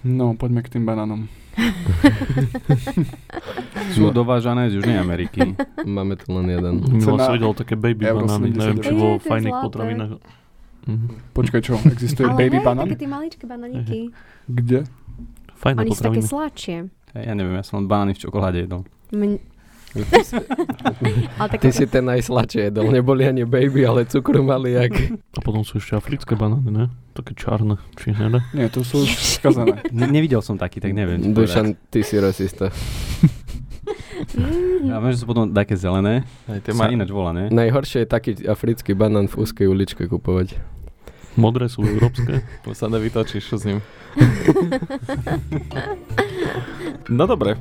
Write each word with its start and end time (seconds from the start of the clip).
No, 0.00 0.34
poďme 0.34 0.62
k 0.62 0.78
tým 0.78 0.84
banánom. 0.84 1.26
Sú 3.90 4.10
dovážané 4.10 4.70
z 4.70 4.78
Južnej 4.78 4.94
Ameriky. 4.96 5.58
Máme 5.82 6.14
tu 6.14 6.30
len 6.30 6.46
jeden. 6.48 6.74
Milo 6.84 7.18
som 7.18 7.34
videl 7.34 7.52
také 7.52 7.74
baby 7.74 8.06
euro 8.06 8.26
banány, 8.26 8.54
70. 8.54 8.58
neviem, 8.58 8.78
či 8.78 8.92
vo 8.92 9.08
fajných 9.18 9.56
potravinách. 9.58 10.12
Mhm. 10.86 11.06
Počkaj, 11.34 11.60
čo? 11.60 11.74
Existuje 11.84 12.24
Ale 12.24 12.38
baby 12.38 12.58
hej, 12.58 12.64
banán? 12.64 12.84
také 12.86 12.96
tie 12.96 13.10
maličké 13.10 13.44
bananíky. 13.44 13.98
Kde? 14.46 14.86
Fajné 15.52 15.78
Oni 15.82 15.90
sú 15.90 16.00
také 16.00 16.16
potraviny. 16.16 16.24
sladšie. 16.24 16.76
Hej, 17.12 17.22
Ja 17.24 17.32
neviem, 17.34 17.54
ja 17.54 17.64
som 17.66 17.82
len 17.82 17.86
banány 17.86 18.12
v 18.14 18.20
čokoláde 18.22 18.58
jedol. 18.62 18.86
Ale 21.40 21.56
Ty 21.56 21.68
si 21.72 21.88
ten 21.88 22.04
najsladšie 22.04 22.68
jedol. 22.68 22.92
Neboli 22.92 23.24
ani 23.24 23.48
baby, 23.48 23.88
ale 23.88 24.04
cukru 24.04 24.44
mali 24.44 24.76
jak... 24.76 24.92
A 25.32 25.40
potom 25.40 25.64
sú 25.64 25.80
ešte 25.80 25.96
africké 25.96 26.36
banány, 26.36 26.68
ne? 26.68 26.84
Také 27.16 27.32
čarné, 27.32 27.80
či 27.96 28.12
ne? 28.12 28.38
ne? 28.38 28.40
Nie, 28.52 28.68
to 28.68 28.84
sú 28.84 29.08
už 29.08 29.40
skazané. 29.40 29.80
Ne- 29.88 30.12
nevidel 30.12 30.44
som 30.44 30.60
taký, 30.60 30.78
tak 30.78 30.92
neviem. 30.92 31.20
čo 31.20 31.32
Dušan, 31.32 31.66
ty 31.88 32.04
si 32.04 32.20
rasista. 32.20 32.68
Mm. 34.36 34.92
A 34.92 35.00
viem, 35.00 35.12
že 35.16 35.24
sú 35.24 35.26
potom 35.30 35.48
také 35.54 35.78
zelené. 35.78 36.28
Aj 36.44 36.60
To 36.60 36.76
sa 36.76 36.92
ináč 36.92 37.08
volá, 37.08 37.32
ne? 37.32 37.48
Najhoršie 37.48 38.04
je 38.04 38.08
taký 38.08 38.30
africký 38.44 38.92
banán 38.92 39.30
v 39.30 39.40
úzkej 39.40 39.66
uličke 39.70 40.04
kupovať. 40.04 40.58
Modré 41.38 41.70
sú 41.70 41.86
európske. 41.86 42.42
To 42.66 42.74
sa 42.74 42.90
nevytočíš 42.90 43.46
s 43.46 43.62
ním. 43.62 43.78
no 47.18 47.30
dobre, 47.30 47.54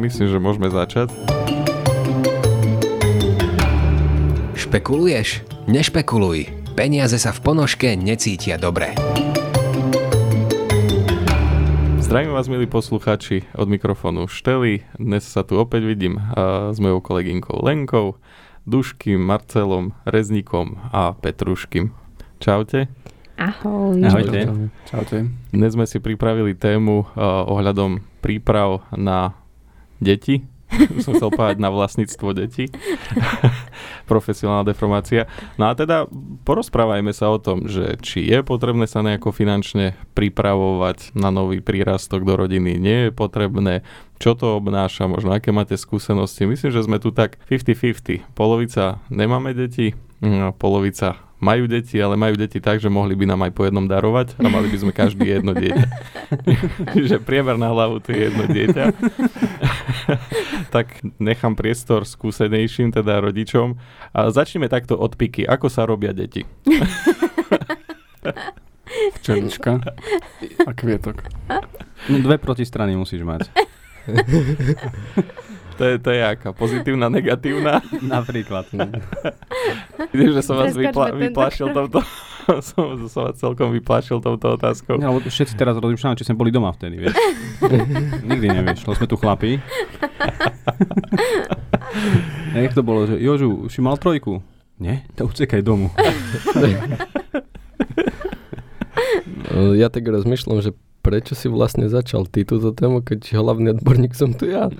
myslím, 0.00 0.32
že 0.32 0.38
môžeme 0.40 0.72
začať. 0.72 1.12
Špekuluješ? 4.56 5.44
Nešpekuluj. 5.68 6.48
Peniaze 6.72 7.20
sa 7.20 7.36
v 7.36 7.44
ponožke 7.44 7.92
necítia 7.92 8.56
dobre. 8.56 8.96
Zdravím 12.00 12.32
vás, 12.36 12.48
milí 12.48 12.68
poslucháči, 12.68 13.44
od 13.56 13.68
mikrofónu 13.68 14.28
Štely. 14.28 14.84
Dnes 14.96 15.24
sa 15.24 15.44
tu 15.44 15.56
opäť 15.60 15.88
vidím 15.88 16.20
s 16.72 16.76
mojou 16.76 17.00
kolegynkou 17.00 17.60
Lenkou, 17.64 18.20
Duškým, 18.68 19.20
Marcelom, 19.20 19.96
Reznikom 20.04 20.76
a 20.92 21.16
Petruškým. 21.16 21.92
Čaute. 22.36 22.92
Ahoj. 23.40 23.96
Ahojte. 24.04 24.70
Čaute. 24.88 25.18
Dnes 25.56 25.72
sme 25.72 25.88
si 25.88 26.04
pripravili 26.04 26.52
tému 26.52 27.16
ohľadom 27.48 28.04
príprav 28.20 28.84
na 28.92 29.32
deti. 30.02 30.42
som 31.04 31.16
chcel 31.16 31.30
povedať 31.32 31.58
na 31.60 31.68
vlastníctvo 31.68 32.28
detí. 32.32 32.72
Profesionálna 34.10 34.64
deformácia. 34.64 35.28
No 35.60 35.68
a 35.68 35.76
teda 35.76 36.08
porozprávajme 36.48 37.12
sa 37.12 37.28
o 37.32 37.38
tom, 37.38 37.68
že 37.68 38.00
či 38.00 38.24
je 38.24 38.40
potrebné 38.40 38.88
sa 38.88 39.04
nejako 39.04 39.32
finančne 39.32 39.96
pripravovať 40.16 41.16
na 41.16 41.28
nový 41.28 41.60
prírastok 41.60 42.24
do 42.24 42.34
rodiny, 42.36 42.80
nie 42.80 43.08
je 43.08 43.10
potrebné, 43.12 43.84
čo 44.16 44.32
to 44.32 44.58
obnáša, 44.58 45.10
možno 45.10 45.34
aké 45.34 45.50
máte 45.52 45.76
skúsenosti. 45.76 46.48
Myslím, 46.48 46.70
že 46.72 46.84
sme 46.84 47.02
tu 47.02 47.12
tak 47.12 47.40
50-50. 47.48 48.32
Polovica 48.32 49.02
nemáme 49.12 49.52
deti, 49.52 49.92
mm, 50.22 50.56
polovica 50.56 51.20
majú 51.42 51.66
deti, 51.66 51.98
ale 51.98 52.14
majú 52.14 52.38
deti 52.38 52.62
tak, 52.62 52.78
že 52.78 52.86
mohli 52.86 53.18
by 53.18 53.34
nám 53.34 53.50
aj 53.50 53.52
po 53.58 53.66
jednom 53.66 53.82
darovať 53.90 54.38
a 54.38 54.46
mali 54.46 54.70
by 54.70 54.78
sme 54.78 54.92
každý 54.94 55.26
jedno 55.26 55.58
dieťa. 55.58 55.86
Čiže 56.94 57.18
priemer 57.18 57.58
na 57.58 57.74
hlavu 57.74 57.98
to 57.98 58.14
je 58.14 58.30
jedno 58.30 58.46
dieťa. 58.46 58.84
tak 60.74 61.00
nechám 61.18 61.56
priestor 61.56 62.04
skúsenejším, 62.04 62.92
teda 62.92 63.20
rodičom. 63.20 63.76
A 64.14 64.30
začneme 64.30 64.68
takto 64.68 64.96
od 64.98 65.16
piky. 65.16 65.46
Ako 65.46 65.68
sa 65.68 65.86
robia 65.86 66.12
deti? 66.12 66.44
Včelička 69.18 69.80
a 70.66 70.70
kvietok. 70.76 71.26
No, 72.12 72.18
dve 72.22 72.38
protistrany 72.38 72.94
musíš 72.94 73.24
mať. 73.24 73.48
To 75.82 75.90
je, 75.90 75.98
to 75.98 76.14
je 76.14 76.22
aká? 76.22 76.54
Pozitívna, 76.54 77.10
negatívna? 77.10 77.82
Napríklad. 78.14 78.70
Vidím, 80.14 80.30
že 80.30 80.46
som 80.46 80.54
vás 80.54 80.78
vypla- 80.78 81.10
vyplašil 81.10 81.74
touto... 81.74 82.06
som, 82.70 83.02
som 83.10 83.26
vás 83.26 83.34
celkom 83.34 83.74
vyplašil 83.74 84.22
touto 84.22 84.54
otázkou. 84.54 85.02
Ja, 85.02 85.10
lebo 85.10 85.26
všetci 85.26 85.58
teraz 85.58 85.74
rozmýšľame, 85.74 86.14
či 86.14 86.22
sme 86.22 86.38
boli 86.38 86.54
doma 86.54 86.70
vtedy, 86.70 87.02
vieš. 87.02 87.18
Nikdy 88.22 88.46
nevieš, 88.62 88.86
lebo 88.86 88.94
sme 88.94 89.08
tu 89.10 89.18
chlapi. 89.18 89.58
A 92.54 92.56
jak 92.62 92.78
to 92.78 92.86
bolo, 92.86 93.10
že 93.10 93.18
Jožu, 93.18 93.66
si 93.66 93.82
mal 93.82 93.98
trojku? 93.98 94.38
Nie? 94.78 95.02
To 95.18 95.26
utekaj 95.26 95.66
domu. 95.66 95.90
No, 99.50 99.74
Ja 99.74 99.90
tak 99.90 100.06
rozmýšľam, 100.06 100.62
že 100.62 100.78
prečo 101.02 101.34
si 101.34 101.50
vlastne 101.50 101.90
začal 101.90 102.30
ty 102.30 102.46
túto 102.46 102.70
tému, 102.70 103.02
keď 103.02 103.34
hlavný 103.34 103.74
odborník 103.76 104.14
som 104.14 104.30
tu 104.30 104.46
ja. 104.46 104.70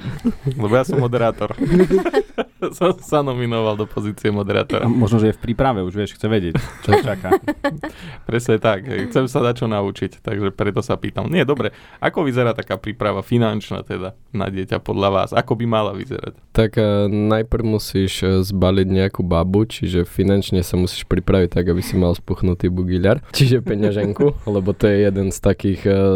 Lebo 0.47 0.71
ja 0.71 0.87
som 0.87 1.03
moderátor. 1.03 1.53
som 2.79 2.95
sa 3.03 3.27
nominoval 3.27 3.75
do 3.75 3.91
pozície 3.91 4.31
A 4.31 4.35
moderátora. 4.35 4.87
možno, 4.87 5.19
že 5.19 5.35
je 5.35 5.37
v 5.37 5.43
príprave, 5.51 5.83
už 5.83 5.95
vieš, 5.99 6.15
chce 6.15 6.27
vedieť, 6.31 6.55
čo 6.87 6.91
čaká. 7.03 7.35
Presne 8.29 8.63
tak. 8.63 8.87
Chcem 8.87 9.27
sa 9.27 9.43
dať 9.43 9.55
čo 9.59 9.67
naučiť, 9.67 10.23
takže 10.23 10.55
preto 10.55 10.79
sa 10.79 10.95
pýtam. 10.95 11.27
Nie, 11.27 11.43
dobre. 11.43 11.75
Ako 11.99 12.23
vyzerá 12.23 12.55
taká 12.55 12.79
príprava 12.79 13.27
finančná 13.27 13.83
teda 13.83 14.15
na 14.31 14.47
dieťa 14.47 14.79
podľa 14.79 15.09
vás? 15.11 15.31
Ako 15.35 15.59
by 15.59 15.65
mala 15.67 15.91
vyzerať? 15.93 16.39
Tak 16.55 16.79
uh, 16.79 17.11
najprv 17.11 17.65
musíš 17.67 18.23
uh, 18.23 18.41
zbaliť 18.45 18.89
nejakú 18.89 19.27
babu, 19.27 19.67
čiže 19.67 20.07
finančne 20.07 20.63
sa 20.63 20.79
musíš 20.79 21.03
pripraviť 21.09 21.59
tak, 21.59 21.67
aby 21.67 21.83
si 21.83 21.99
mal 21.99 22.15
spuchnutý 22.15 22.71
bugiľar, 22.71 23.25
čiže 23.35 23.65
peňaženku, 23.65 24.39
lebo 24.55 24.71
to 24.77 24.87
je 24.87 25.09
jeden 25.09 25.35
z 25.35 25.39
takých 25.41 25.81
uh, 25.89 26.12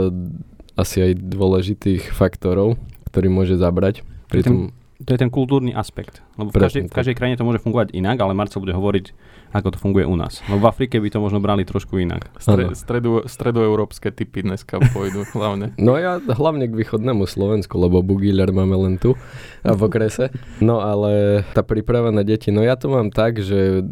asi 0.76 0.96
aj 1.00 1.12
dôležitých 1.24 2.12
faktorov, 2.12 2.76
ktorý 3.08 3.32
môže 3.32 3.56
zabrať. 3.56 4.04
Pritom, 4.28 4.70
To 4.96 5.10
je 5.12 5.20
ten 5.20 5.28
kultúrny 5.28 5.76
aspekt. 5.76 6.24
Lebo 6.40 6.52
v 6.52 6.56
každej, 6.56 6.88
v 6.88 6.92
každej 6.92 7.16
krajine 7.16 7.36
to 7.36 7.44
môže 7.44 7.60
fungovať 7.60 7.92
inak, 7.92 8.16
ale 8.16 8.32
Marcel 8.32 8.64
bude 8.64 8.72
hovoriť, 8.72 9.12
ako 9.52 9.76
to 9.76 9.78
funguje 9.80 10.08
u 10.08 10.16
nás. 10.16 10.40
No 10.48 10.56
v 10.56 10.64
Afrike 10.64 11.00
by 11.00 11.08
to 11.12 11.20
možno 11.20 11.40
brali 11.40 11.68
trošku 11.68 12.00
inak. 12.00 12.32
Stre, 12.40 12.72
stredu, 12.72 13.24
stredoeurópske 13.28 14.08
typy 14.12 14.44
dneska 14.44 14.80
pôjdu 14.92 15.28
hlavne. 15.36 15.76
No 15.76 16.00
ja 16.00 16.16
hlavne 16.20 16.68
k 16.68 16.76
východnému 16.76 17.28
Slovensku, 17.28 17.76
lebo 17.76 18.00
bugiľar 18.00 18.52
máme 18.56 18.76
len 18.88 18.94
tu 18.96 19.16
v 19.64 19.80
okrese. 19.80 20.32
No 20.64 20.80
ale 20.80 21.44
tá 21.52 21.60
príprava 21.60 22.08
na 22.08 22.24
deti, 22.24 22.48
no 22.48 22.64
ja 22.64 22.76
to 22.76 22.88
mám 22.88 23.12
tak, 23.12 23.40
že 23.40 23.84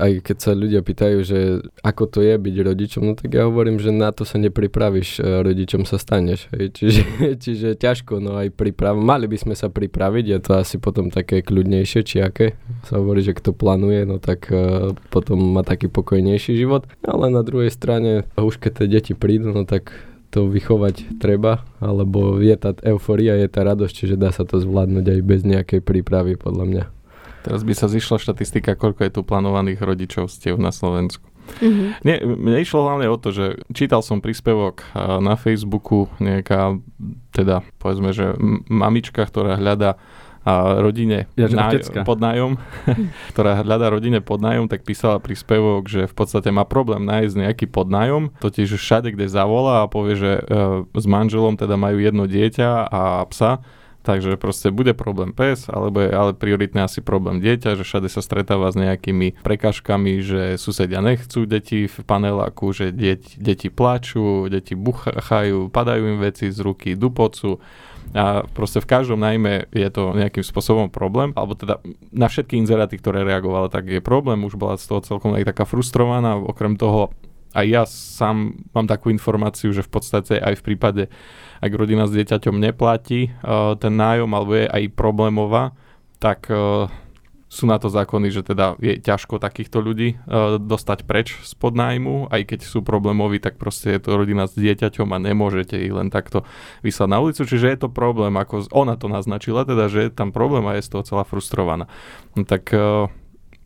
aj 0.00 0.12
keď 0.24 0.36
sa 0.40 0.52
ľudia 0.56 0.80
pýtajú, 0.80 1.18
že 1.20 1.38
ako 1.84 2.08
to 2.08 2.18
je 2.24 2.34
byť 2.40 2.56
rodičom, 2.64 3.02
no 3.04 3.12
tak 3.12 3.36
ja 3.36 3.44
hovorím, 3.44 3.76
že 3.76 3.92
na 3.92 4.08
to 4.10 4.24
sa 4.24 4.40
nepripravíš, 4.40 5.20
e, 5.20 5.44
rodičom 5.44 5.84
sa 5.84 6.00
staneš. 6.00 6.48
Hej. 6.56 6.72
Čiže, 6.80 7.02
čiže 7.36 7.68
ťažko, 7.76 8.24
no 8.24 8.40
aj 8.40 8.56
príprav. 8.56 8.96
Mali 8.96 9.28
by 9.28 9.36
sme 9.36 9.54
sa 9.54 9.68
pripraviť, 9.68 10.24
je 10.24 10.38
to 10.40 10.52
asi 10.56 10.80
potom 10.80 11.12
také 11.12 11.44
kľudnejšie, 11.44 12.00
či 12.00 12.16
aké. 12.24 12.56
Sa 12.88 12.96
hovorí, 12.96 13.20
že 13.20 13.36
kto 13.36 13.52
plánuje, 13.52 14.08
no 14.08 14.16
tak 14.16 14.48
uh, 14.48 14.96
potom 15.12 15.36
má 15.52 15.60
taký 15.60 15.92
pokojnejší 15.92 16.56
život. 16.56 16.88
Ale 17.04 17.28
na 17.28 17.44
druhej 17.44 17.68
strane, 17.68 18.24
už 18.40 18.56
keď 18.56 18.72
tie 18.80 18.88
deti 18.88 19.12
prídu, 19.12 19.52
no 19.52 19.68
tak 19.68 19.92
to 20.30 20.46
vychovať 20.46 21.18
treba, 21.18 21.66
alebo 21.82 22.38
je 22.38 22.54
tá 22.54 22.70
euforia, 22.86 23.34
je 23.34 23.50
tá 23.50 23.66
radosť, 23.66 23.92
čiže 23.92 24.16
dá 24.16 24.30
sa 24.30 24.46
to 24.46 24.62
zvládnuť 24.62 25.04
aj 25.04 25.20
bez 25.26 25.40
nejakej 25.42 25.80
prípravy, 25.82 26.38
podľa 26.38 26.64
mňa. 26.70 26.84
Teraz 27.40 27.60
by 27.62 27.72
sa 27.72 27.86
zišla 27.86 28.16
štatistika, 28.16 28.74
koľko 28.74 29.00
je 29.02 29.12
tu 29.12 29.20
plánovaných 29.20 29.80
rodičovstiev 29.80 30.56
na 30.56 30.70
Slovensku. 30.70 31.24
Mhm. 31.58 31.84
Nie, 32.02 32.16
mne 32.22 32.58
išlo 32.58 32.84
hlavne 32.84 33.08
o 33.08 33.16
to, 33.16 33.30
že 33.30 33.44
čítal 33.70 34.00
som 34.00 34.20
príspevok 34.20 34.86
na 35.18 35.34
Facebooku, 35.34 36.06
nejaká, 36.18 36.78
teda 37.30 37.66
povedzme, 37.76 38.12
že 38.12 38.38
mamička, 38.66 39.24
ktorá 39.24 39.56
hľadá 39.56 39.98
a 40.40 40.80
rodine 40.80 41.28
Ja, 41.36 41.52
náj- 41.52 41.84
otecka. 41.84 42.00
pod 42.00 42.16
nájom, 42.16 42.56
ktorá 43.34 43.60
hľadá 43.60 43.92
rodine 43.92 44.24
pod 44.24 44.40
nájom, 44.40 44.72
tak 44.72 44.88
písala 44.88 45.20
príspevok, 45.20 45.84
že 45.84 46.08
v 46.08 46.14
podstate 46.16 46.48
má 46.48 46.64
problém 46.64 47.04
nájsť 47.04 47.34
nejaký 47.36 47.66
podnájom, 47.68 48.32
totiž 48.40 48.72
všade, 48.72 49.12
kde 49.12 49.28
zavolá 49.28 49.84
a 49.84 49.90
povie, 49.90 50.16
že 50.16 50.32
e, 50.40 50.42
s 50.86 51.04
manželom 51.04 51.60
teda 51.60 51.76
majú 51.76 52.00
jedno 52.00 52.24
dieťa 52.24 52.88
a 52.88 53.20
psa, 53.28 53.60
Takže 54.00 54.40
proste 54.40 54.72
bude 54.72 54.96
problém 54.96 55.36
pes, 55.36 55.68
alebo 55.68 56.00
je 56.00 56.08
ale 56.08 56.32
prioritne 56.32 56.88
asi 56.88 57.04
problém 57.04 57.36
dieťa, 57.36 57.76
že 57.76 57.84
všade 57.84 58.08
sa 58.08 58.24
stretáva 58.24 58.72
s 58.72 58.76
nejakými 58.80 59.44
prekažkami, 59.44 60.24
že 60.24 60.42
susedia 60.56 61.04
nechcú 61.04 61.44
deti 61.44 61.84
v 61.84 61.96
paneláku, 62.08 62.72
že 62.72 62.96
deti, 62.96 63.36
deti 63.36 63.68
plačú, 63.68 64.48
deti 64.48 64.72
buchajú, 64.72 65.68
padajú 65.68 66.16
im 66.16 66.18
veci 66.24 66.48
z 66.48 66.58
ruky, 66.64 66.96
dupocu. 66.96 67.60
A 68.16 68.42
proste 68.56 68.80
v 68.80 68.90
každom 68.90 69.20
najmä 69.20 69.68
je 69.70 69.86
to 69.92 70.16
nejakým 70.16 70.42
spôsobom 70.42 70.88
problém, 70.88 71.36
alebo 71.36 71.52
teda 71.52 71.84
na 72.10 72.26
všetky 72.26 72.56
inzeráty, 72.56 72.96
ktoré 72.96 73.22
reagovala, 73.22 73.68
tak 73.68 73.86
je 73.86 74.00
problém, 74.00 74.42
už 74.48 74.56
bola 74.56 74.80
z 74.80 74.88
toho 74.88 75.04
celkom 75.04 75.36
aj 75.36 75.46
taká 75.46 75.68
frustrovaná, 75.68 76.40
okrem 76.40 76.74
toho 76.74 77.12
aj 77.50 77.66
ja 77.66 77.82
sám 77.86 78.62
mám 78.70 78.86
takú 78.86 79.10
informáciu, 79.10 79.74
že 79.74 79.82
v 79.82 79.90
podstate 79.90 80.38
aj 80.38 80.54
v 80.58 80.62
prípade, 80.62 81.02
ak 81.60 81.72
rodina 81.76 82.08
s 82.08 82.12
dieťaťom 82.16 82.56
neplatí 82.56 83.30
uh, 83.30 83.76
ten 83.76 83.94
nájom 83.94 84.32
alebo 84.32 84.52
je 84.56 84.66
aj 84.66 84.82
problémová, 84.96 85.76
tak 86.16 86.48
uh, 86.48 86.88
sú 87.50 87.66
na 87.66 87.82
to 87.82 87.90
zákony, 87.90 88.30
že 88.30 88.46
teda 88.46 88.78
je 88.78 88.96
ťažko 89.02 89.42
takýchto 89.42 89.82
ľudí 89.82 90.16
uh, 90.16 90.56
dostať 90.56 91.02
preč 91.04 91.34
z 91.42 91.52
podnájmu, 91.58 92.30
aj 92.30 92.46
keď 92.46 92.60
sú 92.62 92.80
problémoví, 92.80 93.42
tak 93.42 93.58
proste 93.58 93.92
je 93.92 94.00
to 94.00 94.14
rodina 94.14 94.46
s 94.46 94.54
dieťaťom 94.54 95.10
a 95.10 95.18
nemôžete 95.18 95.74
ich 95.76 95.90
len 95.90 96.08
takto 96.08 96.46
vyslať 96.86 97.08
na 97.10 97.18
ulicu, 97.18 97.42
čiže 97.42 97.66
je 97.66 97.78
to 97.84 97.88
problém, 97.90 98.38
ako 98.38 98.70
ona 98.70 98.94
to 98.94 99.10
naznačila, 99.10 99.66
teda, 99.66 99.90
že 99.90 100.08
je 100.08 100.10
tam 100.14 100.30
problém 100.30 100.62
a 100.70 100.78
je 100.78 100.86
z 100.86 100.90
toho 100.94 101.02
celá 101.02 101.24
frustrovaná. 101.26 101.90
No, 102.38 102.46
tak 102.46 102.70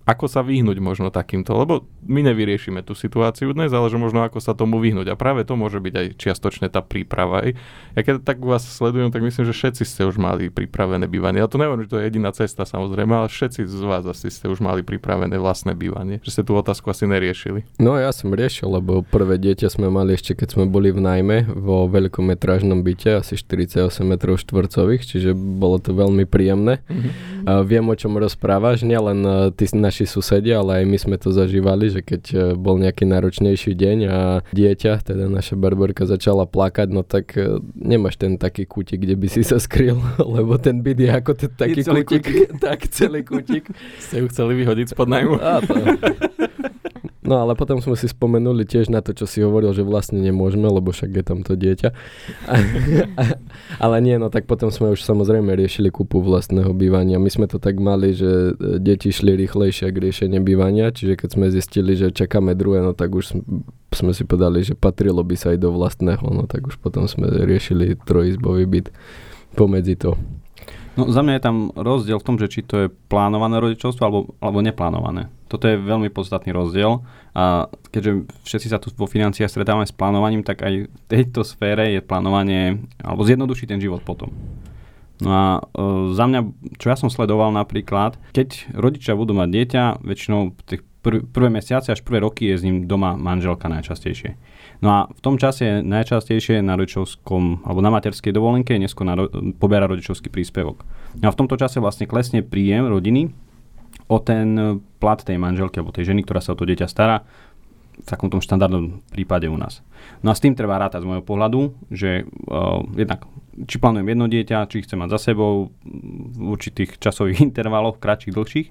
ako 0.05 0.29
sa 0.29 0.45
vyhnúť 0.45 0.79
možno 0.85 1.09
takýmto, 1.09 1.57
lebo 1.57 1.89
my 2.05 2.21
nevyriešime 2.21 2.85
tú 2.85 2.93
situáciu 2.93 3.57
dnes, 3.57 3.73
ale 3.73 3.89
že 3.89 3.97
možno 3.97 4.21
ako 4.21 4.37
sa 4.37 4.53
tomu 4.53 4.77
vyhnúť. 4.77 5.09
A 5.09 5.17
práve 5.17 5.49
to 5.49 5.57
môže 5.57 5.81
byť 5.81 5.95
aj 5.97 6.07
čiastočne 6.21 6.69
tá 6.69 6.85
príprava. 6.85 7.41
Aj. 7.41 7.51
Ja 7.97 8.01
keď 8.05 8.21
tak 8.21 8.45
vás 8.45 8.69
sledujem, 8.69 9.09
tak 9.09 9.25
myslím, 9.25 9.49
že 9.49 9.57
všetci 9.57 9.83
ste 9.89 10.03
už 10.05 10.21
mali 10.21 10.53
pripravené 10.53 11.09
bývanie. 11.09 11.41
Ja 11.41 11.49
to 11.49 11.57
neviem, 11.57 11.81
že 11.85 11.91
to 11.91 11.99
je 12.01 12.13
jediná 12.13 12.37
cesta 12.37 12.69
samozrejme, 12.69 13.17
ale 13.17 13.33
všetci 13.33 13.65
z 13.65 13.83
vás 13.85 14.05
asi 14.05 14.29
ste 14.29 14.53
už 14.53 14.61
mali 14.61 14.85
pripravené 14.85 15.41
vlastné 15.41 15.73
bývanie. 15.73 16.21
Že 16.21 16.31
ste 16.31 16.43
tú 16.45 16.53
otázku 16.53 16.93
asi 16.93 17.09
neriešili. 17.09 17.65
No 17.81 17.97
ja 17.97 18.13
som 18.13 18.37
riešil, 18.37 18.69
lebo 18.69 19.01
prvé 19.01 19.41
dieťa 19.41 19.73
sme 19.73 19.89
mali 19.89 20.13
ešte 20.15 20.37
keď 20.37 20.61
sme 20.61 20.65
boli 20.69 20.93
v 20.93 21.01
najmä 21.01 21.49
vo 21.49 21.89
veľkometrážnom 21.89 22.85
byte, 22.85 23.25
asi 23.25 23.41
48 23.41 23.89
metrov 24.05 24.37
štvorcových, 24.37 25.03
čiže 25.09 25.33
bolo 25.33 25.81
to 25.81 25.97
veľmi 25.97 26.29
príjemné. 26.29 26.85
Mm-hmm. 26.85 27.49
A 27.49 27.53
viem, 27.65 27.85
o 27.89 27.95
čom 27.97 28.17
rozprávaš, 28.21 28.85
nielen 28.85 29.25
e, 29.25 29.33
ty 29.57 29.65
naši 29.95 30.11
susedia, 30.11 30.59
ale 30.59 30.83
aj 30.83 30.85
my 30.91 30.99
sme 30.99 31.17
to 31.23 31.31
zažívali, 31.31 31.87
že 31.87 32.03
keď 32.03 32.23
e, 32.35 32.37
bol 32.59 32.83
nejaký 32.83 33.07
náročnejší 33.07 33.79
deň 33.79 33.99
a 34.11 34.19
dieťa, 34.51 35.07
teda 35.07 35.31
naša 35.31 35.55
barborka 35.55 36.03
začala 36.03 36.51
plakať, 36.51 36.91
no 36.91 37.07
tak 37.07 37.39
e, 37.39 37.63
nemáš 37.79 38.19
ten 38.19 38.35
taký 38.35 38.67
kútik, 38.67 39.07
kde 39.07 39.15
by 39.15 39.31
si 39.31 39.47
sa 39.47 39.63
skryl, 39.63 40.03
lebo 40.35 40.59
ten 40.59 40.83
byt 40.83 40.99
je 40.99 41.11
ako 41.15 41.33
ten 41.39 41.55
taký 41.55 41.87
celý 41.87 42.03
kútik, 42.03 42.51
tak 42.67 42.91
celý 42.91 43.23
kútik. 43.23 43.71
Ste 44.03 44.27
ju 44.27 44.27
chceli 44.35 44.59
vyhodiť 44.67 44.99
spod 44.99 45.07
najmu? 45.07 45.39
A 45.39 45.63
to. 45.63 45.75
No 47.25 47.41
ale 47.41 47.57
potom 47.57 47.81
sme 47.81 47.97
si 47.97 48.05
spomenuli 48.05 48.69
tiež 48.69 48.93
na 48.93 49.01
to, 49.01 49.17
čo 49.17 49.25
si 49.25 49.41
hovoril, 49.41 49.73
že 49.73 49.81
vlastne 49.81 50.21
nemôžeme, 50.21 50.69
lebo 50.69 50.93
však 50.93 51.09
je 51.09 51.25
tam 51.25 51.41
to 51.41 51.57
dieťa. 51.57 51.89
ale 53.85 53.97
nie, 54.05 54.21
no 54.21 54.29
tak 54.29 54.45
potom 54.45 54.69
sme 54.69 54.93
už 54.93 55.01
samozrejme 55.01 55.57
riešili 55.57 55.89
kúpu 55.89 56.21
vlastného 56.21 56.77
bývania. 56.77 57.17
My 57.17 57.33
sme 57.33 57.49
to 57.49 57.57
tak 57.57 57.81
mali, 57.81 58.13
že 58.13 58.53
e, 58.53 58.77
deti 58.77 59.09
šli 59.09 59.41
rýchlejšie 59.41 59.89
k 59.89 60.03
riešeniu 60.05 60.45
bývania, 60.45 60.93
čiže 60.93 61.17
keď 61.17 61.29
sme 61.33 61.47
zistili, 61.49 61.97
že 61.97 62.13
čakáme 62.13 62.53
druhé, 62.53 62.85
no 62.85 62.93
tak 62.93 63.17
už 63.17 63.41
sme 63.97 64.13
si 64.13 64.29
povedali, 64.29 64.61
že 64.61 64.77
patrilo 64.77 65.25
by 65.25 65.37
sa 65.41 65.57
aj 65.57 65.65
do 65.65 65.73
vlastného, 65.73 66.29
no 66.29 66.45
tak 66.45 66.69
už 66.69 66.77
potom 66.77 67.09
sme 67.09 67.25
riešili 67.49 67.97
trojizbový 68.05 68.69
byt 68.69 68.93
pomedzi 69.57 69.97
to. 69.97 70.21
No 70.95 71.11
za 71.11 71.27
mňa 71.27 71.35
je 71.39 71.43
tam 71.43 71.57
rozdiel 71.75 72.23
v 72.23 72.27
tom, 72.27 72.37
že 72.39 72.47
či 72.47 72.61
to 72.63 72.87
je 72.87 72.93
plánované 73.11 73.59
rodičovstvo 73.59 74.03
alebo, 74.07 74.21
alebo 74.39 74.63
neplánované. 74.63 75.27
Toto 75.51 75.67
je 75.67 75.75
veľmi 75.75 76.07
podstatný 76.11 76.55
rozdiel 76.55 77.03
a 77.35 77.67
keďže 77.91 78.31
všetci 78.47 78.67
sa 78.71 78.79
tu 78.79 78.95
vo 78.95 79.11
financiách 79.11 79.51
stretávame 79.51 79.87
s 79.87 79.95
plánovaním, 79.95 80.47
tak 80.47 80.63
aj 80.63 80.87
v 80.87 80.99
tejto 81.11 81.43
sfére 81.43 81.91
je 81.95 82.01
plánovanie, 82.03 82.79
alebo 83.03 83.27
zjednoduší 83.27 83.67
ten 83.67 83.83
život 83.83 84.07
potom. 84.07 84.31
No 85.23 85.31
a 85.31 85.47
e, 85.59 85.61
za 86.15 86.27
mňa, 86.27 86.41
čo 86.79 86.87
ja 86.91 86.97
som 86.99 87.11
sledoval 87.11 87.55
napríklad, 87.55 88.19
keď 88.35 88.75
rodičia 88.75 89.19
budú 89.19 89.35
mať 89.35 89.49
dieťa, 89.51 89.83
väčšinou 90.03 90.59
tých 90.67 90.83
prv, 91.05 91.29
prvé 91.29 91.49
mesiace 91.53 91.93
až 91.93 92.01
prvé 92.01 92.25
roky 92.25 92.49
je 92.49 92.57
s 92.57 92.65
ním 92.65 92.89
doma 92.89 93.15
manželka 93.15 93.69
najčastejšie. 93.69 94.35
No 94.85 94.89
a 94.93 94.99
v 95.09 95.21
tom 95.25 95.41
čase 95.41 95.81
najčastejšie 95.81 96.61
na 96.61 96.77
rodičovskom 96.77 97.65
alebo 97.65 97.81
na 97.81 97.89
materskej 97.89 98.37
dovolenke 98.37 98.77
neskôr 98.77 99.09
na, 99.09 99.17
poberá 99.57 99.89
rodičovský 99.89 100.29
príspevok. 100.29 100.85
No 101.25 101.33
a 101.33 101.33
v 101.33 101.39
tomto 101.41 101.57
čase 101.57 101.81
vlastne 101.81 102.05
klesne 102.05 102.45
príjem 102.45 102.93
rodiny 102.93 103.33
o 104.13 104.21
ten 104.21 104.85
plat 105.01 105.17
tej 105.17 105.41
manželky 105.41 105.81
alebo 105.81 105.97
tej 105.97 106.13
ženy, 106.13 106.21
ktorá 106.29 106.45
sa 106.45 106.53
o 106.53 106.59
to 106.61 106.69
dieťa 106.69 106.85
stará 106.85 107.25
v 107.95 108.07
takom 108.11 108.29
tom 108.29 108.45
štandardnom 108.45 109.01
prípade 109.09 109.49
u 109.49 109.57
nás. 109.57 109.81
No 110.21 110.29
a 110.29 110.37
s 110.37 110.43
tým 110.45 110.53
treba 110.53 110.77
rátať 110.77 111.01
z 111.01 111.09
môjho 111.09 111.25
pohľadu, 111.25 111.73
že 111.89 112.27
uh, 112.27 112.85
jednak 112.93 113.25
či 113.65 113.79
plánujem 113.81 114.11
jedno 114.13 114.27
dieťa, 114.29 114.69
či 114.69 114.85
chcem 114.85 114.99
mať 115.01 115.17
za 115.17 115.33
sebou 115.33 115.73
v 116.35 116.45
určitých 116.45 117.01
časových 117.01 117.41
intervaloch, 117.49 117.97
kratších, 118.03 118.35
dlhších. 118.35 118.69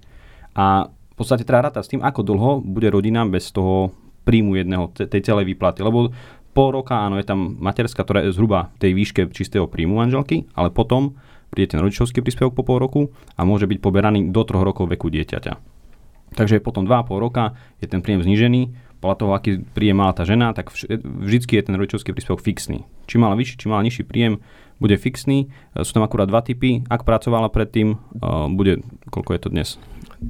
A 0.60 0.92
v 0.94 1.16
podstate 1.18 1.48
treba 1.48 1.66
rátať 1.72 1.82
s 1.88 1.92
tým, 1.96 2.06
ako 2.06 2.22
dlho 2.22 2.52
bude 2.62 2.92
rodina 2.94 3.26
bez 3.26 3.50
toho 3.50 3.96
príjmu 4.24 4.56
jedného, 4.60 4.90
tej 4.92 5.22
celej 5.22 5.48
výplaty. 5.52 5.84
Lebo 5.84 6.12
pol 6.56 6.70
roka, 6.72 7.04
áno, 7.04 7.20
je 7.20 7.28
tam 7.28 7.60
materská, 7.60 8.04
ktorá 8.08 8.24
je 8.24 8.36
zhruba 8.36 8.72
tej 8.80 8.96
výške 8.96 9.30
čistého 9.36 9.68
príjmu 9.68 10.00
manželky, 10.00 10.48
ale 10.56 10.72
potom 10.72 11.16
príde 11.54 11.78
ten 11.78 11.82
rodičovský 11.84 12.26
príspevok 12.26 12.58
po 12.58 12.64
pol 12.66 12.78
roku 12.82 13.02
a 13.38 13.46
môže 13.46 13.70
byť 13.70 13.78
poberaný 13.78 14.34
do 14.34 14.42
troch 14.42 14.66
rokov 14.66 14.90
veku 14.90 15.14
dieťaťa. 15.14 15.54
Takže 16.34 16.66
potom 16.66 16.90
2,5 16.90 17.14
roka 17.22 17.54
je 17.78 17.86
ten 17.86 18.02
príjem 18.02 18.26
znížený, 18.26 18.74
podľa 19.04 19.18
toho, 19.20 19.32
aký 19.36 19.52
príjem 19.76 20.00
mala 20.00 20.16
tá 20.16 20.24
žena, 20.24 20.56
tak 20.56 20.72
vždycky 21.04 21.60
je 21.60 21.66
ten 21.68 21.76
rodičovský 21.76 22.16
príspevok 22.16 22.40
fixný. 22.40 22.88
Či 23.04 23.20
mala 23.20 23.36
vyšší, 23.36 23.60
či 23.60 23.68
mala 23.68 23.84
nižší 23.84 24.08
príjem, 24.08 24.40
bude 24.80 24.96
fixný. 24.96 25.52
Sú 25.76 25.92
tam 25.92 26.08
akurát 26.08 26.32
dva 26.32 26.40
typy. 26.40 26.88
Ak 26.88 27.04
pracovala 27.04 27.52
predtým, 27.52 28.00
bude, 28.56 28.80
koľko 29.12 29.32
je 29.36 29.40
to 29.44 29.50
dnes? 29.52 29.70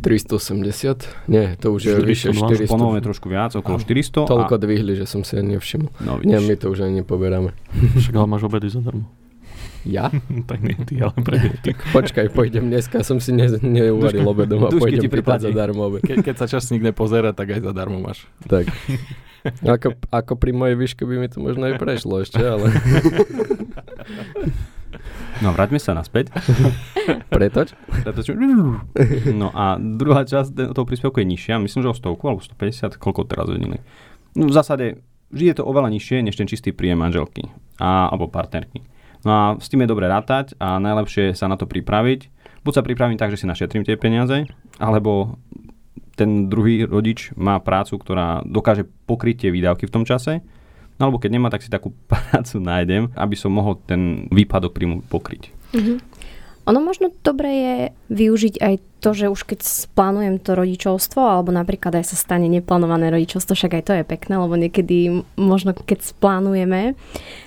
380? 0.01 1.29
Nie, 1.29 1.53
to 1.59 1.75
už 1.75 1.81
je 1.85 1.93
vyššie 2.01 2.29
400. 2.33 2.71
Ponovne 2.71 3.03
trošku 3.03 3.29
viac, 3.29 3.53
okolo 3.53 3.77
400. 3.77 4.25
Toľko 4.25 4.55
a... 4.55 4.59
dvihli, 4.59 4.93
že 4.97 5.05
som 5.05 5.21
si 5.21 5.37
ani 5.37 5.59
nevšimol. 5.59 5.91
No, 6.01 6.17
Nie, 6.23 6.41
my 6.41 6.55
to 6.57 6.73
už 6.73 6.87
ani 6.89 7.05
nepoberáme. 7.05 7.53
Však 8.01 8.13
ale 8.17 8.27
máš 8.27 8.47
obedy 8.49 8.71
zadarmo. 8.71 9.05
Ja? 9.83 10.07
tak 10.49 10.63
nie 10.63 10.79
ty, 10.87 11.03
ale 11.03 11.15
pre 11.21 11.37
deti. 11.45 11.75
Počkaj, 11.75 12.31
pôjdem 12.31 12.71
dneska, 12.71 13.03
som 13.03 13.19
si 13.19 13.35
ne, 13.35 13.51
neuvaril 13.61 14.23
obedom 14.23 14.65
a 14.65 14.69
pôjdem 14.71 15.11
pýtať 15.11 15.51
zadarmo 15.51 15.91
obed. 15.91 16.01
Ke, 16.01 16.23
keď 16.23 16.35
sa 16.39 16.47
časník 16.47 16.81
nepozera, 16.81 17.35
tak 17.35 17.59
aj 17.59 17.61
zadarmo 17.67 17.99
máš. 17.99 18.25
Tak. 18.47 18.71
Ako, 19.59 19.99
ako 20.07 20.39
pri 20.39 20.55
mojej 20.55 20.79
výške 20.79 21.03
by 21.03 21.15
mi 21.19 21.27
to 21.27 21.43
možno 21.43 21.67
aj 21.67 21.75
prešlo 21.75 22.23
ešte, 22.23 22.39
ale... 22.39 22.71
No 25.41 25.51
vráťme 25.51 25.79
sa 25.81 25.97
naspäť. 25.97 26.29
Pretoč? 27.33 27.75
Pretoč. 27.89 28.33
No 29.33 29.49
a 29.51 29.75
druhá 29.77 30.23
časť 30.23 30.73
toho 30.73 30.85
príspevku 30.87 31.19
je 31.19 31.27
nižšia, 31.27 31.59
myslím, 31.59 31.81
že 31.83 31.91
o 31.91 31.95
stovku 31.97 32.29
alebo 32.29 32.41
150, 32.41 32.95
koľko 32.97 33.27
teraz 33.27 33.47
vedeli. 33.49 33.81
No 34.33 34.49
v 34.49 34.53
zásade 34.53 35.01
je 35.33 35.53
to 35.53 35.65
oveľa 35.65 35.89
nižšie, 35.89 36.21
než 36.21 36.37
ten 36.37 36.45
čistý 36.45 36.71
príjem 36.71 37.01
manželky 37.01 37.49
a, 37.81 38.09
alebo 38.13 38.29
partnerky. 38.29 38.85
No 39.23 39.29
a 39.31 39.41
s 39.57 39.71
tým 39.71 39.83
je 39.83 39.91
dobre 39.91 40.05
rátať 40.05 40.53
a 40.59 40.77
najlepšie 40.77 41.33
sa 41.33 41.47
na 41.47 41.55
to 41.55 41.65
pripraviť. 41.65 42.29
Buď 42.63 42.73
sa 42.79 42.85
pripravím 42.85 43.19
tak, 43.19 43.31
že 43.33 43.43
si 43.43 43.49
našetrím 43.49 43.83
tie 43.83 43.99
peniaze, 43.99 44.47
alebo 44.79 45.35
ten 46.13 46.47
druhý 46.47 46.85
rodič 46.85 47.33
má 47.33 47.57
prácu, 47.57 47.97
ktorá 47.97 48.45
dokáže 48.45 48.85
pokryť 49.09 49.47
tie 49.47 49.49
výdavky 49.49 49.89
v 49.89 49.93
tom 49.93 50.05
čase 50.05 50.45
No 51.01 51.09
alebo 51.09 51.17
keď 51.17 51.31
nemá, 51.33 51.47
tak 51.49 51.65
si 51.65 51.69
takú 51.73 51.93
prácu 52.11 52.61
nájdem, 52.61 53.09
aby 53.17 53.35
som 53.37 53.53
mohol 53.53 53.79
ten 53.83 54.29
výpadok 54.29 54.73
príjmu 54.75 55.05
pokryť. 55.07 55.49
Mm-hmm. 55.73 55.97
Ono 56.63 56.79
možno 56.79 57.11
dobre 57.23 57.49
je 57.51 57.75
využiť 58.07 58.55
aj 58.63 58.73
to, 59.03 59.11
že 59.11 59.27
už 59.27 59.43
keď 59.43 59.59
plánujem 59.99 60.39
to 60.39 60.55
rodičovstvo, 60.55 61.19
alebo 61.19 61.51
napríklad 61.51 61.99
aj 61.99 62.07
sa 62.07 62.15
stane 62.15 62.47
neplánované 62.47 63.11
rodičovstvo, 63.11 63.51
však 63.51 63.75
aj 63.75 63.83
to 63.83 63.93
je 63.99 64.03
pekné, 64.07 64.39
lebo 64.39 64.55
niekedy 64.55 65.27
možno 65.35 65.75
keď 65.75 66.07
splánujeme, 66.07 66.95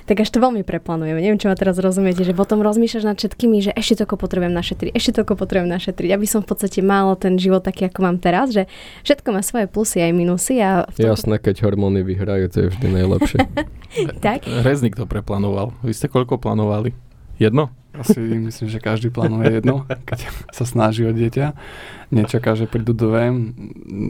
tak 0.04 0.20
až 0.20 0.28
to 0.28 0.44
veľmi 0.44 0.60
preplánujeme. 0.68 1.16
Neviem, 1.16 1.40
či 1.40 1.48
ma 1.48 1.56
teraz 1.56 1.80
rozumiete, 1.80 2.28
že 2.28 2.36
potom 2.36 2.60
rozmýšľaš 2.60 3.04
nad 3.08 3.16
všetkými, 3.16 3.64
že 3.64 3.72
ešte 3.72 4.04
toľko 4.04 4.20
potrebujem 4.20 4.52
našetriť, 4.52 4.92
ešte 4.92 5.10
toľko 5.16 5.34
potrebujem 5.40 5.72
našetriť, 5.72 6.10
aby 6.12 6.26
som 6.28 6.44
v 6.44 6.52
podstate 6.52 6.84
mal 6.84 7.16
ten 7.16 7.40
život 7.40 7.64
taký, 7.64 7.88
ako 7.88 8.04
mám 8.04 8.20
teraz, 8.20 8.52
že 8.52 8.68
všetko 9.08 9.28
má 9.32 9.40
svoje 9.40 9.64
plusy 9.64 10.04
aj 10.04 10.12
minusy. 10.12 10.60
A 10.60 10.84
tom... 10.92 11.08
Jasné, 11.08 11.40
keď 11.40 11.64
hormóny 11.64 12.04
vyhrajú, 12.04 12.52
to 12.52 12.56
je 12.60 12.68
vždy 12.68 12.86
najlepšie. 13.00 13.38
tak? 14.28 14.44
Reznik 14.44 14.92
to 14.92 15.08
preplánoval. 15.08 15.72
Vy 15.80 15.96
ste 15.96 16.12
koľko 16.12 16.36
plánovali? 16.36 16.92
Jedno? 17.40 17.72
Asi 18.00 18.20
myslím, 18.20 18.68
že 18.68 18.78
každý 18.78 19.08
plánuje 19.08 19.60
jedno, 19.60 19.84
keď 20.08 20.28
sa 20.52 20.64
snaží 20.68 21.04
o 21.04 21.12
dieťa. 21.12 21.56
Nečaká, 22.12 22.54
že 22.54 22.70
prídu 22.70 22.92
dve. 22.92 23.32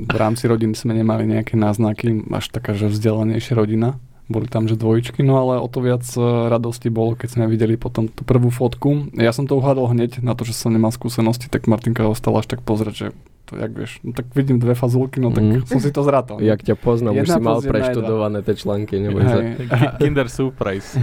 V 0.06 0.16
rámci 0.16 0.46
rodiny 0.50 0.76
sme 0.76 0.92
nemali 0.96 1.24
nejaké 1.24 1.56
náznaky, 1.56 2.26
až 2.32 2.52
taká, 2.52 2.74
že 2.74 2.92
vzdelanejšia 2.92 3.54
rodina. 3.56 3.96
Boli 4.26 4.50
tam, 4.50 4.66
že 4.66 4.74
dvojičky, 4.74 5.22
no 5.22 5.38
ale 5.38 5.62
o 5.62 5.70
to 5.70 5.78
viac 5.78 6.02
e, 6.18 6.18
radosti 6.50 6.90
bolo, 6.90 7.14
keď 7.14 7.38
sme 7.38 7.44
videli 7.46 7.78
potom 7.78 8.10
tú 8.10 8.26
prvú 8.26 8.50
fotku. 8.50 9.14
Ja 9.14 9.30
som 9.30 9.46
to 9.46 9.54
uhádol 9.54 9.94
hneď 9.94 10.18
na 10.18 10.34
to, 10.34 10.42
že 10.42 10.50
som 10.50 10.74
nemal 10.74 10.90
skúsenosti, 10.90 11.46
tak 11.46 11.70
Martinka 11.70 12.02
ostala 12.02 12.42
až 12.42 12.50
tak 12.50 12.66
pozrieť, 12.66 12.94
že 12.94 13.06
to, 13.46 13.54
jak 13.54 13.70
vieš, 13.70 14.02
no 14.02 14.10
tak 14.10 14.26
vidím 14.34 14.58
dve 14.58 14.74
fazulky, 14.74 15.22
no 15.22 15.30
tak 15.30 15.46
mm. 15.46 15.70
som 15.70 15.78
si 15.78 15.94
to 15.94 16.02
zrátal. 16.02 16.42
Jak 16.42 16.66
ťa 16.66 16.74
poznám, 16.74 17.22
už 17.22 17.28
si 17.30 17.40
mal 17.40 17.62
preštudované 17.62 18.42
tie 18.42 18.54
články, 18.58 18.98
neboj 18.98 19.22
sa. 19.22 19.38
Kinder 20.02 20.26
Surprise. 20.26 20.98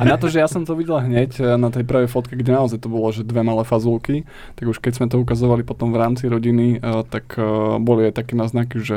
A 0.00 0.02
na 0.08 0.16
to, 0.16 0.32
že 0.32 0.40
ja 0.40 0.48
som 0.48 0.64
to 0.64 0.72
videl 0.72 1.04
hneď 1.04 1.36
eh, 1.36 1.60
na 1.60 1.68
tej 1.68 1.84
prvej 1.84 2.08
fotke, 2.08 2.32
kde 2.32 2.56
naozaj 2.56 2.80
to 2.80 2.88
bolo, 2.88 3.12
že 3.12 3.28
dve 3.28 3.44
malé 3.44 3.62
fazulky, 3.68 4.24
tak 4.56 4.72
už 4.72 4.80
keď 4.80 4.92
sme 4.96 5.06
to 5.12 5.20
ukazovali 5.20 5.60
potom 5.62 5.92
v 5.92 6.00
rámci 6.00 6.24
rodiny, 6.32 6.80
uh, 6.80 7.04
tak 7.04 7.36
uh, 7.36 7.76
boli 7.76 8.08
aj 8.08 8.24
také 8.24 8.34
náznaky, 8.34 8.80
že 8.80 8.96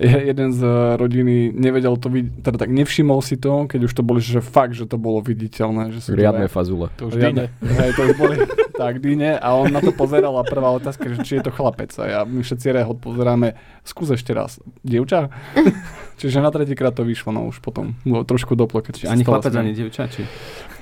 jeden 0.00 0.48
z 0.52 0.60
eh, 0.60 0.96
rodiny 0.96 1.56
nevedel 1.56 1.96
to 1.96 2.12
vidieť, 2.12 2.44
teda 2.44 2.56
tak 2.60 2.70
nevšimol 2.70 3.20
si 3.24 3.40
to, 3.40 3.64
keď 3.64 3.80
už 3.88 3.92
to 3.96 4.02
boli, 4.04 4.20
že 4.20 4.44
fakt, 4.44 4.76
že 4.76 4.84
to 4.84 5.00
bolo 5.00 5.24
viditeľné. 5.24 5.92
Že 5.96 6.00
sú 6.00 6.08
Riadne 6.12 6.46
aj- 6.46 6.54
fazule. 6.54 6.86
To 7.00 7.08
už 7.08 7.16
Riadne. 7.16 7.48
Hej, 7.64 7.90
to 7.96 8.00
už 8.04 8.14
boli 8.16 8.36
tak 8.76 9.00
dyne 9.00 9.40
a 9.40 9.48
on 9.56 9.72
na 9.72 9.80
to 9.80 9.88
pozeral 9.88 10.36
a 10.36 10.44
prvá 10.44 10.68
otázka, 10.68 11.08
že 11.08 11.24
či 11.24 11.32
je 11.40 11.48
to 11.48 11.52
chlapec. 11.52 11.88
A 11.96 12.04
ja, 12.04 12.20
my 12.28 12.44
všetci 12.44 12.66
rehot 12.76 13.00
pozeráme, 13.00 13.56
skús 13.80 14.12
ešte 14.12 14.36
raz. 14.36 14.60
Dievča? 14.84 15.32
Čiže 16.16 16.40
na 16.40 16.48
tretíkrát 16.48 16.96
to 16.96 17.04
vyšlo, 17.04 17.28
no 17.32 17.44
už 17.44 17.60
potom 17.60 17.92
bolo 18.00 18.24
trošku 18.24 18.56
doplo, 18.56 18.80
keď 18.80 19.04
Či 19.04 19.06
ani 19.12 19.22
chlapec, 19.22 19.52
ani 19.52 19.76
dievča, 19.76 20.08
či... 20.08 20.24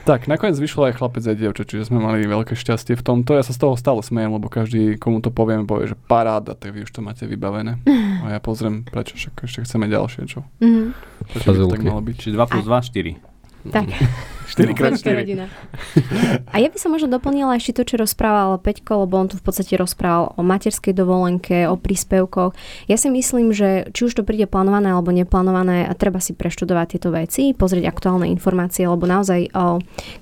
Tak, 0.05 0.29
nakoniec 0.29 0.55
vyšlo 0.61 0.93
aj 0.93 1.01
chlapec 1.01 1.25
aj 1.25 1.35
dievča, 1.35 1.65
čiže 1.65 1.89
sme 1.89 1.99
mali 1.99 2.29
veľké 2.29 2.53
šťastie 2.53 2.93
v 2.95 3.03
tomto. 3.03 3.35
Ja 3.35 3.43
sa 3.43 3.57
z 3.57 3.59
toho 3.65 3.75
stále 3.75 4.05
smejem, 4.05 4.37
lebo 4.37 4.53
každý, 4.53 5.01
komu 5.01 5.25
to 5.25 5.33
poviem, 5.33 5.65
povie, 5.65 5.91
že 5.91 5.97
paráda, 5.97 6.53
tak 6.53 6.77
vy 6.77 6.85
už 6.85 6.93
to 6.93 7.01
máte 7.01 7.25
vybavené. 7.25 7.81
A 8.25 8.37
ja 8.37 8.39
pozriem, 8.39 8.85
prečo 8.85 9.17
však 9.17 9.49
ešte 9.49 9.61
chceme 9.65 9.89
ďalšie, 9.89 10.23
čo? 10.29 10.45
Mhm. 10.61 10.93
Prečo 11.35 11.49
by 11.51 11.57
to 11.57 11.67
tak 11.73 11.83
malo 11.83 12.03
byť? 12.05 12.17
Čiže 12.21 12.35
2 12.37 12.53
plus 12.53 12.65
2, 12.69 13.25
4. 13.65 13.73
Tak. 13.73 13.87
4 14.55 14.71
krát 14.79 14.95
Veľká 14.95 15.11
4. 15.11 15.21
rodina. 15.27 15.45
A 16.55 16.63
ja 16.63 16.71
by 16.71 16.79
som 16.79 16.95
možno 16.95 17.11
doplnila 17.11 17.59
ešte 17.59 17.83
to, 17.83 17.83
čo 17.83 17.99
rozprával 17.99 18.63
Peťko, 18.63 19.03
lebo 19.03 19.19
on 19.19 19.27
tu 19.27 19.35
v 19.35 19.43
podstate 19.43 19.75
rozprával 19.75 20.39
o 20.39 20.43
materskej 20.47 20.95
dovolenke, 20.95 21.67
o 21.67 21.75
príspevkoch. 21.75 22.55
Ja 22.87 22.95
si 22.95 23.11
myslím, 23.11 23.51
že 23.51 23.91
či 23.91 24.07
už 24.07 24.15
to 24.15 24.23
príde 24.23 24.47
plánované 24.47 24.95
alebo 24.95 25.11
neplánované, 25.11 25.91
a 25.91 25.93
treba 25.99 26.23
si 26.23 26.39
preštudovať 26.39 26.87
tieto 26.95 27.11
veci, 27.11 27.51
pozrieť 27.51 27.91
aktuálne 27.91 28.31
informácie, 28.31 28.87
lebo 28.87 29.11
naozaj, 29.11 29.51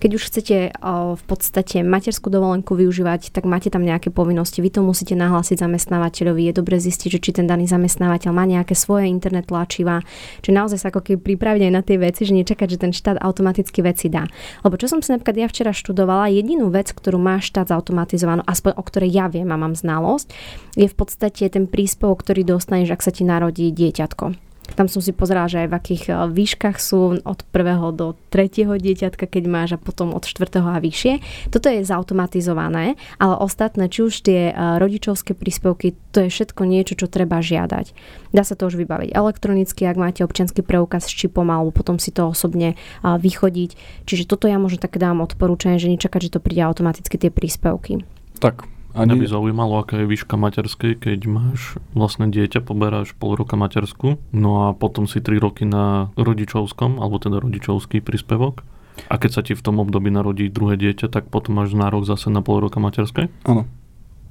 keď 0.01 0.11
už 0.17 0.23
chcete 0.33 0.73
v 1.13 1.23
podstate 1.29 1.85
materskú 1.85 2.33
dovolenku 2.33 2.73
využívať, 2.73 3.37
tak 3.37 3.45
máte 3.45 3.69
tam 3.69 3.85
nejaké 3.85 4.09
povinnosti. 4.09 4.65
Vy 4.65 4.73
to 4.73 4.81
musíte 4.81 5.13
nahlásiť 5.13 5.61
zamestnávateľovi. 5.61 6.49
Je 6.49 6.55
dobre 6.57 6.81
zistiť, 6.81 7.09
že 7.13 7.21
či 7.21 7.31
ten 7.37 7.45
daný 7.45 7.69
zamestnávateľ 7.69 8.31
má 8.33 8.49
nejaké 8.49 8.73
svoje 8.73 9.13
internet 9.13 9.53
tlačiva. 9.53 10.01
Čiže 10.41 10.57
naozaj 10.57 10.79
sa 10.81 10.89
ako 10.89 11.05
keby 11.05 11.37
pripraviť 11.37 11.63
aj 11.69 11.73
na 11.75 11.83
tie 11.85 12.01
veci, 12.01 12.25
že 12.25 12.33
nečakať, 12.33 12.69
že 12.73 12.79
ten 12.81 12.93
štát 12.95 13.21
automaticky 13.21 13.85
veci 13.85 14.09
dá. 14.09 14.22
Lebo 14.63 14.75
čo 14.77 14.87
som 14.91 15.01
si 15.01 15.11
napríklad 15.11 15.37
ja 15.37 15.49
včera 15.49 15.73
študovala, 15.73 16.29
jedinú 16.29 16.69
vec, 16.69 16.93
ktorú 16.93 17.17
má 17.17 17.41
štát 17.41 17.73
zautomatizovanú, 17.73 18.45
aspoň 18.45 18.73
o 18.77 18.83
ktorej 18.83 19.11
ja 19.11 19.27
viem 19.33 19.49
a 19.49 19.57
mám 19.57 19.73
znalosť, 19.73 20.31
je 20.77 20.87
v 20.87 20.95
podstate 20.95 21.49
ten 21.49 21.65
príspevok, 21.65 22.23
ktorý 22.23 22.45
dostaneš, 22.45 22.93
ak 22.93 23.05
sa 23.05 23.11
ti 23.11 23.25
narodí 23.25 23.73
dieťatko. 23.73 24.52
Tam 24.75 24.89
som 24.89 25.05
si 25.05 25.13
pozerala, 25.13 25.49
že 25.49 25.65
aj 25.65 25.69
v 25.69 25.77
akých 25.77 26.05
eh, 26.11 26.17
výškach 26.29 26.77
sú 26.81 27.23
od 27.23 27.41
prvého 27.53 27.93
do 27.93 28.19
tretieho 28.33 28.75
dieťatka, 28.77 29.29
keď 29.29 29.45
máš 29.49 29.71
a 29.77 29.79
potom 29.81 30.17
od 30.17 30.25
štvrtého 30.25 30.67
a 30.67 30.81
vyššie. 30.81 31.23
Toto 31.53 31.69
je 31.69 31.85
zautomatizované, 31.85 32.97
ale 33.21 33.35
ostatné, 33.39 33.89
či 33.93 34.01
už 34.05 34.15
tie 34.25 34.41
eh, 34.51 34.55
rodičovské 34.81 35.37
príspevky, 35.37 35.95
to 36.13 36.27
je 36.27 36.29
všetko 36.33 36.63
niečo, 36.69 36.95
čo 36.97 37.07
treba 37.09 37.41
žiadať. 37.41 37.97
Dá 38.33 38.43
sa 38.45 38.57
to 38.57 38.69
už 38.69 38.81
vybaviť 38.81 39.13
elektronicky, 39.13 39.85
ak 39.85 40.01
máte 40.01 40.21
občianský 40.25 40.65
preukaz 40.65 41.09
s 41.09 41.13
čipom, 41.13 41.45
alebo 41.53 41.73
potom 41.73 42.01
si 42.01 42.09
to 42.13 42.33
osobne 42.33 42.77
a, 43.05 43.21
vychodiť. 43.21 43.77
Čiže 44.09 44.25
toto 44.25 44.49
ja 44.49 44.57
možno 44.57 44.81
tak 44.81 44.97
dám 44.97 45.21
odporúčanie, 45.21 45.77
že 45.77 45.93
nečakať, 45.93 46.29
že 46.29 46.33
to 46.37 46.41
príde 46.41 46.65
automaticky 46.65 47.21
tie 47.21 47.29
príspevky. 47.29 48.05
Tak, 48.41 48.65
Mňa 48.93 49.15
by 49.17 49.25
ani, 49.25 49.33
zaujímalo, 49.33 49.81
aká 49.81 50.05
je 50.05 50.07
výška 50.07 50.37
materskej, 50.37 51.01
keď 51.01 51.25
máš 51.25 51.81
vlastné 51.97 52.29
dieťa, 52.29 52.61
poberáš 52.61 53.17
pol 53.17 53.41
roka 53.41 53.57
matersku, 53.57 54.21
no 54.37 54.51
a 54.69 54.77
potom 54.77 55.09
si 55.09 55.25
3 55.25 55.41
roky 55.41 55.65
na 55.65 56.13
rodičovskom, 56.21 57.01
alebo 57.01 57.17
teda 57.17 57.41
rodičovský 57.41 58.05
príspevok. 58.05 58.69
A 59.09 59.17
keď 59.17 59.31
sa 59.33 59.41
ti 59.41 59.57
v 59.57 59.65
tom 59.65 59.81
období 59.81 60.13
narodí 60.13 60.53
druhé 60.53 60.77
dieťa, 60.77 61.09
tak 61.09 61.33
potom 61.33 61.57
máš 61.57 61.73
nárok 61.73 62.05
zase 62.05 62.29
na 62.29 62.45
pol 62.45 62.61
roka 62.61 62.77
materskej? 62.77 63.33
áno, 63.49 63.65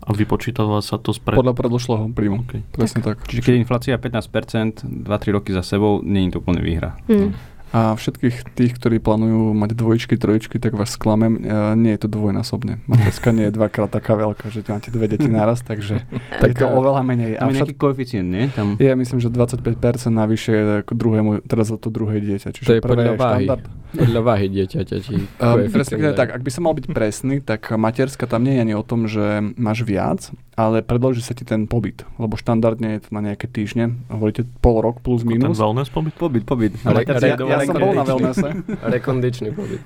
A 0.05 0.09
vypočítava 0.13 0.77
sa 0.85 1.01
to 1.01 1.13
spred... 1.13 1.41
podľa 1.41 1.57
predložlého 1.57 2.05
príjmu. 2.13 2.45
Okay. 2.45 2.61
Presne 2.69 3.01
tak. 3.01 3.25
Čiže 3.25 3.41
keď 3.41 3.51
je 3.57 3.61
inflácia 3.65 3.93
15%, 3.97 4.85
2-3 4.85 5.37
roky 5.37 5.49
za 5.57 5.65
sebou, 5.65 6.05
nie 6.05 6.29
je 6.29 6.37
to 6.37 6.45
úplne 6.45 6.61
výhra. 6.61 7.01
Hm. 7.09 7.33
A 7.71 7.95
všetkých 7.95 8.51
tých, 8.51 8.71
ktorí 8.75 8.99
plánujú 8.99 9.55
mať 9.55 9.79
dvojičky, 9.79 10.19
trojičky, 10.19 10.59
tak 10.59 10.75
vás 10.75 10.91
sklamem, 10.91 11.39
e, 11.39 11.75
nie 11.79 11.95
je 11.95 12.03
to 12.03 12.09
dvojnásobne. 12.11 12.83
Materská 12.83 13.31
nie 13.31 13.47
je 13.47 13.55
dvakrát 13.55 13.87
taká 13.87 14.19
veľká, 14.19 14.51
že 14.51 14.59
máte 14.67 14.91
dve 14.91 15.07
deti 15.07 15.31
naraz, 15.31 15.63
takže 15.63 16.03
je 16.43 16.55
to 16.55 16.67
oveľa 16.67 16.99
menej. 17.07 17.39
Tam 17.39 17.47
A 17.47 17.55
je 17.55 17.63
nejaký 17.63 17.75
koeficient, 17.79 18.27
nie? 18.27 18.51
Tam... 18.51 18.75
je 18.75 18.91
myslím, 18.91 19.23
že 19.23 19.31
25% 19.31 19.63
navyše 20.11 20.83
k 20.83 20.89
druhému, 20.91 21.47
teraz 21.47 21.71
za 21.71 21.79
to 21.79 21.87
druhé 21.87 22.19
dieťa. 22.19 22.51
Čiže 22.51 22.67
To 22.67 22.75
je 22.75 22.81
prvé 22.83 22.95
podľa 23.07 23.15
váhy. 23.15 23.45
štandard. 23.47 23.63
Podľa 23.91 24.21
váhy 24.23 24.47
dieťaťa. 24.51 24.95
Či 24.99 25.13
Um, 25.41 25.67
respektíve 25.67 26.13
dajú. 26.13 26.21
tak, 26.21 26.29
ak 26.37 26.41
by 26.43 26.51
som 26.53 26.63
mal 26.67 26.73
byť 26.77 26.85
presný, 26.91 27.41
tak 27.41 27.71
materská 27.71 28.29
tam 28.29 28.45
nie 28.45 28.55
je 28.55 28.61
ani 28.61 28.73
o 28.77 28.83
tom, 28.85 29.09
že 29.09 29.41
máš 29.57 29.83
viac, 29.83 30.31
ale 30.53 30.81
predloží 30.81 31.19
sa 31.19 31.31
ti 31.31 31.41
ten 31.41 31.63
pobyt, 31.63 32.03
lebo 32.15 32.33
štandardne 32.33 32.95
je 32.95 33.01
to 33.01 33.09
na 33.11 33.21
nejaké 33.23 33.45
týždne, 33.45 33.97
hovoríte 34.07 34.43
pol 34.59 34.79
rok 34.79 34.99
plus 34.99 35.21
Ten 35.21 35.31
minus. 35.33 35.55
wellness 35.55 35.87
pobyt? 35.87 36.13
Pobyt, 36.13 36.43
pobyt. 36.43 36.75
Ale- 36.83 37.01
Ale 37.01 37.13
ale- 37.13 37.27
Ja, 37.29 37.35
ja 37.39 37.57
som 37.63 37.75
bol 37.75 37.93
na 37.93 38.03
wellnesse, 38.03 38.47
Rekondičný 38.93 39.49
pobyt. 39.51 39.79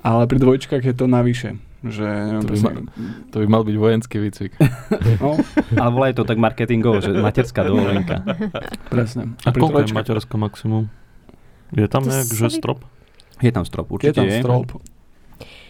ale 0.00 0.22
pri 0.24 0.38
dvojčkách 0.38 0.82
je 0.82 0.94
to 0.94 1.06
navyše. 1.06 1.54
Že, 1.84 2.00
neviem, 2.00 2.40
To 2.40 2.48
by, 2.48 2.50
presne, 2.50 2.68
ma, 2.72 2.80
to 3.28 3.36
by 3.36 3.46
mal 3.46 3.60
byť 3.60 3.76
vojenský 3.76 4.16
výcvik. 4.18 4.52
no, 5.20 5.36
Ale 5.70 5.90
volajú 5.90 6.12
to 6.16 6.24
tak 6.24 6.40
marketingovo, 6.40 6.96
že 6.98 7.12
materská 7.12 7.60
dovolenka. 7.60 8.24
presne. 8.88 9.36
A 9.44 9.52
pri 9.52 9.60
koľko 9.60 9.84
je 9.84 9.92
materská 9.92 10.32
maximum? 10.34 10.88
Je 11.70 11.84
tam 11.84 12.00
To 12.00 12.08
nejak, 12.08 12.24
že 12.26 12.48
strop? 12.50 12.88
Je 13.36 13.52
tam 13.52 13.68
strop, 13.68 13.84
je 13.86 13.92
určite 13.92 14.16
tam 14.16 14.32
strop. 14.32 14.80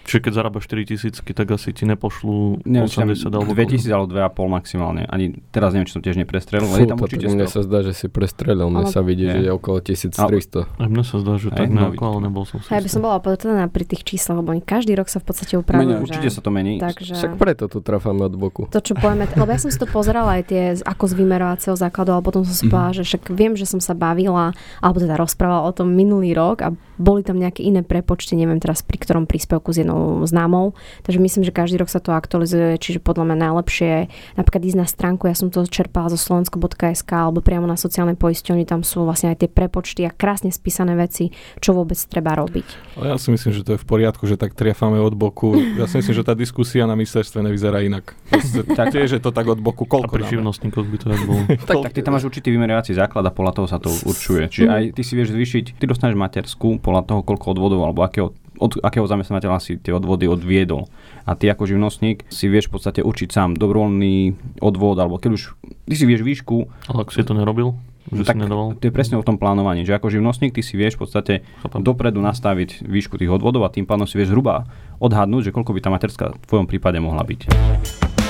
Čiže 0.04 0.20
keď 0.20 0.32
zarábaš 0.34 0.64
4 0.66 0.84
tisícky, 0.86 1.30
tak 1.30 1.48
asi 1.50 1.70
ti 1.70 1.84
nepošlú 1.84 2.60
Neviem, 2.62 2.86
či 2.86 2.96
tam 2.96 3.08
80 3.08 3.24
alebo 3.26 3.50
2000 3.50 3.88
alebo 3.88 4.06
2,5 4.06 4.20
maximálne. 4.50 5.02
Ani 5.06 5.24
teraz 5.48 5.72
neviem, 5.72 5.84
či 5.84 5.94
som 5.94 6.02
tiež 6.02 6.16
neprestrelil, 6.16 6.64
Fú, 6.66 6.84
tam 6.84 6.96
to, 6.96 7.04
určite 7.04 7.26
mne 7.26 7.46
sa 7.46 7.60
zdá, 7.60 7.80
že 7.80 7.92
si 7.92 8.06
prestrelil. 8.06 8.68
Mne 8.68 8.84
Ale- 8.84 8.92
sa 8.92 9.00
vidí, 9.00 9.24
že 9.24 9.40
je 9.40 9.50
okolo 9.50 9.80
1300. 9.80 10.68
Aj 10.70 10.86
mne 10.86 11.00
sa 11.00 11.16
zdá, 11.16 11.34
že 11.34 11.48
tak 11.48 11.66
nejako, 11.66 12.02
ale 12.04 12.18
nebol 12.22 12.44
som 12.44 12.58
si 12.58 12.68
Ja 12.68 12.78
by 12.78 12.86
som 12.86 13.00
bola 13.00 13.16
opatrná 13.16 13.64
pri 13.66 13.84
tých 13.86 14.04
číslach, 14.04 14.36
lebo 14.36 14.52
každý 14.58 14.92
rok 14.92 15.06
sa 15.06 15.18
v 15.18 15.26
podstate 15.26 15.56
upravujú. 15.56 16.04
Určite 16.04 16.28
sa 16.28 16.38
to 16.38 16.48
mení. 16.48 16.76
Takže... 16.78 17.16
Však 17.16 17.34
preto 17.34 17.64
tu 17.66 17.80
trafáme 17.80 18.22
od 18.22 18.34
boku. 18.34 18.68
To, 18.68 18.78
čo 18.78 18.92
povieme, 18.92 19.24
lebo 19.26 19.48
ja 19.48 19.58
som 19.58 19.68
si 19.68 19.76
to 19.76 19.86
pozerala 19.86 20.36
aj 20.36 20.44
tie 20.44 20.62
z- 20.74 20.84
ako 20.84 21.04
z 21.06 21.14
vymerovacieho 21.14 21.74
základu, 21.74 22.12
ale 22.12 22.20
potom 22.20 22.42
som 22.42 22.52
si 22.52 22.62
Mhm. 22.62 22.70
povedala, 22.70 22.92
že 22.92 23.02
však 23.04 23.22
viem, 23.30 23.52
že 23.54 23.64
som 23.64 23.80
sa 23.80 23.94
bavila, 23.94 24.52
alebo 24.78 24.98
teda 24.98 25.16
rozprávala 25.16 25.64
o 25.64 25.72
tom 25.72 25.88
minulý 25.88 26.32
rok 26.32 26.60
a 26.60 26.68
boli 26.94 27.20
tam 27.20 27.36
nejaké 27.36 27.60
iné 27.60 27.80
prepočty, 27.80 28.34
neviem 28.34 28.58
teraz 28.58 28.80
pri 28.80 28.96
ktorom 28.96 29.24
príspevku 29.24 29.70
s 29.70 29.80
jednou 29.80 29.93
známou, 30.26 30.74
takže 31.02 31.20
myslím, 31.20 31.42
že 31.46 31.52
každý 31.54 31.80
rok 31.80 31.90
sa 31.90 32.00
to 32.02 32.12
aktualizuje, 32.12 32.76
čiže 32.78 32.98
podľa 33.00 33.30
mňa 33.30 33.36
najlepšie 33.50 33.86
je 33.86 34.02
napríklad 34.36 34.62
ísť 34.64 34.78
na 34.78 34.86
stránku, 34.88 35.26
ja 35.30 35.36
som 35.36 35.48
to 35.48 35.64
čerpala 35.66 36.10
zo 36.10 36.18
slovensko.sk 36.18 37.10
alebo 37.10 37.40
priamo 37.40 37.64
na 37.68 37.78
sociálnej 37.78 38.18
poisťovni, 38.18 38.66
tam 38.66 38.82
sú 38.82 39.06
vlastne 39.06 39.32
aj 39.32 39.44
tie 39.44 39.50
prepočty 39.50 40.06
a 40.06 40.10
krásne 40.12 40.50
spísané 40.50 40.94
veci, 40.94 41.30
čo 41.60 41.76
vôbec 41.76 41.96
treba 42.08 42.34
robiť. 42.38 42.98
Ja 43.00 43.18
si 43.18 43.30
myslím, 43.34 43.50
že 43.54 43.62
to 43.62 43.70
je 43.76 43.80
v 43.80 43.86
poriadku, 43.86 44.24
že 44.26 44.38
tak 44.38 44.54
triafame 44.54 44.98
od 45.02 45.14
boku. 45.14 45.56
Ja 45.78 45.90
si 45.90 45.98
myslím, 45.98 46.14
že 46.14 46.24
tá 46.26 46.34
diskusia 46.36 46.86
na 46.86 46.94
ministerstve 46.94 47.42
nevyzerá 47.44 47.82
inak. 47.84 48.14
Tak 48.74 48.90
tiež 48.90 49.18
je 49.18 49.22
to 49.22 49.30
tak 49.30 49.46
od 49.46 49.60
boku, 49.60 49.86
A 49.86 49.90
koľko 49.90 50.10
pri 50.14 50.24
živnostníkoch 50.30 50.86
by 50.86 50.96
to 50.98 51.06
tak 51.10 51.20
bolo. 51.26 51.42
Tak, 51.68 51.76
tak 51.90 51.92
ty 51.96 52.00
tam 52.04 52.16
máš 52.18 52.26
určitý 52.28 52.52
vymerovací 52.52 52.92
základ 52.92 53.24
a 53.24 53.32
podľa 53.32 53.52
toho 53.56 53.66
sa 53.70 53.78
to 53.78 53.88
určuje. 53.90 54.50
Čiže 54.50 54.68
aj 54.68 54.82
ty 54.94 55.02
si 55.02 55.12
vieš 55.14 55.32
zvýšiť, 55.32 55.64
ty 55.78 55.84
dostaneš 55.86 56.16
materskú 56.18 56.78
podľa 56.82 57.02
toho, 57.08 57.20
koľko 57.24 57.46
odvodov 57.56 57.80
alebo 57.86 58.04
akého, 58.04 58.34
od 58.58 58.78
akého 58.82 59.06
zamestnateľa 59.06 59.58
si 59.58 59.78
tie 59.80 59.90
odvody 59.90 60.30
odviedol. 60.30 60.86
A 61.26 61.34
ty 61.34 61.50
ako 61.50 61.66
živnostník 61.66 62.28
si 62.30 62.46
vieš 62.46 62.70
v 62.70 62.78
podstate 62.78 63.00
určiť 63.02 63.28
sám 63.30 63.58
dobrovoľný 63.58 64.36
odvod, 64.62 64.98
alebo 65.00 65.18
keď 65.18 65.30
už 65.34 65.42
ty 65.88 65.94
si 65.94 66.04
vieš 66.06 66.22
výšku, 66.22 66.68
Ale 66.90 67.02
ak 67.02 67.10
si 67.10 67.26
to 67.26 67.34
nerobil, 67.34 67.74
že 68.12 68.28
tak 68.28 68.36
to 68.36 68.84
je 68.84 68.92
presne 68.92 69.16
o 69.16 69.24
tom 69.24 69.40
plánovaní, 69.40 69.88
že 69.88 69.96
ako 69.96 70.12
živnostník 70.12 70.52
ty 70.52 70.60
si 70.60 70.76
vieš 70.76 71.00
v 71.00 71.08
podstate 71.08 71.34
chápem. 71.64 71.80
dopredu 71.80 72.20
nastaviť 72.20 72.84
výšku 72.84 73.16
tých 73.16 73.32
odvodov 73.32 73.64
a 73.64 73.72
tým 73.72 73.88
pádom 73.88 74.04
si 74.04 74.20
vieš 74.20 74.28
zhruba 74.28 74.68
odhadnúť, 75.00 75.48
že 75.48 75.54
koľko 75.56 75.72
by 75.72 75.80
tá 75.80 75.88
materská 75.88 76.36
v 76.36 76.44
tvojom 76.44 76.68
prípade 76.68 77.00
mohla 77.00 77.24
byť. 77.24 77.48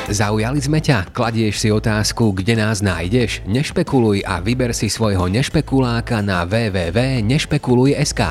Zaujali 0.05 0.61
sme 0.61 0.85
ťa? 0.85 1.17
Kladieš 1.17 1.65
si 1.65 1.73
otázku, 1.73 2.37
kde 2.37 2.61
nás 2.61 2.85
nájdeš? 2.85 3.41
Nešpekuluj 3.49 4.21
a 4.29 4.45
vyber 4.45 4.77
si 4.77 4.93
svojho 4.93 5.33
nešpekuláka 5.33 6.21
na 6.21 6.45
www.nešpekuluj.sk. 6.45 8.23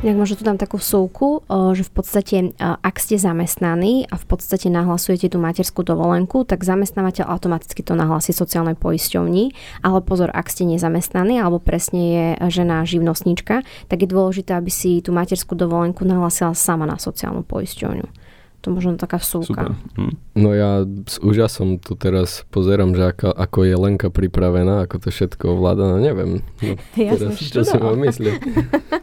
Nejak 0.00 0.16
možno 0.16 0.40
tu 0.40 0.48
dám 0.48 0.56
takú 0.56 0.80
súku, 0.80 1.44
o, 1.44 1.76
že 1.76 1.84
v 1.84 1.92
podstate, 1.92 2.36
a, 2.56 2.80
ak 2.80 2.96
ste 2.96 3.20
zamestnaní 3.20 4.08
a 4.08 4.16
v 4.16 4.24
podstate 4.32 4.72
nahlasujete 4.72 5.28
tú 5.28 5.36
materskú 5.36 5.84
dovolenku, 5.84 6.48
tak 6.48 6.64
zamestnávateľ 6.64 7.28
automaticky 7.28 7.84
to 7.84 7.92
nahlási 7.92 8.32
sociálnej 8.32 8.80
poisťovni. 8.80 9.52
Ale 9.84 10.00
pozor, 10.00 10.32
ak 10.32 10.48
ste 10.48 10.64
nezamestnaní 10.64 11.36
alebo 11.36 11.60
presne 11.60 12.00
je 12.00 12.26
žena 12.48 12.80
živnostníčka, 12.88 13.60
tak 13.92 13.98
je 14.00 14.08
dôležité, 14.08 14.56
aby 14.56 14.72
si 14.72 15.04
tú 15.04 15.12
materskú 15.12 15.52
dovolenku 15.52 16.08
nahlásila 16.08 16.56
sama 16.56 16.88
na 16.88 16.96
sociálnu 16.96 17.44
poisťovňu. 17.44 18.19
To 18.60 18.76
možno 18.76 19.00
taká 19.00 19.16
súka. 19.16 19.46
Super. 19.46 19.68
Hm. 19.96 20.14
No 20.36 20.48
ja 20.52 20.84
s 20.84 21.16
úžasom 21.24 21.80
tu 21.80 21.96
teraz 21.96 22.44
pozerám, 22.52 22.92
že 22.92 23.08
ako, 23.08 23.32
ako 23.32 23.58
je 23.64 23.74
Lenka 23.76 24.08
pripravená, 24.12 24.84
ako 24.84 25.00
to 25.00 25.08
všetko 25.08 25.56
ovláda, 25.56 25.88
no 25.88 25.96
neviem. 25.96 26.44
No, 26.60 26.76
Ja 27.00 27.16
som 27.16 27.32
teraz, 27.32 27.40
čo 27.40 27.64
si 27.64 27.72
študovala. 27.72 27.96
mám 27.96 27.98
myslieť? 28.04 28.40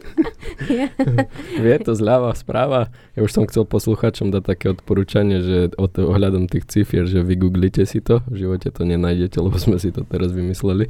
Vie 1.63 1.75
to 1.81 1.93
zľava, 1.93 2.33
správa. 2.33 2.89
Ja 3.13 3.21
už 3.25 3.31
som 3.33 3.43
chcel 3.45 3.65
posluchačom 3.65 4.33
dať 4.33 4.43
také 4.43 4.65
odporúčanie, 4.73 5.41
že 5.41 5.57
od, 5.77 5.93
ohľadom 5.97 6.49
tých 6.49 6.67
cifier, 6.67 7.05
že 7.05 7.23
vygooglite 7.23 7.85
si 7.85 8.01
to, 8.01 8.21
v 8.27 8.45
živote 8.45 8.69
to 8.69 8.81
nenájdete, 8.83 9.37
lebo 9.37 9.55
sme 9.57 9.77
si 9.81 9.93
to 9.93 10.03
teraz 10.05 10.33
vymysleli. 10.33 10.89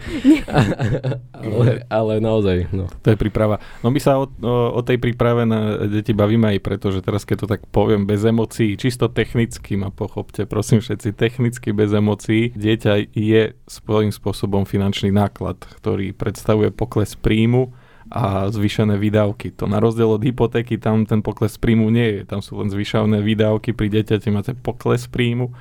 ale, 1.35 1.85
ale 1.87 2.13
naozaj, 2.19 2.71
no. 2.73 2.89
To 3.03 3.07
je 3.13 3.17
príprava. 3.19 3.59
No 3.83 3.91
my 3.91 3.99
sa 4.01 4.19
o, 4.19 4.25
o, 4.27 4.55
o 4.77 4.81
tej 4.83 4.97
príprave 4.99 5.43
na 5.47 5.87
deti 5.87 6.11
bavíme 6.11 6.57
aj 6.57 6.59
preto, 6.63 6.89
že 6.91 7.03
teraz 7.03 7.23
keď 7.27 7.37
to 7.45 7.47
tak 7.47 7.61
poviem 7.69 8.07
bez 8.07 8.23
emócií, 8.23 8.56
čisto 8.79 9.05
technicky 9.11 9.77
ma 9.77 9.93
pochopte, 9.93 10.49
prosím 10.49 10.81
všetci, 10.81 11.13
technicky 11.13 11.69
bez 11.75 11.93
emócií, 11.93 12.55
dieťa 12.57 13.13
je 13.13 13.53
svojím 13.69 14.09
spôsobom 14.09 14.65
finančný 14.65 15.13
náklad, 15.13 15.61
ktorý 15.61 16.15
predstavuje 16.17 16.73
pokles 16.73 17.13
príjmu 17.13 17.71
a 18.09 18.47
zvýšené 18.47 18.95
výdavky. 18.97 19.51
To 19.59 19.67
na 19.67 19.77
rozdiel 19.77 20.07
od 20.07 20.23
hypotéky, 20.23 20.79
tam 20.79 21.03
ten 21.03 21.19
pokles 21.19 21.59
príjmu 21.59 21.91
nie 21.91 22.19
je. 22.19 22.21
Tam 22.23 22.39
sú 22.39 22.57
len 22.57 22.71
zvýšené 22.71 23.19
výdavky, 23.19 23.75
pri 23.75 23.87
dieťati 23.91 24.27
máte 24.31 24.53
pokles 24.55 25.05
príjmu 25.11 25.51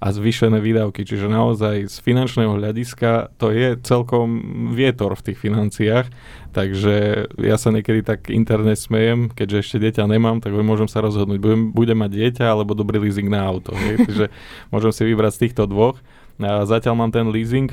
a 0.00 0.06
zvýšené 0.16 0.64
výdavky. 0.64 1.04
Čiže 1.04 1.28
naozaj 1.28 1.92
z 1.92 1.96
finančného 2.00 2.56
hľadiska 2.56 3.36
to 3.36 3.52
je 3.52 3.76
celkom 3.84 4.40
vietor 4.72 5.12
v 5.12 5.24
tých 5.30 5.38
financiách. 5.38 6.08
Takže 6.50 7.28
ja 7.36 7.56
sa 7.60 7.68
niekedy 7.70 8.00
tak 8.02 8.32
interne 8.32 8.72
smejem, 8.74 9.28
keďže 9.30 9.60
ešte 9.60 9.76
dieťa 9.86 10.08
nemám, 10.08 10.40
tak 10.40 10.56
môžem 10.56 10.88
sa 10.88 11.04
rozhodnúť, 11.04 11.38
budem, 11.38 11.62
budem 11.70 12.00
mať 12.00 12.10
dieťa 12.16 12.44
alebo 12.48 12.72
dobrý 12.72 12.98
leasing 12.98 13.28
na 13.28 13.44
auto. 13.44 13.76
Hej? 13.76 14.00
Takže 14.08 14.24
môžem 14.72 14.92
si 14.96 15.02
vybrať 15.04 15.32
z 15.36 15.40
týchto 15.46 15.68
dvoch. 15.68 16.00
A 16.40 16.64
zatiaľ 16.64 16.96
mám 16.96 17.12
ten 17.12 17.28
leasing, 17.28 17.68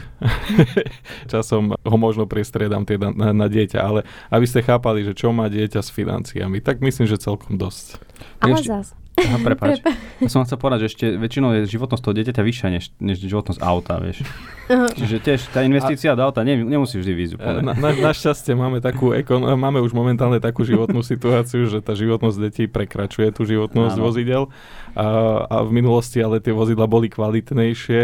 časom 1.31 1.71
ho 1.71 1.95
možno 1.95 2.27
priestriedam 2.27 2.83
teda 2.83 3.15
na, 3.15 3.31
na 3.31 3.47
dieťa, 3.47 3.79
ale 3.79 4.03
aby 4.27 4.43
ste 4.43 4.59
chápali, 4.59 5.07
že 5.07 5.15
čo 5.15 5.31
má 5.31 5.47
dieťa 5.47 5.79
s 5.79 5.87
financiami, 5.87 6.59
tak 6.59 6.83
myslím, 6.83 7.07
že 7.07 7.15
celkom 7.15 7.55
dosť. 7.55 7.95
Ale 8.43 8.59
zás, 8.59 8.91
Aha, 9.17 9.37
prepáč. 9.41 9.81
Ja 10.21 10.29
som 10.29 10.45
chcel 10.45 10.61
povedať, 10.61 10.85
že 10.85 10.87
ešte 10.93 11.05
väčšinou 11.17 11.49
je 11.57 11.61
životnosť 11.65 12.01
toho 12.05 12.13
dieťaťa 12.21 12.41
vyššia 12.45 12.67
než, 12.69 12.85
než 13.01 13.17
životnosť 13.17 13.59
auta, 13.65 13.97
vieš. 13.97 14.21
Čiže 14.67 15.15
tiež 15.23 15.39
tá 15.49 15.65
investícia 15.65 16.11
a... 16.11 16.17
do 16.17 16.21
auta 16.27 16.45
ne, 16.45 16.59
nemusí 16.59 16.99
vždy 16.99 17.13
výjsť 17.17 17.33
úplne. 17.39 17.61
Na, 17.65 17.73
na, 17.73 17.89
našťastie 17.97 18.53
máme, 18.53 18.83
takú 18.83 19.15
ekon, 19.15 19.41
máme 19.57 19.79
už 19.81 19.95
momentálne 19.95 20.37
takú 20.37 20.67
životnú 20.67 21.01
situáciu, 21.01 21.65
že 21.65 21.79
tá 21.81 21.95
životnosť 21.95 22.37
detí 22.37 22.63
prekračuje 22.69 23.31
tú 23.31 23.47
životnosť 23.47 23.95
Áno. 23.95 24.05
vozidel 24.05 24.43
a, 24.93 25.05
a 25.49 25.55
v 25.63 25.71
minulosti 25.71 26.19
ale 26.19 26.43
tie 26.43 26.51
vozidla 26.51 26.85
boli 26.85 27.07
kvalitnejšie 27.07 28.01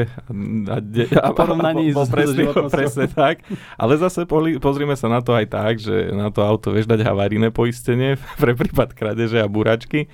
a, 0.72 0.78
de, 0.80 1.04
a, 1.20 1.30
a 1.30 1.36
porovnaní 1.36 1.92
s 1.92 2.10
presne, 2.10 2.50
presne 2.72 3.06
tak. 3.12 3.44
Ale 3.76 4.00
zase 4.00 4.24
poli, 4.24 4.58
pozrime 4.58 4.96
sa 4.96 5.12
na 5.12 5.20
to 5.20 5.36
aj 5.36 5.46
tak, 5.52 5.74
že 5.78 6.10
na 6.16 6.32
to 6.32 6.42
auto 6.42 6.72
vieš 6.72 6.88
dať 6.88 7.06
havarijné 7.06 7.52
poistenie 7.52 8.16
pre 8.42 8.56
prípad 8.56 8.96
krádeže 8.96 9.44
a 9.44 9.48
buračky. 9.52 10.10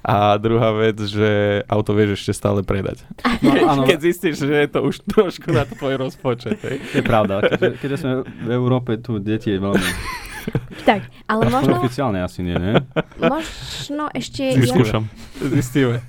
A 0.00 0.36
druhá 0.40 0.72
vec, 0.72 0.96
že 1.04 1.60
auto 1.68 1.92
vieš 1.92 2.24
ešte 2.24 2.32
stále 2.32 2.60
predať. 2.64 3.04
No, 3.44 3.52
áno. 3.52 3.82
Keď 3.84 3.98
zistíš, 4.00 4.44
že 4.44 4.54
je 4.64 4.68
to 4.68 4.80
už 4.84 5.04
trošku 5.04 5.52
na 5.52 5.68
tvoj 5.68 6.00
rozpočet. 6.00 6.56
Hej. 6.64 6.80
Je 6.96 7.02
pravda. 7.04 7.44
Keďže, 7.44 7.68
keďže 7.78 7.96
sme 8.00 8.12
v 8.24 8.50
Európe, 8.50 8.96
tu 8.96 9.20
deti 9.20 9.52
je 9.52 9.58
veľmi 9.60 9.90
tak, 10.88 11.12
ale 11.28 11.46
Aspoň 11.46 11.52
možno... 11.52 11.72
oficiálne 11.84 12.18
asi 12.24 12.40
nie, 12.40 12.56
ne? 12.56 12.80
Možno 13.20 14.08
ešte... 14.16 14.56
Vyskúšam. 14.56 15.04
Ja... 15.36 15.60
Zistíme. 15.60 16.00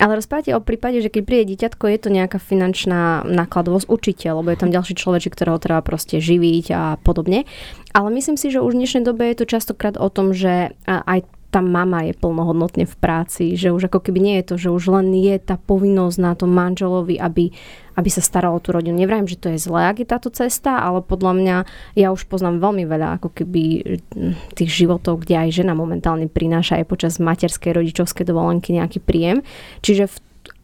Ale 0.00 0.16
rozprávate 0.16 0.56
o 0.56 0.64
prípade, 0.64 1.04
že 1.04 1.12
keď 1.12 1.22
príde 1.28 1.44
dieťatko, 1.54 1.84
je 1.92 1.98
to 2.00 2.08
nejaká 2.08 2.40
finančná 2.40 3.28
nákladovosť 3.28 3.86
určite, 3.92 4.26
lebo 4.32 4.48
je 4.48 4.60
tam 4.60 4.72
ďalší 4.72 4.96
človek, 4.96 5.28
ktorého 5.28 5.60
treba 5.60 5.84
proste 5.84 6.18
živiť 6.18 6.66
a 6.72 6.82
podobne. 7.04 7.44
Ale 7.92 8.08
myslím 8.08 8.40
si, 8.40 8.48
že 8.48 8.64
už 8.64 8.72
v 8.74 8.80
dnešnej 8.84 9.04
dobe 9.04 9.28
je 9.28 9.44
to 9.44 9.46
častokrát 9.46 10.00
o 10.00 10.08
tom, 10.08 10.32
že 10.32 10.72
aj 10.88 11.28
tá 11.50 11.58
mama 11.58 12.06
je 12.06 12.14
plnohodnotne 12.14 12.86
v 12.86 12.96
práci, 12.96 13.58
že 13.58 13.74
už 13.74 13.90
ako 13.90 14.06
keby 14.06 14.18
nie 14.22 14.34
je 14.40 14.44
to, 14.46 14.54
že 14.56 14.68
už 14.70 14.84
len 14.94 15.10
je 15.10 15.34
tá 15.42 15.58
povinnosť 15.58 16.16
na 16.22 16.32
tom 16.38 16.54
manželovi, 16.54 17.18
aby, 17.18 17.50
aby 17.98 18.08
sa 18.08 18.22
staral 18.22 18.54
o 18.54 18.62
tú 18.62 18.70
rodinu. 18.70 18.94
Nevrajím, 18.94 19.26
že 19.26 19.36
to 19.36 19.50
je 19.50 19.58
zlé, 19.58 19.90
ak 19.90 19.98
je 19.98 20.06
táto 20.06 20.30
cesta, 20.30 20.78
ale 20.78 21.02
podľa 21.02 21.32
mňa 21.34 21.56
ja 21.98 22.14
už 22.14 22.30
poznám 22.30 22.62
veľmi 22.62 22.86
veľa 22.86 23.18
ako 23.18 23.34
keby 23.34 23.62
hm, 24.14 24.54
tých 24.54 24.70
životov, 24.70 25.26
kde 25.26 25.42
aj 25.42 25.50
žena 25.50 25.74
momentálne 25.74 26.30
prináša 26.30 26.78
aj 26.78 26.86
počas 26.86 27.18
materskej 27.18 27.74
rodičovskej 27.74 28.22
dovolenky 28.22 28.70
nejaký 28.70 29.02
príjem. 29.02 29.42
Čiže 29.82 30.06
v 30.06 30.16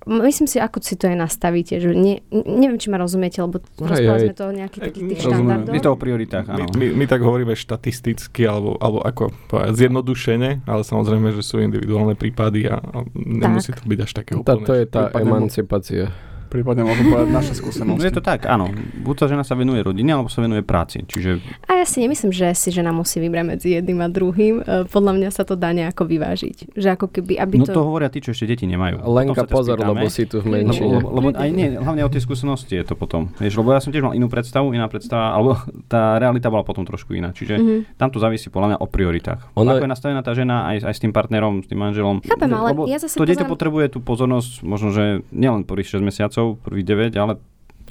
myslím 0.07 0.47
si, 0.47 0.63
ako 0.63 0.79
si 0.79 0.95
to 0.95 1.11
aj 1.11 1.19
nastavíte, 1.19 1.83
že 1.83 1.91
ne, 1.91 2.23
neviem, 2.31 2.79
či 2.79 2.89
ma 2.89 2.99
rozumiete, 2.99 3.43
lebo 3.43 3.59
rozprávali 3.79 4.31
sme 4.31 4.37
to 4.39 4.45
o 4.47 4.53
nejakých 4.55 4.83
takých 4.91 5.05
tých 5.11 5.21
štandardov. 5.27 5.73
Je 5.75 5.83
to 5.83 5.93
o 5.93 5.99
prioritách, 5.99 6.47
áno. 6.47 6.67
My, 6.75 6.79
my, 6.79 6.87
my 7.03 7.05
tak 7.11 7.21
hovoríme 7.27 7.55
štatisticky, 7.59 8.47
alebo, 8.47 8.79
alebo 8.79 9.03
ako 9.03 9.35
povedať, 9.51 9.75
zjednodušene, 9.87 10.51
ale 10.65 10.83
samozrejme, 10.87 11.29
že 11.35 11.43
sú 11.43 11.59
individuálne 11.59 12.15
prípady 12.15 12.71
a, 12.71 12.79
a 12.79 12.99
nemusí 13.15 13.75
to 13.75 13.83
byť 13.83 13.99
až 13.99 14.11
také 14.15 14.33
úplne. 14.39 14.63
To 14.63 14.75
je 14.75 14.87
tá 14.87 15.11
emancipácia 15.19 16.15
prípadne 16.47 16.87
môžem 16.87 17.11
povedať 17.11 17.30
naše 17.30 17.52
skúsenosti. 17.61 18.00
No 18.00 18.06
je 18.06 18.15
to 18.15 18.23
tak, 18.23 18.47
áno. 18.47 18.71
Buď 19.02 19.15
tá 19.21 19.25
žena 19.28 19.43
sa 19.43 19.59
venuje 19.59 19.82
rodine, 19.82 20.15
alebo 20.15 20.30
sa 20.30 20.41
venuje 20.41 20.63
práci. 20.63 21.02
Čiže... 21.02 21.43
A 21.67 21.82
ja 21.82 21.87
si 21.87 22.00
nemyslím, 22.00 22.30
že 22.30 22.54
si 22.54 22.71
žena 22.71 22.95
musí 22.95 23.19
vybrať 23.19 23.45
medzi 23.45 23.69
jedným 23.75 23.99
a 24.02 24.09
druhým. 24.09 24.54
E, 24.63 24.87
podľa 24.87 25.13
mňa 25.19 25.28
sa 25.35 25.43
to 25.43 25.59
dá 25.59 25.75
nejako 25.75 26.06
vyvážiť. 26.06 26.78
Že 26.78 26.89
ako 26.97 27.06
keby, 27.11 27.37
aby 27.43 27.54
no 27.61 27.67
to... 27.67 27.75
to 27.75 27.82
hovoria 27.82 28.09
tí, 28.09 28.23
čo 28.23 28.32
ešte 28.32 28.47
deti 28.47 28.65
nemajú. 28.71 29.02
Lenka, 29.02 29.45
pozor, 29.50 29.76
spýtame. 29.76 29.91
lebo 29.99 30.06
si 30.06 30.23
tu 30.25 30.39
v 30.39 30.47
menšine. 30.47 31.02
Lebo, 31.02 31.09
lebo, 31.11 31.28
aj 31.35 31.50
nie, 31.50 31.75
hlavne 31.75 32.02
o 32.06 32.11
tej 32.11 32.23
skúsenosti 32.23 32.78
je 32.78 32.85
to 32.87 32.95
potom. 32.95 33.35
Vieš, 33.43 33.59
lebo 33.59 33.75
ja 33.75 33.80
som 33.82 33.91
tiež 33.91 34.06
mal 34.06 34.15
inú 34.15 34.30
predstavu, 34.30 34.71
iná 34.71 34.87
predstava, 34.87 35.35
alebo 35.35 35.59
tá 35.93 36.17
realita 36.23 36.49
bola 36.49 36.63
potom 36.63 36.87
trošku 36.87 37.13
iná. 37.19 37.35
Čiže 37.35 37.54
mm-hmm. 37.59 37.78
tam 37.99 38.09
to 38.15 38.23
závisí 38.23 38.49
podľa 38.49 38.76
mňa 38.76 38.78
o 38.78 38.87
prioritách. 38.87 39.41
Ono... 39.59 39.69
Ako 39.76 39.85
je 39.85 39.93
nastavená 39.93 40.21
tá 40.23 40.32
žena 40.32 40.71
aj, 40.73 40.87
aj 40.87 40.95
s 40.95 41.00
tým 41.02 41.13
partnerom, 41.13 41.65
s 41.65 41.69
tým 41.69 41.80
manželom. 41.82 42.23
Chápem, 42.25 42.50
ale 42.54 42.76
lebo 42.76 42.85
ja 42.89 43.00
zase 43.00 43.17
to 43.17 43.25
dieťa 43.25 43.49
potrebuje 43.49 43.97
tú 43.97 43.99
pozornosť, 44.04 44.63
možno, 44.63 44.93
že 44.93 45.25
nielen 45.32 45.65
prvých 45.65 45.97
6 45.97 46.04
mesiacov, 46.04 46.36
prvých 46.61 47.13
9, 47.13 47.23
ale 47.23 47.35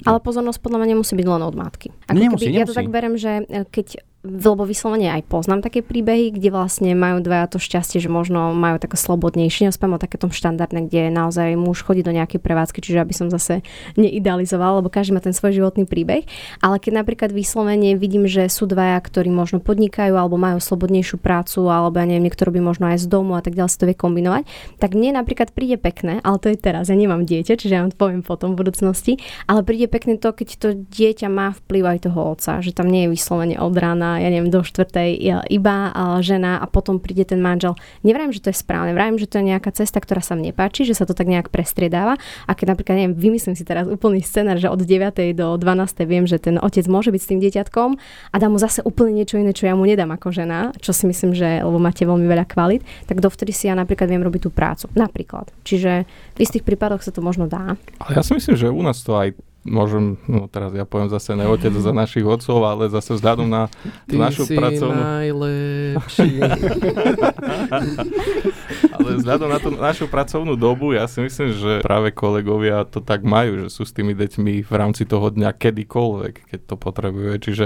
ale 0.04 0.20
pozornosť 0.20 0.60
podľa 0.60 0.84
mňa 0.84 0.88
nemusí 0.92 1.16
byť 1.16 1.24
len 1.24 1.40
od 1.40 1.56
matky. 1.56 1.88
Ako 2.04 2.20
nemusí, 2.20 2.52
keby, 2.52 2.52
nemusí. 2.52 2.60
Ja 2.60 2.68
to 2.68 2.76
tak 2.76 2.92
berem, 2.92 3.16
že 3.16 3.48
e, 3.48 3.64
keď 3.64 4.04
lebo 4.26 4.66
vyslovene 4.66 5.14
aj 5.14 5.30
poznám 5.30 5.62
také 5.62 5.80
príbehy, 5.80 6.34
kde 6.34 6.50
vlastne 6.50 6.90
majú 6.98 7.22
dvaja 7.22 7.46
to 7.46 7.62
šťastie, 7.62 8.02
že 8.02 8.10
možno 8.10 8.50
majú 8.52 8.82
také 8.82 8.98
slobodnejšie, 8.98 9.70
nespám 9.70 9.94
o 9.94 10.02
takéto 10.02 10.26
štandardné, 10.26 10.90
kde 10.90 11.14
naozaj 11.14 11.54
muž 11.54 11.86
chodí 11.86 12.02
do 12.02 12.10
nejakej 12.10 12.42
prevádzky, 12.42 12.82
čiže 12.82 12.98
aby 12.98 13.14
som 13.14 13.30
zase 13.30 13.62
neidealizoval, 13.94 14.82
lebo 14.82 14.90
každý 14.90 15.14
má 15.14 15.22
ten 15.22 15.32
svoj 15.32 15.54
životný 15.56 15.86
príbeh. 15.86 16.26
Ale 16.58 16.82
keď 16.82 17.06
napríklad 17.06 17.30
vyslovene 17.30 17.94
vidím, 17.94 18.26
že 18.26 18.50
sú 18.50 18.66
dvaja, 18.66 18.98
ktorí 18.98 19.30
možno 19.30 19.62
podnikajú 19.62 20.18
alebo 20.18 20.34
majú 20.34 20.58
slobodnejšiu 20.58 21.22
prácu, 21.22 21.70
alebo 21.70 21.96
ja 22.02 22.06
neviem, 22.10 22.26
niekto 22.26 22.44
robí 22.44 22.58
možno 22.58 22.90
aj 22.90 23.00
z 23.02 23.06
domu 23.06 23.38
a 23.38 23.42
tak 23.44 23.54
ďalej 23.54 23.70
si 23.70 23.78
to 23.78 23.88
vie 23.88 23.96
kombinovať, 23.96 24.42
tak 24.82 24.98
mne 24.98 25.22
napríklad 25.22 25.54
príde 25.54 25.78
pekné, 25.78 26.18
ale 26.26 26.42
to 26.42 26.50
je 26.50 26.58
teraz, 26.58 26.90
ja 26.90 26.96
nemám 26.98 27.22
dieťa, 27.22 27.54
čiže 27.54 27.72
ja 27.72 27.82
vám 27.86 27.94
poviem 27.94 28.22
potom 28.26 28.58
v 28.58 28.66
budúcnosti, 28.66 29.22
ale 29.46 29.62
príde 29.62 29.86
pekné 29.86 30.18
to, 30.18 30.34
keď 30.34 30.48
to 30.58 30.68
dieťa 30.74 31.28
má 31.30 31.54
vplyv 31.64 31.84
aj 31.86 31.98
toho 32.10 32.20
otca, 32.34 32.58
že 32.64 32.74
tam 32.74 32.90
nie 32.90 33.06
je 33.06 33.12
vyslovene 33.14 33.56
od 33.60 33.74
rána 33.76 34.15
ja 34.18 34.28
neviem, 34.32 34.50
do 34.50 34.64
štvrtej 34.64 35.20
iba 35.50 35.76
žena 36.20 36.58
a 36.58 36.66
potom 36.66 36.98
príde 36.98 37.28
ten 37.28 37.40
manžel. 37.40 37.78
Nevrajím, 38.02 38.32
že 38.32 38.42
to 38.42 38.48
je 38.52 38.56
správne, 38.58 38.92
vrajím, 38.96 39.20
že 39.20 39.28
to 39.28 39.38
je 39.40 39.48
nejaká 39.52 39.70
cesta, 39.72 40.00
ktorá 40.00 40.24
sa 40.24 40.34
mne 40.34 40.52
páči, 40.56 40.88
že 40.88 40.96
sa 40.96 41.04
to 41.04 41.14
tak 41.14 41.28
nejak 41.28 41.52
prestriedáva. 41.52 42.18
A 42.48 42.52
keď 42.56 42.76
napríklad, 42.76 42.96
neviem, 42.98 43.14
vymyslím 43.16 43.54
si 43.54 43.64
teraz 43.64 43.86
úplný 43.86 44.20
scenár, 44.24 44.56
že 44.56 44.68
od 44.68 44.80
9. 44.82 45.36
do 45.36 45.56
12. 45.56 46.06
viem, 46.06 46.24
že 46.24 46.40
ten 46.40 46.56
otec 46.60 46.84
môže 46.88 47.12
byť 47.12 47.20
s 47.20 47.28
tým 47.28 47.40
dieťatkom 47.42 47.90
a 48.32 48.36
dá 48.36 48.46
mu 48.48 48.58
zase 48.60 48.82
úplne 48.82 49.22
niečo 49.22 49.38
iné, 49.40 49.52
čo 49.52 49.68
ja 49.68 49.74
mu 49.76 49.84
nedám 49.86 50.12
ako 50.12 50.32
žena, 50.32 50.72
čo 50.80 50.90
si 50.90 51.06
myslím, 51.08 51.36
že, 51.36 51.60
lebo 51.62 51.76
máte 51.76 52.02
veľmi 52.04 52.26
veľa 52.26 52.44
kvalit, 52.48 52.82
tak 53.06 53.20
dovtedy 53.20 53.52
si 53.52 53.68
ja 53.68 53.74
napríklad 53.76 54.08
viem 54.10 54.22
robiť 54.24 54.48
tú 54.48 54.50
prácu. 54.52 54.88
Napríklad. 54.96 55.50
Čiže 55.66 56.06
v 56.36 56.38
istých 56.38 56.64
prípadoch 56.64 57.02
sa 57.04 57.12
to 57.12 57.20
možno 57.20 57.46
dá. 57.46 57.74
Ale 58.02 58.10
ja 58.16 58.22
si 58.22 58.32
myslím, 58.34 58.56
že 58.56 58.66
u 58.72 58.82
nás 58.82 59.00
to 59.02 59.16
aj 59.16 59.36
môžem, 59.66 60.16
no 60.30 60.46
teraz 60.46 60.70
ja 60.72 60.86
poviem 60.86 61.10
zase 61.10 61.34
ne 61.34 61.50
otec 61.50 61.74
za 61.74 61.92
našich 62.06 62.24
otcov, 62.24 62.62
ale 62.62 62.88
zase 62.88 63.18
vzhľadom 63.18 63.50
na 63.50 63.66
Ty 64.06 64.16
našu 64.16 64.46
si 64.46 64.54
pracovnú... 64.54 64.96
najlepší. 64.96 66.30
ale 68.96 69.08
vzhľadom 69.20 69.48
na 69.50 69.58
tú 69.58 69.68
našu 69.74 70.06
pracovnú 70.06 70.54
dobu, 70.56 70.94
ja 70.94 71.10
si 71.10 71.20
myslím, 71.20 71.52
že 71.52 71.72
práve 71.82 72.14
kolegovia 72.14 72.86
to 72.86 73.02
tak 73.02 73.26
majú, 73.26 73.66
že 73.66 73.68
sú 73.68 73.82
s 73.84 73.92
tými 73.92 74.14
deťmi 74.14 74.64
v 74.64 74.72
rámci 74.72 75.04
toho 75.04 75.28
dňa 75.28 75.52
kedykoľvek, 75.52 76.34
keď 76.54 76.60
to 76.64 76.74
potrebuje. 76.78 77.32
Čiže 77.42 77.64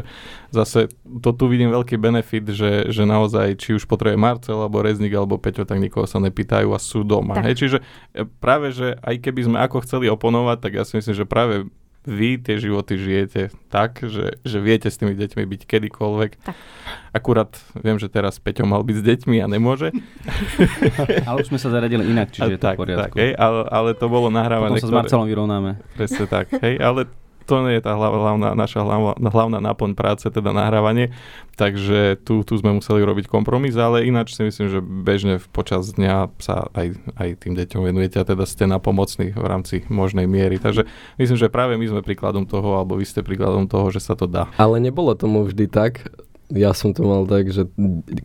zase 0.51 0.91
to 1.23 1.31
tu 1.37 1.45
vidím 1.47 1.71
veľký 1.71 2.01
benefit, 2.01 2.51
že, 2.51 2.91
že 2.91 3.05
naozaj, 3.07 3.61
či 3.61 3.77
už 3.77 3.87
potrebuje 3.87 4.19
Marcel, 4.19 4.59
alebo 4.59 4.83
Reznik, 4.83 5.15
alebo 5.15 5.39
Peťo, 5.39 5.69
tak 5.69 5.79
nikoho 5.79 6.09
sa 6.09 6.19
nepýtajú 6.19 6.73
a 6.73 6.81
sú 6.81 7.07
doma. 7.07 7.39
Hej? 7.45 7.61
Čiže 7.61 7.79
e, 8.17 8.27
práve, 8.27 8.75
že 8.75 8.97
aj 9.01 9.21
keby 9.21 9.41
sme 9.47 9.59
ako 9.63 9.85
chceli 9.87 10.11
oponovať, 10.11 10.59
tak 10.61 10.73
ja 10.77 10.85
si 10.87 10.99
myslím, 10.99 11.15
že 11.15 11.29
práve 11.29 11.69
vy 12.09 12.41
tie 12.41 12.57
životy 12.57 12.97
žijete 12.97 13.53
tak, 13.69 14.01
že, 14.01 14.41
že 14.41 14.59
viete 14.59 14.89
s 14.89 14.97
tými 14.97 15.13
deťmi 15.13 15.45
byť 15.45 15.63
kedykoľvek. 15.69 16.31
Tak. 16.41 16.57
Akurát 17.13 17.53
viem, 17.77 18.01
že 18.01 18.09
teraz 18.09 18.41
Peťo 18.41 18.65
mal 18.65 18.81
byť 18.81 18.97
s 18.97 19.05
deťmi 19.05 19.37
a 19.45 19.47
nemôže. 19.47 19.93
ale 21.29 21.37
už 21.45 21.53
sme 21.53 21.61
sa 21.61 21.69
zaradili 21.69 22.09
inak, 22.09 22.33
čiže 22.33 22.49
a 22.49 22.53
je 22.55 22.59
tak, 22.59 22.81
to 22.81 22.83
v 22.83 22.89
poriadku. 22.89 23.17
Tak, 23.17 23.21
hej, 23.21 23.33
ale, 23.37 23.61
ale 23.69 23.91
to 23.93 24.07
bolo 24.09 24.33
nahrávané. 24.33 24.81
Potom 24.81 24.81
sa 24.81 24.89
ktoré... 24.89 24.97
s 24.97 25.01
Marcelom 25.05 25.27
vyrovnáme. 25.29 25.71
Presne 25.93 26.25
tak. 26.25 26.47
Hej, 26.57 26.75
ale 26.81 27.01
to 27.51 27.67
nie 27.67 27.75
je 27.75 27.83
tá 27.83 27.99
hlavná, 27.99 28.55
naša 28.55 28.87
hlavná, 28.87 29.19
hlavná 29.19 29.59
náplň 29.59 29.99
práce, 29.99 30.23
teda 30.31 30.55
nahrávanie, 30.55 31.11
takže 31.59 32.23
tu, 32.23 32.47
tu 32.47 32.55
sme 32.55 32.79
museli 32.79 33.03
robiť 33.03 33.27
kompromis, 33.27 33.75
ale 33.75 34.07
ináč 34.07 34.39
si 34.39 34.47
myslím, 34.47 34.71
že 34.71 34.79
bežne 34.79 35.43
počas 35.51 35.91
dňa 35.91 36.31
sa 36.39 36.71
aj, 36.71 36.95
aj 37.19 37.29
tým 37.43 37.59
deťom 37.59 37.83
venujete 37.91 38.23
a 38.23 38.29
teda 38.29 38.47
ste 38.47 38.71
napomocní 38.71 39.35
v 39.35 39.47
rámci 39.51 39.83
možnej 39.91 40.31
miery. 40.31 40.63
Takže 40.63 40.87
myslím, 41.19 41.39
že 41.43 41.51
práve 41.51 41.75
my 41.75 41.91
sme 41.91 42.07
príkladom 42.07 42.47
toho, 42.47 42.79
alebo 42.79 42.95
vy 42.95 43.03
ste 43.03 43.27
príkladom 43.27 43.67
toho, 43.67 43.91
že 43.91 43.99
sa 43.99 44.15
to 44.15 44.31
dá. 44.31 44.47
Ale 44.55 44.79
nebolo 44.79 45.19
tomu 45.19 45.43
vždy 45.43 45.67
tak 45.67 46.07
ja 46.51 46.75
som 46.75 46.91
to 46.91 47.07
mal 47.07 47.23
tak, 47.31 47.55
že 47.55 47.71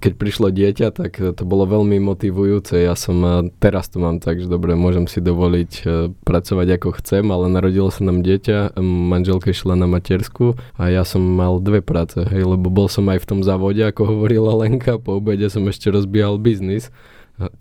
keď 0.01 0.13
prišlo 0.17 0.49
dieťa, 0.49 0.87
tak 0.93 1.17
to 1.17 1.43
bolo 1.45 1.69
veľmi 1.69 2.01
motivujúce. 2.01 2.81
Ja 2.81 2.97
som, 2.97 3.21
teraz 3.61 3.89
to 3.93 4.01
mám 4.01 4.17
tak, 4.17 4.41
že 4.41 4.49
dobre, 4.49 4.73
môžem 4.73 5.05
si 5.05 5.21
dovoliť 5.21 5.71
e, 5.81 5.83
pracovať 6.25 6.67
ako 6.81 6.89
chcem, 7.01 7.25
ale 7.29 7.53
narodilo 7.53 7.93
sa 7.93 8.01
nám 8.01 8.25
dieťa, 8.25 8.77
manželka 8.81 9.53
išla 9.53 9.77
na 9.77 9.85
matersku 9.85 10.57
a 10.77 10.89
ja 10.89 11.05
som 11.05 11.21
mal 11.21 11.61
dve 11.61 11.85
práce, 11.85 12.17
hej, 12.17 12.43
lebo 12.45 12.73
bol 12.73 12.89
som 12.89 13.05
aj 13.13 13.21
v 13.21 13.29
tom 13.29 13.39
závode, 13.45 13.85
ako 13.85 14.17
hovorila 14.17 14.57
Lenka, 14.57 14.97
po 14.97 15.21
obede 15.21 15.45
som 15.53 15.61
ešte 15.69 15.93
rozbíjal 15.93 16.41
biznis, 16.41 16.89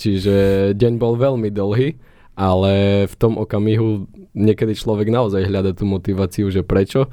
čiže 0.01 0.73
deň 0.73 0.93
bol 0.97 1.21
veľmi 1.21 1.53
dlhý, 1.53 2.01
ale 2.35 3.05
v 3.07 3.15
tom 3.21 3.39
okamihu 3.39 4.11
niekedy 4.35 4.75
človek 4.75 5.13
naozaj 5.13 5.47
hľada 5.47 5.77
tú 5.77 5.87
motiváciu, 5.87 6.51
že 6.51 6.67
prečo 6.67 7.07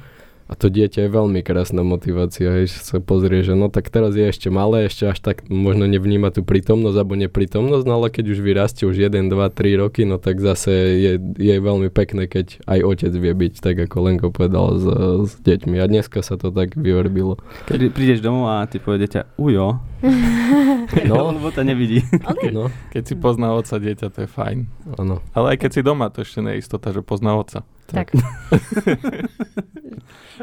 a 0.52 0.54
to 0.54 0.68
dieťa 0.68 1.08
je 1.08 1.10
veľmi 1.10 1.40
krásna 1.40 1.80
motivácia, 1.80 2.52
hej, 2.60 2.68
sa 2.68 3.00
pozrie, 3.00 3.40
že 3.40 3.56
no 3.56 3.72
tak 3.72 3.88
teraz 3.88 4.12
je 4.12 4.28
ešte 4.28 4.52
malé, 4.52 4.84
ešte 4.84 5.08
až 5.08 5.24
tak 5.24 5.48
možno 5.48 5.88
nevníma 5.88 6.28
tú 6.28 6.44
prítomnosť 6.44 6.96
alebo 7.00 7.16
neprítomnosť, 7.16 7.84
no 7.88 7.92
ale 7.96 8.12
keď 8.12 8.36
už 8.36 8.38
vyrastie 8.44 8.84
už 8.84 9.00
1, 9.00 9.32
2, 9.32 9.32
3 9.32 9.80
roky, 9.80 10.04
no 10.04 10.20
tak 10.20 10.44
zase 10.44 11.00
je, 11.00 11.12
je 11.40 11.56
veľmi 11.56 11.88
pekné, 11.88 12.28
keď 12.28 12.60
aj 12.68 12.84
otec 12.84 13.12
vie 13.16 13.32
byť, 13.32 13.54
tak 13.64 13.80
ako 13.88 13.96
Lenko 14.04 14.28
povedal, 14.28 14.76
s, 14.76 14.84
s 15.24 15.32
deťmi. 15.40 15.80
A 15.80 15.88
dneska 15.88 16.20
sa 16.20 16.36
to 16.36 16.52
tak 16.52 16.76
vyverbilo. 16.76 17.40
Keď 17.64 17.88
prídeš 17.96 18.20
domov 18.20 18.52
a 18.52 18.68
ty 18.68 18.76
povie 18.76 19.08
dieťa, 19.08 19.40
ujo, 19.40 19.80
no. 21.08 21.16
lebo 21.32 21.48
to 21.48 21.64
nevidí. 21.64 22.04
Okay. 22.12 22.52
No. 22.52 22.68
Keď 22.92 23.02
si 23.08 23.14
pozná 23.16 23.56
otca 23.56 23.80
dieťa, 23.80 24.12
to 24.12 24.18
je 24.26 24.28
fajn. 24.28 24.68
Ano. 25.00 25.24
Ale 25.32 25.56
aj 25.56 25.64
keď 25.64 25.70
si 25.72 25.80
doma, 25.80 26.12
to 26.12 26.20
ešte 26.20 26.44
nie 26.44 26.60
je 26.60 26.68
istota, 26.68 26.92
že 26.92 27.00
pozná 27.00 27.32
otca. 27.32 27.64
Tak. 27.92 28.12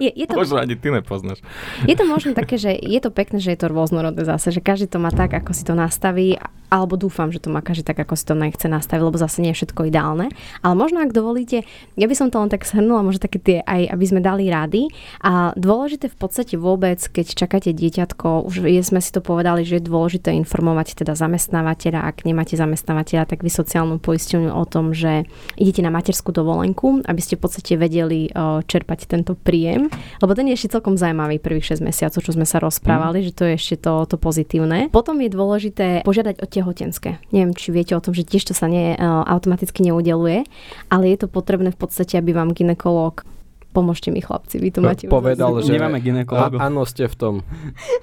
je, 0.04 0.10
je 0.16 0.26
to, 0.30 0.38
možno 0.38 0.62
ani 0.62 0.78
ty 0.78 0.94
nepoznáš. 0.94 1.42
Je 1.90 1.98
to 1.98 2.06
možno 2.06 2.38
také, 2.38 2.62
že 2.62 2.78
je 2.78 3.00
to 3.02 3.10
pekné, 3.10 3.42
že 3.42 3.52
je 3.54 3.60
to 3.60 3.74
rôznorodné 3.74 4.24
zase, 4.24 4.54
že 4.54 4.62
každý 4.62 4.88
to 4.88 5.02
má 5.02 5.10
tak, 5.10 5.34
ako 5.34 5.52
si 5.52 5.66
to 5.66 5.74
nastaví, 5.74 6.38
alebo 6.70 6.96
dúfam, 6.96 7.34
že 7.34 7.42
to 7.42 7.50
má 7.50 7.66
každý 7.66 7.82
tak, 7.82 7.98
ako 7.98 8.14
si 8.14 8.30
to 8.30 8.38
nechce 8.38 8.70
nastaviť, 8.70 9.02
lebo 9.02 9.18
zase 9.18 9.42
nie 9.42 9.52
je 9.52 9.66
všetko 9.66 9.90
ideálne. 9.90 10.30
Ale 10.62 10.74
možno, 10.78 11.02
ak 11.02 11.12
dovolíte, 11.12 11.66
ja 11.98 12.06
by 12.06 12.16
som 12.16 12.30
to 12.30 12.38
len 12.38 12.54
tak 12.54 12.62
shrnula, 12.62 13.02
možno 13.02 13.26
také 13.26 13.42
tie 13.42 13.58
aj, 13.66 13.90
aby 13.90 14.06
sme 14.06 14.22
dali 14.22 14.54
rady. 14.54 14.86
A 15.26 15.52
dôležité 15.58 16.14
v 16.14 16.18
podstate 16.18 16.56
vôbec, 16.62 17.02
keď 17.02 17.34
čakáte 17.34 17.74
dieťatko, 17.74 18.46
už 18.46 18.70
je, 18.70 18.82
sme 18.86 19.02
si 19.02 19.10
to 19.10 19.26
povedali, 19.26 19.66
že 19.66 19.82
je 19.82 19.90
dôležité 19.90 20.30
informovať 20.38 21.02
teda 21.02 21.18
zamestnávateľa, 21.18 22.06
ak 22.06 22.30
nemáte 22.30 22.54
zamestnávateľa, 22.54 23.26
tak 23.26 23.42
vy 23.42 23.50
sociálnu 23.50 23.98
poisťovňu 23.98 24.54
o 24.54 24.66
tom, 24.70 24.94
že 24.94 25.26
idete 25.58 25.82
na 25.82 25.90
materskú 25.90 26.30
dovolenku, 26.30 27.02
aby 27.10 27.22
ste 27.22 27.39
v 27.40 27.42
podstate 27.48 27.80
vedeli 27.80 28.28
čerpať 28.68 29.08
tento 29.08 29.40
príjem, 29.40 29.88
lebo 30.20 30.36
ten 30.36 30.52
je 30.52 30.60
ešte 30.60 30.76
celkom 30.76 31.00
zaujímavý 31.00 31.40
prvých 31.40 31.80
6 31.80 31.88
mesiacov, 31.88 32.20
čo 32.20 32.36
sme 32.36 32.44
sa 32.44 32.60
rozprávali, 32.60 33.24
mm. 33.24 33.26
že 33.32 33.32
to 33.32 33.44
je 33.48 33.54
ešte 33.56 33.76
to, 33.80 34.04
to 34.04 34.20
pozitívne. 34.20 34.92
Potom 34.92 35.16
je 35.24 35.32
dôležité 35.32 35.88
požiadať 36.04 36.44
o 36.44 36.46
tehotenské. 36.46 37.24
Neviem, 37.32 37.56
či 37.56 37.72
viete 37.72 37.96
o 37.96 38.04
tom, 38.04 38.12
že 38.12 38.28
tiež 38.28 38.52
to 38.52 38.54
sa 38.54 38.68
nie, 38.68 39.00
automaticky 39.00 39.88
neudeluje, 39.88 40.44
ale 40.92 41.04
je 41.08 41.24
to 41.24 41.28
potrebné 41.32 41.72
v 41.72 41.80
podstate, 41.80 42.20
aby 42.20 42.36
vám 42.36 42.52
ginekolog 42.52 43.24
Pomôžte 43.70 44.10
mi 44.10 44.18
chlapci, 44.18 44.58
vy 44.58 44.74
to 44.74 44.82
máte. 44.82 45.06
Povedal, 45.06 45.62
že 45.62 45.78
nemáme 45.78 46.02
A, 46.34 46.50
áno, 46.58 46.90
ste 46.90 47.06
v 47.06 47.14
tom. 47.14 47.34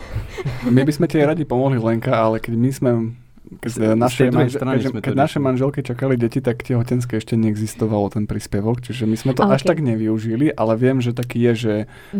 My 0.75 0.87
by 0.87 0.93
sme 0.95 1.11
ti 1.11 1.19
radi 1.19 1.43
pomohli, 1.43 1.83
Lenka, 1.83 2.15
ale 2.15 2.39
keď 2.39 2.55
my 2.55 2.71
sme 2.71 2.91
keď, 3.47 3.95
naše, 3.95 4.23
manžel, 4.35 4.91
keď, 4.91 5.03
keď 5.07 5.15
naše 5.15 5.39
manželky 5.39 5.81
čakali 5.87 6.19
deti, 6.19 6.43
tak 6.43 6.67
tehotenské 6.67 7.23
ešte 7.23 7.39
neexistovalo 7.39 8.11
ten 8.11 8.27
príspevok, 8.27 8.83
čiže 8.83 9.07
my 9.07 9.17
sme 9.17 9.33
to 9.39 9.47
okay. 9.47 9.55
až 9.55 9.63
tak 9.63 9.79
nevyužili, 9.79 10.51
ale 10.51 10.75
viem, 10.75 10.99
že 10.99 11.15
taký 11.15 11.39
je, 11.51 11.53
že 11.55 11.75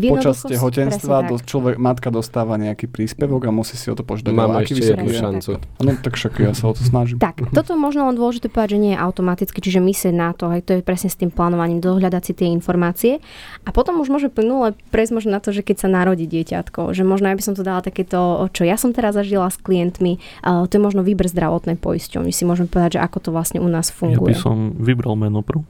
počas 0.07 0.39
tehotenstva 0.47 1.27
do, 1.27 1.35
človek, 1.43 1.75
matka 1.75 2.07
dostáva 2.15 2.55
nejaký 2.55 2.87
príspevok 2.87 3.47
a 3.47 3.51
musí 3.51 3.75
si 3.75 3.91
o 3.91 3.95
to 3.95 4.07
požiadať. 4.07 4.31
Mám 4.31 4.55
ešte 4.63 4.81
jednu 4.95 5.11
šancu. 5.11 5.51
No 5.83 5.91
tak 5.99 6.15
však 6.15 6.33
ja 6.39 6.55
sa 6.55 6.71
o 6.71 6.73
to 6.73 6.81
snažím. 6.87 7.19
Tak, 7.19 7.51
toto 7.51 7.75
možno 7.75 8.07
len 8.07 8.15
dôležité 8.15 8.47
povedať, 8.47 8.79
že 8.79 8.79
nie 8.79 8.93
je 8.95 8.99
automaticky, 9.03 9.59
čiže 9.59 9.83
my 9.83 9.91
sa 9.91 10.09
na 10.15 10.31
to, 10.31 10.47
hej, 10.47 10.63
to 10.63 10.79
je 10.79 10.81
presne 10.81 11.11
s 11.11 11.19
tým 11.19 11.27
plánovaním, 11.27 11.83
dohľadať 11.83 12.21
si 12.23 12.33
tie 12.39 12.47
informácie 12.47 13.19
a 13.67 13.69
potom 13.75 13.99
už 13.99 14.07
môže 14.07 14.31
plynule 14.31 14.79
prejsť 14.95 15.11
možno 15.11 15.35
na 15.35 15.43
to, 15.43 15.51
že 15.51 15.59
keď 15.59 15.83
sa 15.83 15.87
narodí 15.91 16.23
dieťatko, 16.23 16.95
že 16.95 17.03
možno 17.03 17.27
ja 17.27 17.35
by 17.35 17.43
som 17.43 17.53
to 17.53 17.67
dala 17.67 17.83
takéto, 17.83 18.47
čo 18.55 18.63
ja 18.63 18.79
som 18.79 18.95
teraz 18.95 19.19
zažila 19.19 19.51
s 19.51 19.59
klientmi, 19.59 20.23
uh, 20.45 20.63
to 20.69 20.79
je 20.79 20.81
možno 20.81 21.03
výber 21.03 21.16
zdravotnej 21.25 21.81
poisťovny. 21.81 22.29
Si 22.29 22.45
môžeme 22.45 22.69
povedať, 22.69 23.01
že 23.01 23.01
ako 23.01 23.17
to 23.17 23.29
vlastne 23.33 23.57
u 23.57 23.65
nás 23.65 23.89
funguje. 23.89 24.37
Ja 24.37 24.37
by 24.37 24.45
som 24.45 24.77
vybral 24.77 25.17
Menopru. 25.17 25.65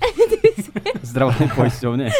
Zdravotnej 1.10 1.48
poisťovne. 1.56 2.06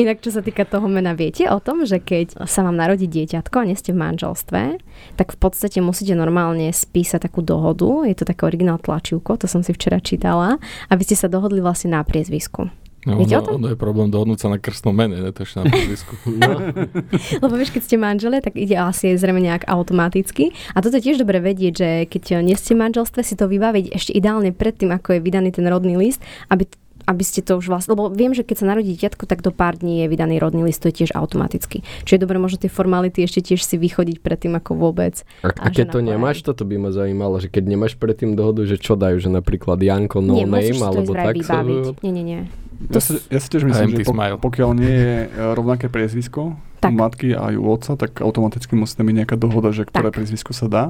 Inak, 0.00 0.22
čo 0.22 0.30
sa 0.30 0.46
týka 0.46 0.62
toho 0.62 0.86
mena, 0.86 1.10
viete 1.10 1.50
o 1.50 1.58
tom, 1.58 1.82
že 1.82 1.98
keď 1.98 2.46
sa 2.46 2.62
vám 2.62 2.78
narodí 2.78 3.10
dieťatko 3.10 3.56
a 3.58 3.66
nie 3.66 3.74
ste 3.74 3.90
v 3.90 3.98
manželstve, 3.98 4.78
tak 5.18 5.34
v 5.34 5.38
podstate 5.38 5.82
musíte 5.82 6.14
normálne 6.14 6.70
spísať 6.70 7.26
takú 7.26 7.42
dohodu, 7.42 8.06
je 8.06 8.14
to 8.14 8.28
také 8.28 8.46
originál 8.46 8.78
tlačivko, 8.78 9.42
to 9.42 9.50
som 9.50 9.66
si 9.66 9.74
včera 9.74 9.98
čítala, 9.98 10.62
aby 10.86 11.02
ste 11.02 11.18
sa 11.18 11.26
dohodli 11.26 11.58
vlastne 11.58 11.98
na 11.98 12.06
priezvisku. 12.06 12.70
No, 13.08 13.16
Viete 13.16 13.40
ono, 13.40 13.40
o 13.40 13.46
tom? 13.48 13.54
ono 13.64 13.68
je 13.72 13.78
problém 13.80 14.12
dohodnúť 14.12 14.38
sa 14.44 14.48
na 14.52 14.60
krstnom 14.60 14.92
mene, 14.92 15.24
ne 15.24 15.32
to 15.32 15.48
ešte 15.48 15.64
na 15.64 15.72
prízvisku. 15.72 16.14
no. 16.44 16.52
Lebo 17.44 17.54
vieš, 17.56 17.72
keď 17.72 17.82
ste 17.88 17.96
manželia, 17.96 18.44
tak 18.44 18.60
ide 18.60 18.76
asi 18.76 19.16
zrejme 19.16 19.40
nejak 19.40 19.64
automaticky. 19.64 20.52
A 20.76 20.84
toto 20.84 21.00
je 21.00 21.08
tiež 21.08 21.16
dobre 21.16 21.40
vedieť, 21.40 21.72
že 21.72 21.90
keď 22.04 22.44
nie 22.44 22.52
ste 22.60 22.76
v 22.76 22.84
manželstve, 22.84 23.24
si 23.24 23.40
to 23.40 23.48
vybaviť 23.48 23.96
ešte 23.96 24.12
ideálne 24.12 24.52
predtým, 24.52 24.92
ako 24.92 25.16
je 25.16 25.20
vydaný 25.24 25.48
ten 25.48 25.64
rodný 25.64 25.96
list, 25.96 26.20
aby 26.52 26.68
aby 27.10 27.26
ste 27.26 27.42
to 27.42 27.58
už 27.58 27.66
vlastne, 27.66 27.98
lebo 27.98 28.06
viem, 28.12 28.30
že 28.30 28.46
keď 28.46 28.56
sa 28.62 28.66
narodí 28.70 28.94
dieťatko, 28.94 29.26
tak 29.26 29.42
do 29.42 29.50
pár 29.50 29.74
dní 29.74 30.04
je 30.04 30.06
vydaný 30.06 30.38
rodný 30.38 30.62
list, 30.62 30.84
to 30.84 30.94
je 30.94 31.02
tiež 31.02 31.16
automaticky. 31.18 31.82
Čiže 32.06 32.20
je 32.20 32.22
dobre 32.22 32.38
možno 32.38 32.62
tie 32.62 32.70
formality 32.70 33.26
ešte 33.26 33.42
tiež 33.42 33.66
si 33.66 33.74
vychodiť 33.80 34.22
predtým 34.22 34.54
ako 34.54 34.78
vôbec. 34.78 35.26
A, 35.42 35.50
a 35.50 35.68
keď 35.74 35.98
to 35.98 36.00
nemáš, 36.06 36.46
toto 36.46 36.62
by 36.62 36.78
ma 36.78 36.90
zaujímalo, 36.94 37.42
že 37.42 37.50
keď 37.50 37.64
nemáš 37.66 37.98
predtým 37.98 38.38
dohodu, 38.38 38.62
že 38.62 38.78
čo 38.78 38.94
dajú, 38.94 39.18
že 39.18 39.26
napríklad 39.26 39.82
Janko 39.82 40.22
no 40.22 40.38
nie, 40.38 40.46
name, 40.46 40.78
alebo 40.78 41.10
tak 41.10 41.34
sa... 41.42 41.66
Nie, 41.66 42.14
nie, 42.14 42.24
nie. 42.24 42.40
To 42.88 42.96
ja, 42.96 43.02
sa, 43.04 43.12
ja 43.20 43.40
si 43.44 43.48
tiež 43.52 43.68
myslím, 43.68 43.92
že 43.92 44.08
po, 44.08 44.16
pokiaľ 44.16 44.70
nie 44.72 44.88
je 44.88 45.16
e, 45.28 45.28
rovnaké 45.52 45.92
priezvisko 45.92 46.56
u 46.56 46.92
matky 46.96 47.36
a 47.36 47.52
u 47.52 47.68
otca, 47.68 47.92
tak 48.00 48.24
automaticky 48.24 48.72
musí 48.72 48.96
byť 48.96 49.16
nejaká 49.20 49.36
dohoda, 49.36 49.68
že 49.68 49.84
ktoré 49.84 50.08
priezvisko 50.08 50.56
sa 50.56 50.64
dá. 50.64 50.84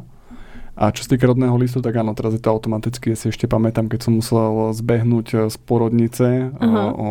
A 0.79 0.95
čo 0.95 1.05
sa 1.05 1.13
týka 1.13 1.27
rodného 1.27 1.53
listu, 1.59 1.83
tak 1.83 1.99
áno, 1.99 2.15
teraz 2.15 2.33
je 2.33 2.41
to 2.41 2.49
automaticky. 2.49 3.13
Ja 3.13 3.19
si 3.19 3.29
ešte 3.29 3.51
pamätám, 3.51 3.91
keď 3.91 4.07
som 4.07 4.17
musel 4.17 4.71
zbehnúť 4.71 5.27
e, 5.35 5.37
z 5.51 5.57
porodnice 5.67 6.55
uh-huh. 6.55 6.95
o, 6.95 7.07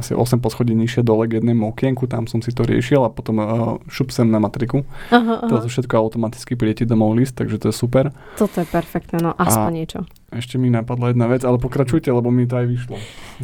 asi 0.00 0.16
8 0.16 0.40
poschodí 0.40 0.72
nižšie 0.72 1.04
dole 1.04 1.28
k 1.28 1.38
jednému 1.38 1.70
okienku, 1.76 2.08
tam 2.08 2.24
som 2.24 2.40
si 2.40 2.56
to 2.56 2.64
riešil 2.64 3.04
a 3.04 3.12
potom 3.12 3.36
uh, 3.38 3.46
šup 3.92 4.10
sem 4.10 4.26
na 4.32 4.40
matriku. 4.40 4.82
Uh-huh, 4.82 5.14
uh-huh. 5.14 5.44
Teraz 5.44 5.68
všetko 5.68 5.92
automaticky 5.92 6.56
príde 6.56 6.88
domov 6.88 7.14
list, 7.14 7.36
takže 7.36 7.60
to 7.60 7.68
je 7.68 7.76
super. 7.76 8.10
Toto 8.40 8.58
je 8.58 8.66
perfektné, 8.66 9.20
no 9.20 9.36
aspoň 9.36 9.70
a, 9.70 9.76
niečo. 9.76 10.00
Ešte 10.32 10.56
mi 10.56 10.72
napadla 10.72 11.12
jedna 11.12 11.28
vec, 11.28 11.44
ale 11.44 11.60
pokračujte, 11.60 12.08
lebo 12.08 12.32
mi 12.32 12.48
to 12.48 12.56
aj 12.56 12.66
vyšlo. 12.66 12.96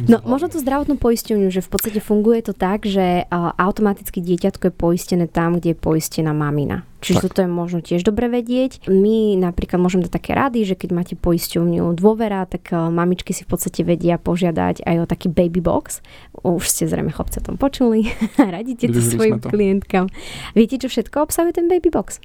No, 0.09 0.17
možno 0.25 0.49
tú 0.49 0.57
zdravotnú 0.57 0.97
poisťovňu, 0.97 1.53
že 1.53 1.61
v 1.61 1.69
podstate 1.69 2.01
funguje 2.01 2.41
to 2.41 2.57
tak, 2.57 2.89
že 2.89 3.29
uh, 3.29 3.53
automaticky 3.61 4.17
dieťatko 4.25 4.69
je 4.69 4.73
poistené 4.73 5.25
tam, 5.29 5.61
kde 5.61 5.73
je 5.73 5.77
poistená 5.77 6.33
mamina. 6.33 6.89
Čiže 6.99 7.19
tak. 7.21 7.25
toto 7.29 7.39
je 7.45 7.49
možno 7.49 7.79
tiež 7.79 8.01
dobre 8.01 8.27
vedieť. 8.27 8.89
My 8.89 9.37
napríklad 9.37 9.79
môžeme 9.79 10.03
dať 10.09 10.13
také 10.17 10.33
rady, 10.35 10.65
že 10.67 10.75
keď 10.75 10.89
máte 10.91 11.15
poisťovňu 11.15 11.93
dôvera, 11.93 12.49
tak 12.49 12.73
uh, 12.73 12.89
mamičky 12.89 13.37
si 13.37 13.45
v 13.45 13.53
podstate 13.53 13.85
vedia 13.85 14.17
požiadať 14.17 14.81
aj 14.83 14.95
o 15.03 15.05
taký 15.05 15.29
baby 15.29 15.61
box. 15.61 16.01
Už 16.41 16.65
ste 16.65 16.89
zrejme 16.89 17.13
chlapce 17.13 17.39
o 17.39 17.45
tom 17.45 17.61
počuli. 17.61 18.09
Radíte 18.39 18.89
to 18.89 18.97
svojim 18.97 19.37
to. 19.37 19.53
klientkám. 19.53 20.09
Viete, 20.57 20.81
čo 20.81 20.89
všetko 20.89 21.29
obsahuje 21.29 21.53
ten 21.53 21.69
baby 21.69 21.93
box? 21.93 22.17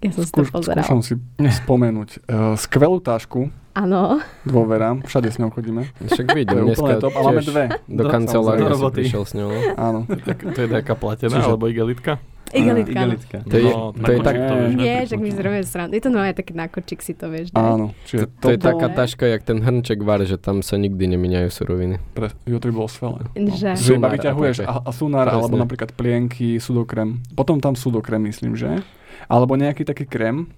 Ja 0.00 0.10
som 0.16 0.24
Skúš, 0.24 0.48
si 0.48 0.52
to 0.52 0.56
pozeral. 0.56 0.80
Skúšam 0.80 1.00
si 1.04 1.14
spomenúť. 1.60 2.24
Uh, 2.24 2.56
skvelú 2.56 3.04
tášku, 3.04 3.52
Áno. 3.70 4.18
Dôverám, 4.42 5.06
všade 5.06 5.30
s 5.30 5.38
ňou 5.38 5.54
chodíme. 5.54 5.86
Však 6.02 6.34
vidím, 6.34 6.74
dneska 6.74 6.98
top, 6.98 7.14
a 7.14 7.22
máme 7.22 7.38
dve. 7.38 7.64
Do, 7.86 8.02
do 8.02 8.10
kancelárie 8.10 8.66
som 8.66 8.90
prišiel 8.90 9.22
s 9.22 9.32
ňou. 9.38 9.50
Áno. 9.78 10.10
to 10.58 10.58
je 10.58 10.68
taká 10.68 10.98
platená, 10.98 11.38
Čiže... 11.38 11.54
alebo 11.54 11.70
igelitka? 11.70 12.18
Igelitka. 12.50 12.98
igelitka. 12.98 13.38
To 13.46 13.56
je, 13.56 13.70
no, 13.70 13.94
to 13.94 14.10
je 14.10 14.18
tak... 14.26 14.34
To 14.34 14.54
vieš, 14.58 14.74
nie, 14.74 14.96
že 15.06 15.14
my 15.14 15.28
zrobíme 15.30 15.62
srandu. 15.62 15.94
Je 15.94 16.02
to 16.02 16.10
nové 16.10 16.34
taký 16.34 16.52
nákočík 16.58 16.98
si 16.98 17.14
to 17.14 17.30
vieš. 17.30 17.54
Dať. 17.54 17.62
Áno. 17.62 17.94
Čiže 18.10 18.26
to, 18.26 18.42
to, 18.42 18.46
je 18.50 18.58
taká 18.58 18.86
taška, 18.90 19.24
jak 19.30 19.46
ten 19.46 19.62
hrnček 19.62 20.02
var, 20.02 20.18
že 20.26 20.34
tam 20.34 20.58
sa 20.66 20.74
nikdy 20.74 21.14
nemíňajú 21.14 21.46
suroviny. 21.46 22.02
Pre, 22.10 22.26
jo, 22.50 22.58
to 22.58 22.66
by 22.68 22.74
bolo 22.74 22.90
skvelé. 22.90 23.22
No. 23.38 23.54
Že? 23.54 23.70
Že 23.78 23.92
iba 24.02 24.08
vyťahuješ 24.10 24.56
a, 24.66 24.82
a 24.82 24.90
sunár, 24.90 25.30
alebo 25.30 25.54
napríklad 25.54 25.94
plienky, 25.94 26.58
sudokrem. 26.58 27.22
Potom 27.38 27.62
tam 27.62 27.78
sudokrem, 27.78 28.18
myslím, 28.26 28.58
že? 28.58 28.82
Alebo 29.30 29.54
nejaký 29.54 29.84
taký 29.84 30.04
krém. 30.04 30.50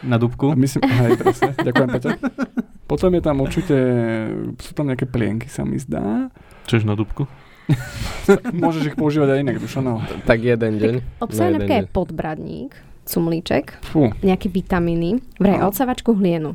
Na 0.00 0.14
dubku? 0.14 0.54
Myslím, 0.54 0.86
hej, 0.86 1.14
presne. 1.16 1.54
Ďakujem, 1.66 1.88
Peťa. 1.90 2.10
Potom 2.84 3.10
je 3.10 3.20
tam 3.20 3.36
určite, 3.38 3.74
sú 4.56 4.72
tam 4.72 4.86
nejaké 4.86 5.04
plienky, 5.04 5.46
sa 5.46 5.62
mi 5.62 5.74
zdá. 5.76 6.30
Češ 6.64 6.82
na 6.84 6.94
dubku? 6.94 7.26
Môžeš 8.54 8.92
ich 8.92 8.96
používať 8.96 9.28
aj 9.30 9.38
inak, 9.40 9.56
Dušano. 9.58 10.02
Tak 10.22 10.38
jeden 10.38 10.72
deň. 10.76 10.94
Obsahuje 11.18 11.52
napríklad 11.56 11.86
deň. 11.86 11.90
podbradník, 11.90 12.70
cumlíček, 13.04 13.78
Fú, 13.84 14.10
nejaké 14.20 14.46
vitamíny, 14.48 15.18
vraj 15.36 15.58
No. 15.58 15.70
odsávačku 15.70 16.12
hlienu. 16.12 16.54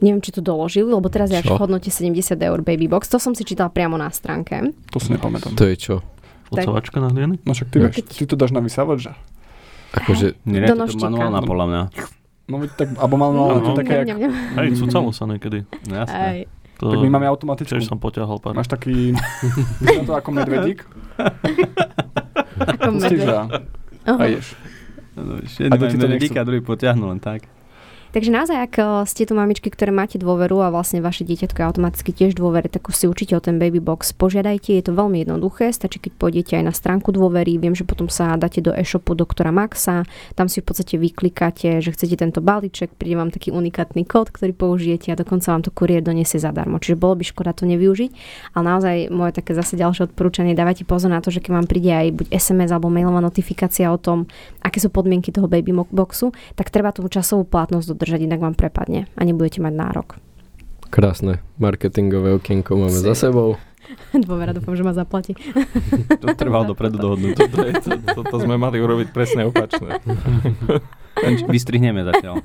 Neviem, 0.00 0.20
či 0.20 0.32
to 0.32 0.40
doložili, 0.40 0.90
lebo 0.90 1.06
teraz 1.06 1.30
je 1.30 1.38
až 1.38 1.46
v 1.46 1.56
hodnote 1.56 1.88
70 1.88 2.18
eur 2.34 2.60
baby 2.60 2.84
box. 2.84 3.08
To 3.08 3.16
som 3.16 3.32
si 3.32 3.40
čítala 3.40 3.70
priamo 3.70 3.94
na 3.94 4.10
stránke. 4.10 4.74
to 4.88 4.98
si 4.98 5.08
nepamätám. 5.08 5.54
To 5.54 5.64
je 5.64 5.76
čo? 5.76 5.94
Odsavačka 6.50 6.98
na 6.98 7.08
hlieny? 7.08 7.40
No 7.40 7.52
však 7.52 7.68
ty, 7.68 7.76
No 7.78 7.88
vieš, 7.88 7.96
keď- 7.98 8.08
ty 8.10 8.24
to 8.26 8.34
dáš 8.34 8.50
na 8.50 8.60
vysávač, 8.60 8.98
že? 9.02 9.12
Akože, 9.94 10.26
Nie, 10.42 10.60
nie, 10.60 10.68
Do 10.68 10.84
to 10.84 10.98
manuálna 10.98 11.40
podľa 11.40 11.66
mňa. 11.66 11.82
No 12.44 12.60
tak, 12.68 12.92
alebo 12.94 13.14
mal, 13.14 13.30
no, 13.30 13.42
No, 13.48 13.60
to 13.62 13.70
no. 13.70 13.78
také, 13.78 14.04
jak. 14.04 14.18
Hej, 14.54 14.68
cucalo 14.76 15.08
sa 15.10 15.24
niekedy. 15.24 15.64
No 15.86 15.94
jasné. 15.96 16.18
Aj. 16.18 16.38
To 16.76 16.90
tak 16.90 16.98
my 17.00 17.08
máme 17.08 17.26
automatickú. 17.26 17.70
Tiež 17.72 17.86
som 17.86 17.96
poťahal 17.96 18.36
pár. 18.36 18.52
Máš 18.52 18.66
taký, 18.66 19.14
to 20.02 20.12
ako 20.12 20.30
medvedík, 20.34 20.82
Ako 22.56 22.80
pustíš 22.92 23.22
medveď. 23.22 23.38
a, 24.04 24.12
a 24.12 24.24
ješ. 24.26 24.46
No, 25.14 25.38
A 25.38 25.46
Všetci 25.46 25.70
to 25.70 25.86
ti 25.86 25.96
to 25.96 26.06
nechcú. 26.10 26.34
a 26.34 26.42
druhý 26.42 26.60
potiahnu 26.60 27.04
len 27.06 27.20
tak. 27.22 27.46
Takže 28.14 28.30
naozaj, 28.30 28.56
ak 28.70 28.74
eh, 28.78 28.86
ste 29.10 29.26
tu 29.26 29.34
mamičky, 29.34 29.74
ktoré 29.74 29.90
máte 29.90 30.22
dôveru 30.22 30.62
a 30.62 30.70
vlastne 30.70 31.02
vaše 31.02 31.26
dieťatko 31.26 31.58
je 31.58 31.66
automaticky 31.66 32.14
tiež 32.14 32.38
dôvery, 32.38 32.70
tak 32.70 32.86
si 32.94 33.10
určite 33.10 33.34
o 33.34 33.42
ten 33.42 33.58
baby 33.58 33.82
box 33.82 34.14
požiadajte. 34.14 34.70
Je 34.70 34.86
to 34.86 34.94
veľmi 34.94 35.26
jednoduché, 35.26 35.74
stačí, 35.74 35.98
keď 35.98 36.14
pôjdete 36.22 36.54
aj 36.54 36.62
na 36.62 36.70
stránku 36.70 37.10
dôvery. 37.10 37.58
Viem, 37.58 37.74
že 37.74 37.82
potom 37.82 38.06
sa 38.06 38.38
dáte 38.38 38.62
do 38.62 38.70
e-shopu 38.70 39.18
doktora 39.18 39.50
Maxa, 39.50 40.06
tam 40.38 40.46
si 40.46 40.62
v 40.62 40.70
podstate 40.70 40.94
vyklikáte, 40.94 41.82
že 41.82 41.90
chcete 41.90 42.14
tento 42.22 42.38
balíček, 42.38 42.94
príde 42.94 43.18
vám 43.18 43.34
taký 43.34 43.50
unikátny 43.50 44.06
kód, 44.06 44.30
ktorý 44.30 44.54
použijete 44.54 45.10
a 45.10 45.18
dokonca 45.18 45.50
vám 45.50 45.66
to 45.66 45.74
kuriér 45.74 46.06
donesie 46.06 46.38
zadarmo. 46.38 46.78
Čiže 46.78 46.94
bolo 46.94 47.18
by 47.18 47.26
škoda 47.26 47.50
to 47.50 47.66
nevyužiť. 47.66 48.10
Ale 48.54 48.62
naozaj 48.62 49.10
moje 49.10 49.42
také 49.42 49.58
zase 49.58 49.74
ďalšie 49.74 50.14
odporúčanie, 50.14 50.54
dávajte 50.54 50.86
pozor 50.86 51.10
na 51.10 51.18
to, 51.18 51.34
že 51.34 51.42
keď 51.42 51.50
vám 51.50 51.66
príde 51.66 51.90
aj 51.90 52.14
buď 52.14 52.26
SMS 52.30 52.70
alebo 52.70 52.94
mailová 52.94 53.18
notifikácia 53.18 53.90
o 53.90 53.98
tom, 53.98 54.30
aké 54.62 54.78
sú 54.78 54.86
podmienky 54.94 55.34
toho 55.34 55.50
baby 55.50 55.74
boxu, 55.74 56.30
tak 56.54 56.70
treba 56.70 56.94
tú 56.94 57.02
časovú 57.10 57.42
platnosť 57.42 57.90
dodržať, 57.90 58.03
inak 58.08 58.40
vám 58.40 58.54
prepadne 58.54 59.08
a 59.16 59.22
nebudete 59.24 59.64
mať 59.64 59.74
nárok. 59.74 60.08
krásne 60.92 61.42
marketingové 61.58 62.36
okienko 62.38 62.76
máme 62.76 62.94
za 62.94 63.16
sebou. 63.16 63.58
Dôvera, 64.14 64.54
dúfam, 64.54 64.72
že 64.72 64.84
ma 64.86 64.94
zaplatí. 64.94 65.34
To 66.22 66.32
trvalo 66.32 66.72
dopredu 66.72 66.96
dohodnúť. 66.96 67.34
Toto, 67.36 67.58
je, 67.66 67.72
to, 67.84 67.90
toto 68.16 68.36
sme 68.40 68.56
mali 68.56 68.80
urobiť 68.80 69.12
presne 69.12 69.44
opačné. 69.44 70.00
Vystrihneme 71.52 72.00
zatiaľ. 72.00 72.40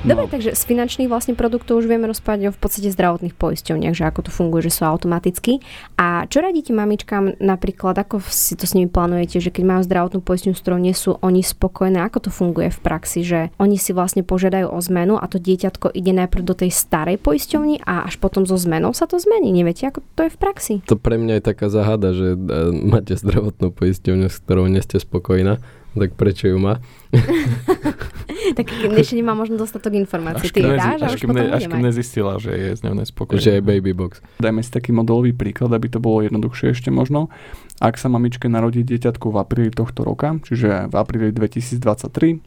Dobre, 0.00 0.24
No. 0.24 0.32
takže 0.32 0.56
z 0.56 0.62
finančných 0.64 1.12
vlastne 1.12 1.36
produktov 1.36 1.84
už 1.84 1.86
vieme 1.86 2.08
rozprávať 2.08 2.48
o 2.48 2.56
v 2.56 2.60
podstate 2.60 2.88
zdravotných 2.88 3.36
poisťovniach, 3.36 3.92
že 3.92 4.08
ako 4.08 4.20
to 4.24 4.30
funguje, 4.32 4.64
že 4.64 4.80
sú 4.80 4.88
automaticky. 4.88 5.60
A 6.00 6.24
čo 6.24 6.40
radíte 6.40 6.72
mamičkám 6.72 7.36
napríklad, 7.36 8.00
ako 8.00 8.24
si 8.24 8.56
to 8.56 8.64
s 8.64 8.72
nimi 8.72 8.88
plánujete, 8.88 9.44
že 9.44 9.52
keď 9.52 9.64
majú 9.68 9.80
zdravotnú 9.84 10.24
poisťovňu, 10.24 10.56
s 10.56 10.62
ktorou 10.64 10.80
nie 10.80 10.96
sú 10.96 11.20
oni 11.20 11.44
spokojné, 11.44 12.00
ako 12.00 12.18
to 12.26 12.30
funguje 12.32 12.72
v 12.72 12.80
praxi, 12.80 13.20
že 13.20 13.52
oni 13.60 13.76
si 13.76 13.92
vlastne 13.92 14.24
požiadajú 14.24 14.72
o 14.72 14.78
zmenu 14.88 15.20
a 15.20 15.28
to 15.28 15.36
dieťatko 15.36 15.92
ide 15.92 16.16
najprv 16.16 16.42
do 16.48 16.56
tej 16.56 16.72
starej 16.72 17.20
poisťovni 17.20 17.84
a 17.84 18.08
až 18.08 18.16
potom 18.16 18.48
so 18.48 18.56
zmenou 18.56 18.96
sa 18.96 19.04
to 19.04 19.20
zmení. 19.20 19.52
Neviete, 19.52 19.84
ako 19.84 20.00
to 20.16 20.24
je 20.24 20.30
v 20.32 20.38
praxi? 20.40 20.74
To 20.88 20.96
pre 20.96 21.20
mňa 21.20 21.40
je 21.40 21.44
taká 21.44 21.68
záhada, 21.68 22.16
že 22.16 22.32
e, 22.32 22.38
máte 22.72 23.20
zdravotnú 23.20 23.68
poisťovňu, 23.68 24.32
s 24.32 24.40
ktorou 24.40 24.64
nie 24.72 24.80
ste 24.80 24.96
spokojná, 24.96 25.60
tak 25.94 26.10
prečo 26.14 26.50
ju 26.50 26.58
má? 26.58 26.78
Tak 28.50 28.66
ešte 28.98 29.14
nemá 29.14 29.36
možno 29.36 29.60
dostatok 29.60 29.94
informácií. 29.94 30.50
Ty 30.50 30.74
dáš 30.74 31.00
až, 31.06 31.22
kým 31.22 31.30
ne, 31.30 31.54
až 31.54 31.70
bude 31.70 31.76
kým 31.76 31.86
nezistila, 31.86 32.40
že 32.42 32.50
je 32.50 32.70
z 32.74 32.80
ňou 32.82 32.94
nespokojná. 32.98 33.38
Že 33.38 33.50
je 33.58 33.62
baby 33.62 33.92
box. 33.94 34.18
Dajme 34.42 34.60
si 34.64 34.70
taký 34.74 34.90
modelový 34.90 35.30
príklad, 35.36 35.70
aby 35.70 35.86
to 35.86 36.02
bolo 36.02 36.26
jednoduchšie 36.26 36.74
ešte 36.74 36.90
možno. 36.90 37.30
Ak 37.78 37.96
sa 37.96 38.10
mamičke 38.10 38.50
narodí 38.50 38.82
dieťatko 38.82 39.30
v 39.30 39.36
apríli 39.38 39.70
tohto 39.70 40.02
roka, 40.02 40.36
čiže 40.42 40.90
v 40.90 40.94
apríli 40.98 41.30
2023, 41.30 42.42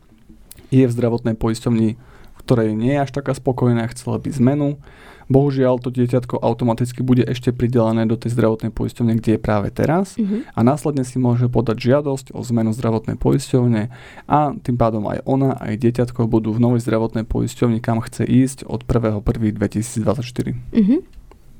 je 0.73 0.83
v 0.83 0.91
zdravotnej 0.91 1.37
poisťovni, 1.37 1.89
v 1.95 2.37
ktorej 2.43 2.73
nie 2.75 2.97
je 2.97 3.03
až 3.05 3.11
taká 3.13 3.37
spokojná, 3.37 3.87
chcela 3.93 4.17
by 4.19 4.29
zmenu. 4.33 4.81
Bohužiaľ, 5.25 5.77
to 5.77 5.89
dieťatko 5.89 6.37
automaticky 6.37 6.99
bude 6.99 7.21
ešte 7.21 7.49
pridelené 7.49 8.03
do 8.03 8.15
tej 8.15 8.31
zdravotnej 8.31 8.69
poisťovne, 8.69 9.13
kde 9.15 9.35
je 9.35 9.39
práve 9.39 9.69
teraz 9.69 10.15
Mhm. 10.15 10.49
a 10.49 10.59
následne 10.61 11.01
si 11.01 11.17
môže 11.17 11.47
podať 11.47 11.77
žiadosť 11.79 12.31
o 12.31 12.43
zmenu 12.43 12.71
zdravotnej 12.71 13.15
poisťovne 13.15 13.81
a 14.25 14.37
tým 14.53 14.75
pádom 14.75 15.03
aj 15.05 15.23
ona, 15.23 15.55
aj 15.55 15.77
dieťatko 15.77 16.25
budú 16.25 16.51
v 16.51 16.59
novej 16.59 16.81
zdravotnej 16.81 17.23
poisťovni, 17.23 17.79
kam 17.79 17.99
chce 17.99 18.23
ísť 18.23 18.65
od 18.65 18.83
1.1.2024. 18.83 20.55
Mhm. 20.71 20.95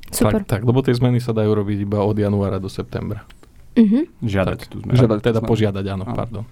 Super. 0.10 0.32
Tak, 0.40 0.46
tak, 0.46 0.62
lebo 0.62 0.80
tie 0.80 0.94
zmeny 0.94 1.18
sa 1.18 1.32
dajú 1.32 1.50
robiť 1.52 1.78
iba 1.82 1.98
od 2.00 2.14
januára 2.14 2.58
do 2.58 2.68
septembra. 2.68 3.26
Mhm. 3.74 4.22
Žiadať 4.22 4.60
Tak. 4.60 4.70
tú 4.70 4.78
zmenu. 4.80 4.94
Žiadať 4.96 5.20
Teda 5.20 5.40
zmenu. 5.40 5.50
požiadať, 5.50 5.86
áno, 5.88 6.06
Áno. 6.06 6.14
pardon. 6.14 6.46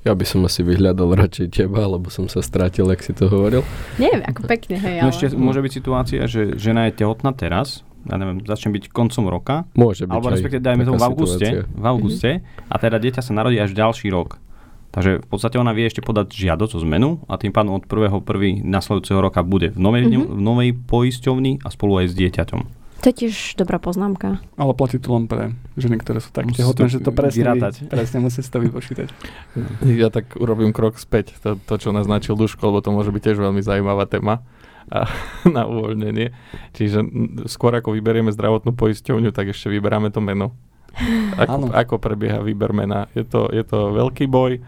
Ja 0.00 0.12
by 0.12 0.24
som 0.24 0.40
asi 0.42 0.62
vyhľadal 0.62 1.12
radšej 1.14 1.46
teba, 1.54 1.84
lebo 1.84 2.08
som 2.08 2.24
sa 2.24 2.40
strátil, 2.40 2.86
ak 2.86 3.00
si 3.00 3.12
to 3.12 3.26
hovoril. 3.26 3.60
Neviem, 3.96 4.22
ako 4.22 4.48
pekne, 4.48 4.76
hej, 4.76 4.96
ale... 4.96 5.02
No 5.02 5.10
ešte 5.10 5.34
môže 5.34 5.60
byť 5.60 5.72
situácia, 5.74 6.20
že 6.24 6.56
žena 6.56 6.88
je 6.88 6.96
tehotná 6.96 7.30
teraz, 7.30 7.84
ja 8.02 8.16
neviem, 8.16 8.40
začne 8.40 8.70
byť 8.70 8.88
koncom 8.88 9.24
roka, 9.26 9.68
Môže 9.74 10.04
byť 10.04 10.10
alebo 10.10 10.26
respektíve 10.30 10.58
dajme 10.58 10.82
tomu 10.82 10.96
v 10.96 11.04
auguste, 11.04 11.36
situácia. 11.38 11.68
v 11.70 11.84
auguste 11.84 12.30
a 12.64 12.76
teda 12.76 12.96
dieťa 12.96 13.20
sa 13.20 13.32
narodí 13.32 13.56
až 13.56 13.70
ďalší 13.70 14.08
rok. 14.08 14.40
Takže 14.90 15.20
v 15.20 15.28
podstate 15.28 15.54
ona 15.54 15.70
vie 15.70 15.84
ešte 15.84 16.00
podať 16.00 16.32
žiadosť 16.32 16.72
o 16.74 16.82
zmenu 16.82 17.08
a 17.26 17.36
tým 17.36 17.52
pádom 17.52 17.76
od 17.76 17.84
1.1. 17.84 18.24
nasledujúceho 18.64 19.20
roka 19.20 19.44
bude 19.44 19.68
v 19.68 19.78
novej, 19.78 20.02
Mhm. 20.08 20.26
v 20.26 20.40
novej 20.40 20.70
poisťovni 20.80 21.60
a 21.60 21.68
spolu 21.68 22.00
aj 22.00 22.06
s 22.08 22.14
dieťaťom. 22.16 22.60
To 23.00 23.08
je 23.08 23.14
tiež 23.16 23.56
dobrá 23.56 23.80
poznámka. 23.80 24.44
Ale 24.60 24.72
platí 24.76 25.00
to 25.00 25.16
len 25.16 25.24
pre 25.24 25.56
ženy, 25.80 25.96
ktoré 25.96 26.20
sú 26.20 26.28
tak 26.30 26.44
Musí 26.44 26.60
tehotné, 26.60 26.84
to 26.84 26.92
že 26.92 26.98
to 27.00 27.10
presne, 27.10 27.40
vyrátať. 27.40 27.74
vy- 27.80 27.88
presne 27.88 28.18
musí 28.20 28.40
si 28.44 28.50
to 28.52 28.60
vypočítať. 28.60 29.08
Ja 29.88 30.12
tak 30.12 30.36
urobím 30.36 30.76
krok 30.76 31.00
späť, 31.00 31.32
to, 31.40 31.56
to 31.56 31.74
čo 31.80 31.96
naznačil 31.96 32.36
Duško, 32.36 32.60
lebo 32.60 32.84
to 32.84 32.92
môže 32.92 33.08
byť 33.08 33.22
tiež 33.24 33.38
veľmi 33.40 33.64
zaujímavá 33.64 34.04
téma 34.04 34.44
a, 34.92 35.08
na 35.48 35.64
uvoľnenie. 35.64 36.28
Čiže 36.76 37.00
skôr 37.48 37.72
ako 37.72 37.96
vyberieme 37.96 38.28
zdravotnú 38.30 38.76
poisťovňu, 38.76 39.32
tak 39.32 39.56
ešte 39.56 39.72
vyberáme 39.72 40.12
to 40.12 40.20
meno. 40.20 40.52
Ako, 41.40 41.72
ako 41.72 41.94
prebieha 41.96 42.44
výber 42.44 42.76
mena? 42.76 43.08
Je 43.16 43.24
to, 43.24 43.48
je 43.48 43.64
to 43.64 43.96
veľký 43.96 44.28
boj, 44.28 44.60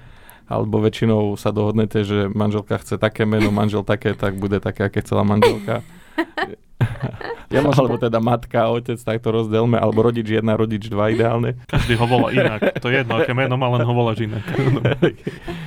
alebo 0.48 0.80
väčšinou 0.80 1.36
sa 1.36 1.52
dohodnete, 1.52 2.00
že 2.00 2.32
manželka 2.32 2.80
chce 2.80 2.96
také 2.96 3.28
meno, 3.28 3.52
manžel 3.52 3.84
také, 3.84 4.16
tak 4.16 4.40
bude 4.40 4.56
také, 4.56 4.88
aké 4.88 5.04
chcela 5.04 5.20
manželka. 5.20 5.84
Ja 7.52 7.60
môžem 7.60 7.84
alebo 7.84 8.00
teda 8.00 8.16
matka 8.16 8.64
a 8.64 8.72
otec, 8.72 8.96
tak 8.96 9.20
to 9.20 9.28
rozdelme, 9.28 9.76
alebo 9.76 10.08
rodič 10.08 10.24
jedna, 10.24 10.56
rodič 10.56 10.88
dva 10.88 11.12
ideálne. 11.12 11.60
Každý 11.68 12.00
ho 12.00 12.08
volá 12.08 12.32
inak. 12.32 12.80
To 12.80 12.88
je 12.88 13.04
jedno, 13.04 13.20
aké 13.20 13.36
meno 13.36 13.60
má, 13.60 13.68
len 13.76 13.84
ho 13.84 13.92
voláš 13.92 14.24
inak. 14.24 14.40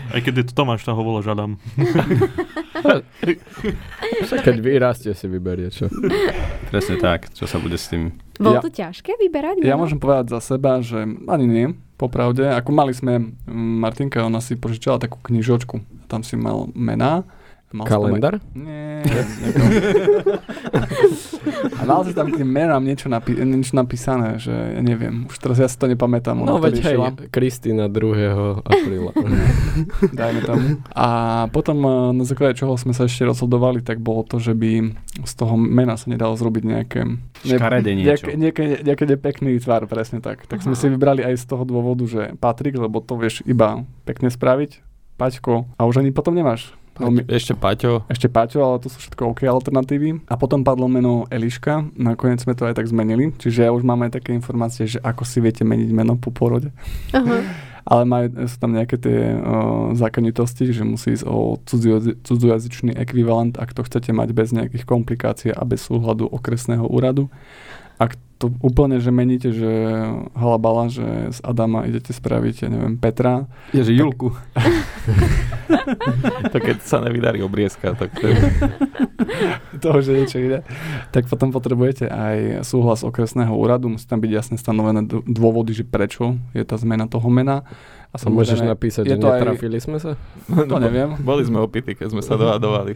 Aj 0.09 0.19
keď 0.19 0.33
je 0.41 0.45
to 0.49 0.53
Tomáš, 0.57 0.81
tak 0.81 0.97
ho 0.97 1.03
voláš 1.05 1.29
Adam. 1.29 1.61
Keď 4.45 4.57
vyrastie, 4.61 5.13
si 5.13 5.25
vyberie, 5.29 5.69
čo? 5.69 5.89
Presne 6.69 6.97
tak, 6.97 7.29
čo 7.33 7.45
sa 7.45 7.57
bude 7.61 7.77
s 7.77 7.89
tým. 7.89 8.13
Bolo 8.37 8.59
Ja- 8.59 8.63
to 8.65 8.69
ťažké 8.73 9.17
vyberať? 9.21 9.61
Ja 9.61 9.77
môžem 9.77 10.01
povedať 10.01 10.33
za 10.33 10.41
seba, 10.41 10.81
že 10.81 11.05
ani 11.05 11.45
nie, 11.45 11.67
popravde. 11.97 12.45
Ako 12.49 12.69
mali 12.73 12.91
sme, 12.93 13.33
mm, 13.45 13.75
Martinka, 13.81 14.25
ona 14.25 14.41
si 14.41 14.57
požičala 14.57 14.97
takú 15.01 15.21
knižočku. 15.21 15.81
Tam 16.09 16.21
si 16.25 16.35
mal 16.37 16.69
mená. 16.73 17.23
Mal 17.75 17.83
si 17.83 17.91
tam 17.91 17.99
aj- 17.99 18.03
Kalendár? 18.07 18.35
Nie. 18.55 19.03
A 21.75 21.81
mal 21.83 22.01
si 22.07 22.15
tam 22.15 22.31
k 22.31 22.41
tým 22.41 22.49
menám 22.49 22.81
niečo, 22.81 23.11
napi- 23.11 23.35
niečo 23.35 23.75
napísané, 23.75 24.39
že 24.39 24.51
ja 24.51 24.81
neviem, 24.81 25.27
už 25.27 25.35
teraz 25.37 25.59
ja 25.59 25.67
si 25.67 25.75
to 25.75 25.91
nepamätám. 25.91 26.39
No 26.39 26.57
veď 26.57 26.81
hej. 26.81 26.97
Kristýna 27.29 27.91
2. 27.91 28.63
apríla. 28.63 29.11
dajme 30.19 30.41
tomu. 30.47 30.67
A 30.95 31.07
potom 31.51 31.77
eh, 31.83 31.91
na 32.15 32.23
základe 32.23 32.57
čoho 32.57 32.79
sme 32.79 32.95
sa 32.95 33.05
ešte 33.05 33.27
rozhodovali, 33.27 33.83
tak 33.83 33.99
bolo 33.99 34.23
to, 34.23 34.39
že 34.39 34.55
by 34.55 34.95
z 35.27 35.33
toho 35.35 35.59
mena 35.59 35.99
sa 35.99 36.07
nedalo 36.07 36.39
zrobiť 36.39 36.63
nejaké... 36.63 37.01
Škaredé 37.45 37.93
niečo. 37.93 38.31
Nejaké 38.31 39.05
nepekný 39.05 39.59
tvar, 39.59 39.83
presne 39.85 40.23
tak. 40.23 40.47
Tak 40.47 40.63
sme 40.63 40.73
Aha. 40.73 40.81
si 40.81 40.87
vybrali 40.87 41.21
aj 41.21 41.35
z 41.39 41.45
toho 41.45 41.63
dôvodu, 41.67 42.07
že 42.07 42.33
Patrik, 42.39 42.79
lebo 42.79 43.03
to 43.03 43.19
vieš 43.19 43.43
iba 43.45 43.83
pekne 44.07 44.31
spraviť, 44.31 44.81
Paťko, 45.15 45.79
a 45.79 45.81
už 45.87 46.03
ani 46.03 46.11
potom 46.11 46.35
nemáš. 46.35 46.75
Veľmi, 46.95 47.27
Ešte 47.27 47.53
Paťo, 47.53 48.07
ešte 48.07 48.31
Paťo, 48.31 48.63
ale 48.63 48.77
to 48.79 48.87
sú 48.87 49.03
všetko 49.03 49.35
OK 49.35 49.43
alternatívy. 49.43 50.23
A 50.31 50.39
potom 50.39 50.63
padlo 50.63 50.87
meno 50.87 51.27
Eliška, 51.27 51.91
nakoniec 51.99 52.39
sme 52.39 52.55
to 52.55 52.63
aj 52.63 52.79
tak 52.79 52.87
zmenili, 52.87 53.35
čiže 53.35 53.67
ja 53.67 53.71
už 53.75 53.83
mám 53.83 54.07
aj 54.07 54.15
také 54.21 54.31
informácie, 54.31 54.87
že 54.87 55.03
ako 55.03 55.27
si 55.27 55.43
viete 55.43 55.67
meniť 55.67 55.89
meno 55.91 56.15
po 56.15 56.31
pôrode. 56.31 56.71
Aha. 57.11 57.43
Ale 57.85 58.01
majú, 58.01 58.49
sú 58.49 58.57
tam 58.57 58.73
nejaké 58.73 58.97
tie 58.97 59.37
uh, 59.37 59.93
zákonitosti, 59.93 60.73
že 60.73 60.81
musí 60.81 61.13
ísť 61.13 61.25
o 61.29 61.61
cudziojazy- 61.69 62.17
cudzojazyčný 62.25 62.97
ekvivalent, 62.97 63.61
ak 63.61 63.77
to 63.77 63.85
chcete 63.85 64.09
mať 64.09 64.33
bez 64.33 64.49
nejakých 64.49 64.89
komplikácií 64.89 65.53
a 65.53 65.61
bez 65.69 65.85
súhľadu 65.85 66.25
okresného 66.25 66.81
úradu. 66.81 67.29
Ak 68.01 68.17
to 68.41 68.51
úplne, 68.59 68.97
že 68.99 69.13
meníte, 69.13 69.53
že 69.53 69.69
halabala, 70.35 70.89
že 70.91 71.05
z 71.31 71.39
Adama 71.45 71.87
idete 71.87 72.11
spraviť, 72.11 72.67
ja 72.67 72.69
neviem, 72.73 72.97
Petra, 72.99 73.47
Je, 73.69 73.85
že 73.85 73.93
Julku. 73.95 74.33
to 76.53 76.57
keď 76.57 76.77
sa 76.81 77.01
nevydarí 77.01 77.41
obriezka, 77.41 77.93
tak 77.93 78.13
to 78.17 78.25
je... 78.29 78.37
toho, 79.83 79.99
že 80.01 80.11
niečo 80.15 80.37
ide, 80.41 80.59
tak 81.11 81.29
potom 81.29 81.51
potrebujete 81.51 82.09
aj 82.09 82.65
súhlas 82.65 83.05
okresného 83.05 83.53
úradu, 83.53 83.91
musí 83.91 84.07
tam 84.07 84.23
byť 84.23 84.31
jasne 84.31 84.55
stanovené 84.57 85.05
dôvody, 85.07 85.75
že 85.75 85.83
prečo 85.85 86.39
je 86.55 86.63
tá 86.65 86.75
zmena 86.79 87.05
toho 87.05 87.27
mena. 87.29 87.67
A 88.15 88.17
sa 88.17 88.31
môžeš 88.31 88.63
samozrejme, 88.63 88.71
napísať, 88.71 89.03
je 89.03 89.11
že 89.11 89.15
to 89.19 89.27
aj- 89.27 89.43
netrafili 89.43 89.77
sme 89.83 89.97
sa? 89.99 90.15
To 90.47 90.77
neviem. 90.79 91.19
Boli 91.19 91.43
sme 91.43 91.59
opity, 91.59 91.99
keď 91.99 92.15
sme 92.15 92.23
sa 92.23 92.39
dohadovali. 92.39 92.95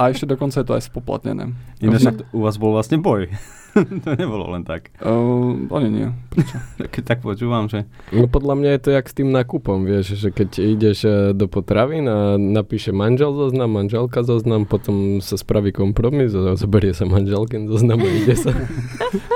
A 0.00 0.08
ešte 0.08 0.24
dokonca 0.24 0.56
je 0.56 0.64
to 0.64 0.72
aj 0.72 0.88
spoplatnené. 0.88 1.52
Ináč 1.84 2.24
u 2.32 2.40
vás 2.40 2.56
bol 2.56 2.72
vlastne 2.72 2.96
boj. 2.96 3.28
to 4.04 4.08
nebolo 4.16 4.48
len 4.56 4.64
tak. 4.64 4.88
Uh, 5.04 5.68
oni 5.68 5.88
nie. 5.92 6.08
Keď 6.94 7.02
tak 7.04 7.20
počúvam, 7.24 7.66
že 7.66 7.88
No 8.12 8.30
podľa 8.30 8.54
mňa 8.58 8.70
je 8.76 8.80
to 8.80 8.90
jak 8.94 9.06
s 9.08 9.14
tým 9.16 9.30
nákupom, 9.34 9.82
vieš, 9.82 10.16
že 10.16 10.28
keď 10.30 10.50
ideš 10.62 10.98
e, 11.04 11.10
do 11.34 11.50
potravín 11.50 12.06
a 12.06 12.38
napíše 12.38 12.94
manžel 12.94 13.34
zoznam, 13.34 13.74
manželka 13.74 14.22
zoznam, 14.22 14.68
potom 14.68 15.18
sa 15.18 15.34
spraví 15.34 15.74
kompromis 15.74 16.30
a 16.36 16.54
zoberie 16.54 16.94
sa 16.94 17.04
manželkin 17.08 17.66
zoznam 17.66 18.02
a 18.04 18.08
ide 18.08 18.36
sa. 18.38 18.52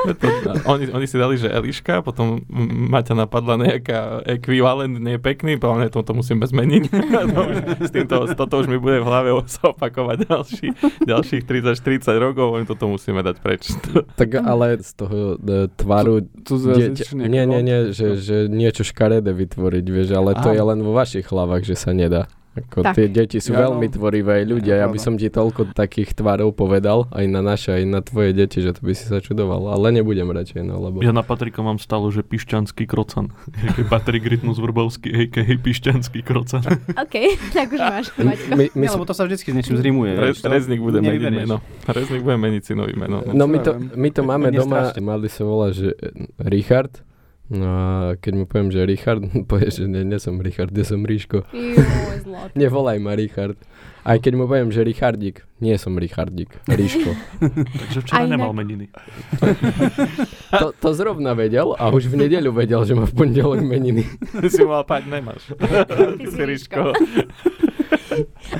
To, 0.00 0.26
oni, 0.64 0.88
oni 0.96 1.06
si 1.06 1.16
dali, 1.20 1.36
že 1.36 1.52
Eliška, 1.52 2.00
potom 2.00 2.40
Maťa 2.88 3.12
napadla 3.12 3.60
nejaká 3.60 4.24
ekvivalent, 4.24 4.96
nie 4.96 5.16
je 5.16 5.20
pekný, 5.20 5.60
povedal, 5.60 5.92
to, 5.92 6.00
to 6.00 6.16
musíme 6.16 6.40
zmeniť. 6.40 6.82
to 7.36 7.40
už, 7.44 7.56
s 7.84 7.90
týmto, 7.92 8.24
toto 8.32 8.64
už 8.64 8.66
mi 8.72 8.80
bude 8.80 9.04
v 9.04 9.06
hlave 9.06 9.28
sa 9.44 9.76
opakovať 9.76 10.24
ďalší, 10.24 10.66
ďalších 11.04 11.42
30-40 11.44 12.16
rokov, 12.16 12.46
len 12.56 12.64
toto 12.64 12.88
musíme 12.88 13.20
dať 13.20 13.36
preč. 13.44 13.72
Tak 14.16 14.40
ale 14.40 14.80
z 14.80 14.92
toho 14.96 15.36
e, 15.36 15.68
tvaru 15.76 16.24
Tu 16.44 16.54
dieťa, 16.96 17.12
nie, 17.28 17.44
nie, 17.46 17.60
nie, 17.62 17.78
že, 17.94 18.18
že 18.18 18.36
niečo 18.50 18.82
škaredé 18.82 19.30
vytvoriť, 19.30 19.84
vieš, 19.84 20.08
ale 20.16 20.34
to 20.38 20.50
Aha. 20.50 20.56
je 20.56 20.62
len 20.62 20.80
vo 20.82 20.92
vašich 20.96 21.26
hlavách, 21.28 21.62
že 21.66 21.76
sa 21.76 21.94
nedá. 21.94 22.26
Ako 22.50 22.82
Tak. 22.82 22.98
tie 22.98 23.06
deti 23.06 23.38
sú 23.38 23.54
Ja, 23.54 23.70
veľmi 23.70 23.86
no. 23.86 23.94
tvorivé 23.94 24.42
ľudia. 24.42 24.82
Ja 24.82 24.90
by 24.90 24.98
pravda. 24.98 25.06
som 25.06 25.14
ti 25.14 25.30
toľko 25.30 25.70
takých 25.70 26.18
tvarov 26.18 26.50
povedal, 26.58 27.06
aj 27.14 27.24
na 27.30 27.46
naše, 27.46 27.78
aj 27.78 27.84
na 27.86 28.02
tvoje 28.02 28.34
deti, 28.34 28.58
že 28.58 28.74
to 28.74 28.82
by 28.82 28.90
si 28.90 29.06
sa 29.06 29.22
čudoval. 29.22 29.70
Ale 29.70 29.94
nebudem 29.94 30.26
radšej, 30.26 30.66
no, 30.66 30.82
lebo... 30.82 30.98
Ja 30.98 31.14
na 31.14 31.22
Patrika 31.22 31.62
mám 31.62 31.78
stále, 31.78 32.10
že 32.10 32.26
pišťanský 32.26 32.90
krocan. 32.90 33.30
Je 33.78 33.86
Patrik 33.86 34.26
Rytmus 34.26 34.58
Vrbovský, 34.58 35.14
a.k.a. 35.14 35.46
pišťanský 35.46 36.26
krocan. 36.26 36.66
OK, 37.06 37.16
tak 37.54 37.70
už 37.70 37.80
máš. 37.80 38.06
My, 38.18 38.66
my 38.74 38.86
sme 38.90 38.98
lebo 38.98 39.06
to 39.06 39.14
sa 39.14 39.22
vždycky 39.30 39.50
s 39.50 39.54
niečím 39.54 39.78
zrimuje. 39.78 40.18
Re, 40.18 40.34
Reznik 40.34 40.82
bude 40.82 40.98
meniť 40.98 41.30
meno. 41.30 41.62
Reznik 41.86 42.26
bude 42.26 42.34
meniť 42.34 42.62
si 42.66 42.72
nový 42.74 42.98
meno. 42.98 43.22
No 43.30 43.46
my 43.46 43.58
to, 43.62 43.78
my 43.78 44.10
to 44.10 44.26
máme 44.26 44.50
doma, 44.50 44.90
mali 44.98 45.30
sa 45.30 45.46
volá, 45.46 45.70
že 45.70 45.94
Richard, 46.42 46.98
no 47.50 47.66
a 47.66 47.86
keď 48.16 48.32
mu 48.34 48.44
poviem, 48.46 48.70
že 48.70 48.86
Richard, 48.86 49.20
povie, 49.50 49.68
že 49.68 49.84
nie, 49.84 50.06
nie 50.06 50.18
som 50.18 50.38
Richard, 50.38 50.70
ja 50.70 50.86
som 50.86 51.02
Ríško. 51.02 51.44
Nevolaj 52.60 52.98
ma 52.98 53.12
Richard. 53.12 53.58
Aj 54.00 54.16
keď 54.16 54.32
mu 54.32 54.48
poviem, 54.48 54.72
že 54.72 54.80
Richardík, 54.80 55.44
nie 55.60 55.76
som 55.76 55.92
Richardík, 55.92 56.48
Ríško. 56.64 57.12
Takže 57.84 57.98
včera 58.00 58.16
A 58.16 58.24
inak- 58.24 58.40
nemal 58.40 58.56
meniny. 58.56 58.88
To, 60.56 60.72
to 60.72 60.88
zrovna 60.96 61.36
vedel 61.36 61.76
a 61.76 61.92
už 61.92 62.08
v 62.08 62.24
nedeľu 62.24 62.56
vedel, 62.56 62.80
že 62.88 62.96
má 62.96 63.04
v 63.04 63.12
pondelok 63.12 63.60
meniny. 63.60 64.08
si 64.48 64.64
mal 64.64 64.88
pať, 64.88 65.04
nemáš. 65.04 65.52
Ty 65.52 66.26
si 66.26 66.40
Ríško. 66.40 66.96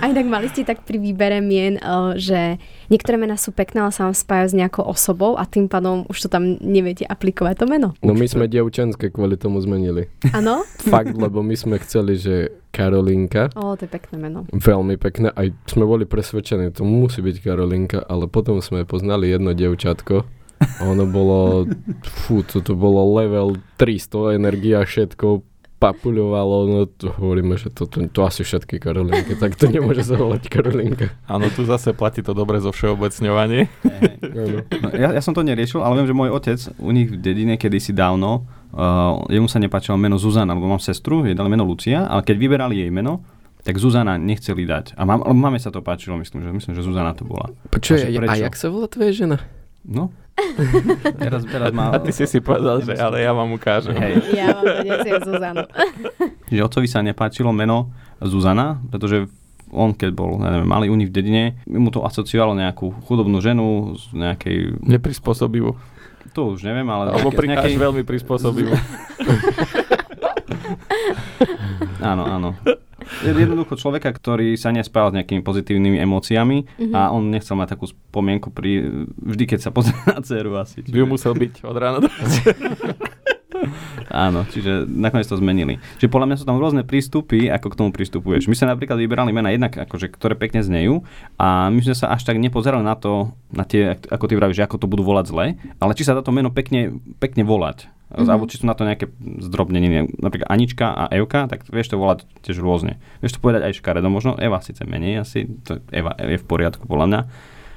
A 0.01 0.07
inak 0.07 0.27
mali 0.27 0.47
ste 0.49 0.63
tak 0.63 0.87
pri 0.87 0.97
výbere 0.97 1.43
mien, 1.43 1.77
eh, 1.77 2.13
že 2.17 2.41
niektoré 2.89 3.19
mená 3.19 3.35
sú 3.35 3.51
pekné, 3.51 3.83
ale 3.83 3.93
sa 3.93 4.07
vám 4.07 4.17
spájajú 4.17 4.49
s 4.51 4.59
nejakou 4.59 4.85
osobou 4.87 5.35
a 5.35 5.45
tým 5.45 5.67
pádom 5.67 6.07
už 6.07 6.27
to 6.27 6.29
tam 6.31 6.57
neviete 6.63 7.03
aplikovať 7.05 7.55
to 7.63 7.67
meno. 7.67 7.89
No 8.01 8.15
my 8.15 8.27
sme 8.27 8.47
dievčenské 8.47 9.11
kvôli 9.11 9.35
tomu 9.35 9.59
zmenili. 9.61 10.09
Áno? 10.31 10.63
Fakt, 10.79 11.15
lebo 11.19 11.43
my 11.43 11.55
sme 11.59 11.77
chceli, 11.83 12.17
že 12.17 12.55
Karolinka, 12.71 13.51
O, 13.59 13.75
to 13.75 13.83
je 13.87 13.91
pekné 13.91 14.17
meno. 14.17 14.47
veľmi 14.55 14.95
pekné, 14.95 15.35
aj 15.35 15.51
sme 15.67 15.83
boli 15.83 16.07
presvedčení, 16.07 16.71
to 16.71 16.87
musí 16.87 17.19
byť 17.19 17.37
Karolinka, 17.43 17.99
ale 18.07 18.31
potom 18.31 18.63
sme 18.63 18.87
poznali 18.87 19.27
jedno 19.27 19.51
dievčatko 19.59 20.23
a 20.61 20.81
ono 20.87 21.09
bolo, 21.09 21.67
fú, 22.05 22.47
to, 22.47 22.63
to 22.63 22.79
bolo 22.79 23.03
level 23.17 23.59
300, 23.81 24.37
energia, 24.39 24.85
všetko 24.87 25.50
papuľovalo, 25.81 26.57
no 26.69 26.85
to 26.85 27.09
hovoríme, 27.09 27.57
že 27.57 27.73
to, 27.73 27.89
to, 27.89 28.05
to 28.13 28.21
asi 28.21 28.45
všetky 28.45 28.77
Karolinky, 28.77 29.33
tak 29.33 29.57
to 29.57 29.65
nemôže 29.73 30.05
sa 30.05 30.15
volať 30.21 30.53
Karolinka. 30.53 31.09
Áno, 31.25 31.49
tu 31.49 31.65
zase 31.65 31.97
platí 31.97 32.21
to 32.21 32.37
dobre 32.37 32.61
zo 32.61 32.69
všeobecňovanie. 32.69 33.73
No, 34.21 34.93
ja, 34.93 35.17
ja 35.17 35.23
som 35.25 35.33
to 35.33 35.41
neriešil, 35.41 35.81
ale 35.81 36.05
viem, 36.05 36.09
že 36.13 36.15
môj 36.15 36.31
otec 36.37 36.61
u 36.77 36.93
nich 36.93 37.09
v 37.09 37.17
dedine 37.17 37.57
kedysi 37.57 37.97
dávno, 37.97 38.45
uh, 38.77 39.25
jemu 39.33 39.49
sa 39.49 39.57
nepáčilo 39.57 39.97
meno 39.97 40.21
Zuzana, 40.21 40.53
lebo 40.53 40.69
mám 40.69 40.85
sestru, 40.85 41.25
jej 41.25 41.33
dali 41.33 41.49
meno 41.49 41.65
Lucia, 41.65 42.05
ale 42.05 42.21
keď 42.23 42.37
vyberali 42.37 42.85
jej 42.85 42.93
meno, 42.93 43.25
tak 43.65 43.77
Zuzana 43.81 44.21
nechceli 44.21 44.65
dať. 44.69 44.97
A 45.01 45.05
mám, 45.09 45.25
máme 45.25 45.57
sa 45.61 45.73
to 45.73 45.81
páčilo, 45.81 46.17
myslím, 46.21 46.45
že, 46.45 46.51
myslím, 46.53 46.73
že 46.77 46.83
Zuzana 46.85 47.17
to 47.17 47.25
bola. 47.25 47.53
Počuj, 47.73 48.05
Že 48.05 48.21
a 48.21 48.21
prečo? 48.21 48.45
jak 48.45 48.55
sa 48.57 48.67
volá 48.69 48.87
tvoja 48.89 49.13
žena? 49.13 49.37
No. 49.85 50.13
teraz, 51.23 51.45
teraz 51.45 51.71
má... 51.73 51.93
A 51.93 52.01
ty 52.01 52.13
si 52.13 52.25
si 52.25 52.41
povedal, 52.41 52.81
že 52.81 52.97
ale 52.97 53.21
ja 53.21 53.33
vám 53.37 53.53
ukážem. 53.53 53.93
Hej. 53.97 54.15
Ja 54.33 54.57
mám 54.57 54.65
to 54.65 54.75
dnes 54.85 55.23
Zuzanu. 55.25 55.65
Že 56.51 56.67
otcovi 56.67 56.89
sa 56.91 56.99
nepáčilo 57.05 57.55
meno 57.55 57.95
Zuzana, 58.19 58.83
pretože 58.91 59.31
on 59.71 59.95
keď 59.95 60.11
bol, 60.11 60.43
ja 60.43 60.51
neviem, 60.51 60.67
malý 60.67 60.91
u 60.91 60.99
nich 60.99 61.09
v 61.09 61.15
dedine, 61.15 61.45
mu 61.71 61.95
to 61.95 62.03
asociovalo 62.03 62.59
nejakú 62.59 62.91
chudobnú 63.07 63.39
ženu 63.39 63.95
z 63.95 64.19
nejakej, 64.19 64.83
Neprispôsobivú. 64.83 65.79
to 66.35 66.41
už 66.59 66.67
neviem, 66.67 66.87
ale 66.91 67.15
Alebo 67.15 67.31
pri, 67.31 67.55
nejakej, 67.55 67.79
veľmi 67.79 68.03
prispôsobivú. 68.03 68.75
áno, 72.11 72.27
áno. 72.27 72.51
Je 73.21 73.31
jednoducho 73.31 73.75
človeka, 73.75 74.09
ktorý 74.09 74.55
sa 74.55 74.71
nespáva 74.71 75.11
s 75.11 75.17
nejakými 75.17 75.43
pozitívnymi 75.43 75.99
emóciami 75.99 76.59
Mhm. 76.79 76.95
a 76.95 77.11
on 77.11 77.29
nechcel 77.29 77.55
mať 77.55 77.75
takú 77.75 77.87
spomienku 77.87 78.49
pri, 78.49 79.05
vždy 79.19 79.45
keď 79.47 79.59
sa 79.61 79.71
pozrie 79.71 79.99
na 80.07 80.23
dceru 80.23 80.55
asi. 80.57 80.87
By 80.87 80.99
ju 81.03 81.07
musel 81.07 81.35
byť 81.35 81.63
od 81.63 81.77
rána 81.77 81.99
do 82.01 82.09
Áno, 84.11 84.43
čiže 84.49 84.89
nakoniec 84.89 85.29
to 85.29 85.37
zmenili. 85.37 85.77
Čiže 86.01 86.09
podľa 86.09 86.27
mňa 86.27 86.37
sú 86.41 86.45
tam 86.49 86.57
rôzne 86.57 86.83
prístupy, 86.83 87.47
ako 87.47 87.67
k 87.71 87.79
tomu 87.79 87.91
pristupuješ. 87.93 88.49
My 88.49 88.57
sme 88.57 88.73
napríklad 88.73 88.97
vyberali 88.97 89.31
mena 89.31 89.53
jednak, 89.53 89.77
akože, 89.77 90.11
ktoré 90.11 90.35
pekne 90.35 90.65
znejú 90.65 91.05
a 91.37 91.69
my 91.69 91.79
sme 91.79 91.95
sa 91.95 92.11
až 92.11 92.25
tak 92.25 92.41
nepozerali 92.41 92.83
na 92.83 92.97
to, 92.97 93.31
na 93.53 93.63
tie, 93.63 93.95
ako 94.09 94.25
ty 94.27 94.35
vravíš, 94.35 94.65
ako 94.65 94.81
to 94.81 94.91
budú 94.91 95.05
volať 95.05 95.27
zle, 95.29 95.47
ale 95.77 95.93
či 95.93 96.03
sa 96.03 96.17
dá 96.17 96.25
to 96.25 96.33
meno 96.33 96.49
pekne, 96.49 96.99
pekne 97.21 97.45
volať. 97.45 97.87
Mm-hmm. 98.11 98.27
Alebo 98.27 98.45
či 98.45 98.59
sú 98.59 98.67
na 98.67 98.75
to 98.75 98.83
nejaké 98.83 99.07
zdrobneniny. 99.41 100.17
Napríklad 100.17 100.49
Anička 100.49 100.87
a 100.91 101.07
Evka, 101.09 101.47
tak 101.47 101.63
vieš 101.65 101.89
to 101.89 101.97
volať 101.97 102.27
tiež 102.43 102.59
rôzne. 102.59 102.99
Vieš 103.19 103.39
to 103.39 103.41
povedať 103.41 103.63
aj 103.65 103.77
škaredo, 103.77 104.07
možno 104.07 104.35
Eva 104.35 104.59
síce 104.59 104.83
menej, 104.83 105.21
asi 105.21 105.47
to 105.61 105.79
Eva 105.89 106.15
je 106.17 106.35
v 106.35 106.45
poriadku 106.45 106.85
podľa 106.85 107.07
mňa. 107.07 107.21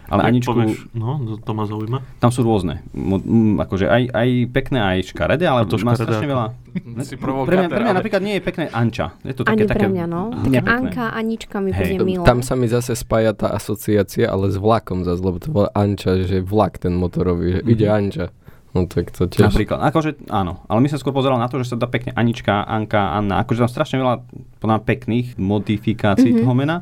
Ale 0.03 0.19
Jak 0.19 0.29
Aničku, 0.29 0.51
Povieš, 0.51 0.79
no, 0.93 1.15
to- 1.39 1.53
ma 1.53 1.63
zaujíma. 1.63 1.99
tam 2.19 2.27
sú 2.27 2.43
rôzne. 2.43 2.83
Mo- 2.91 3.17
mm, 3.17 3.55
akože 3.57 3.87
aj, 3.87 4.03
aj 4.11 4.29
pekné, 4.51 4.79
aj 4.83 4.97
škaredé, 5.07 5.47
ale 5.47 5.59
A 5.59 5.65
to 5.65 5.79
má 5.79 5.95
strašne 5.95 6.27
ako? 6.27 6.33
veľa. 6.33 6.47
Si 7.07 7.15
pre, 7.15 7.31
mňa, 7.31 7.45
pre 7.45 7.79
mňa 7.79 7.87
ale- 7.87 7.99
napríklad 8.03 8.21
nie 8.21 8.35
je 8.35 8.41
pekné 8.41 8.65
Anča. 8.67 9.15
Je 9.21 9.31
to 9.31 9.45
Ani 9.45 9.63
také, 9.63 9.69
také 9.69 9.79
pre 9.79 9.89
mňa, 9.89 10.05
no. 10.05 10.21
Také. 10.35 10.59
Anka, 10.59 11.05
Anička 11.09 11.57
mi 11.57 11.71
Hej. 11.71 11.95
bude 11.95 12.03
milé. 12.03 12.25
Tam 12.25 12.41
sa 12.41 12.53
mi 12.53 12.67
zase 12.67 12.93
spája 12.93 13.31
tá 13.31 13.53
asociácia, 13.53 14.27
ale 14.27 14.49
s 14.49 14.57
vlakom 14.57 15.01
zase, 15.01 15.21
lebo 15.21 15.37
to 15.37 15.49
bola 15.49 15.69
Anča, 15.71 16.19
že 16.19 16.41
vlak 16.41 16.77
ten 16.77 16.93
motorový, 16.93 17.47
že 17.53 17.61
ide 17.63 17.85
Mhm. 17.85 17.95
Anča. 17.95 18.25
No 18.73 18.85
tak 18.85 19.09
to 19.09 19.25
tiež... 19.25 19.47
Napríklad, 19.47 19.79
akože 19.83 20.25
áno, 20.27 20.65
ale 20.65 20.79
my 20.79 20.89
sa 20.89 20.97
skôr 20.97 21.13
pozeral 21.13 21.37
na 21.37 21.45
to, 21.45 21.61
že 21.61 21.69
sa 21.69 21.77
dá 21.77 21.85
pekne 21.85 22.09
Anička, 22.11 22.65
Anka, 22.65 23.13
Anna, 23.13 23.37
akože 23.39 23.61
tam 23.61 23.69
strašne 23.69 23.97
veľa 23.97 24.25
podľa 24.57 24.77
pekných 24.81 25.37
modifikácií 25.37 26.33
Mhm. 26.33 26.39
toho 26.41 26.53
mena. 26.53 26.77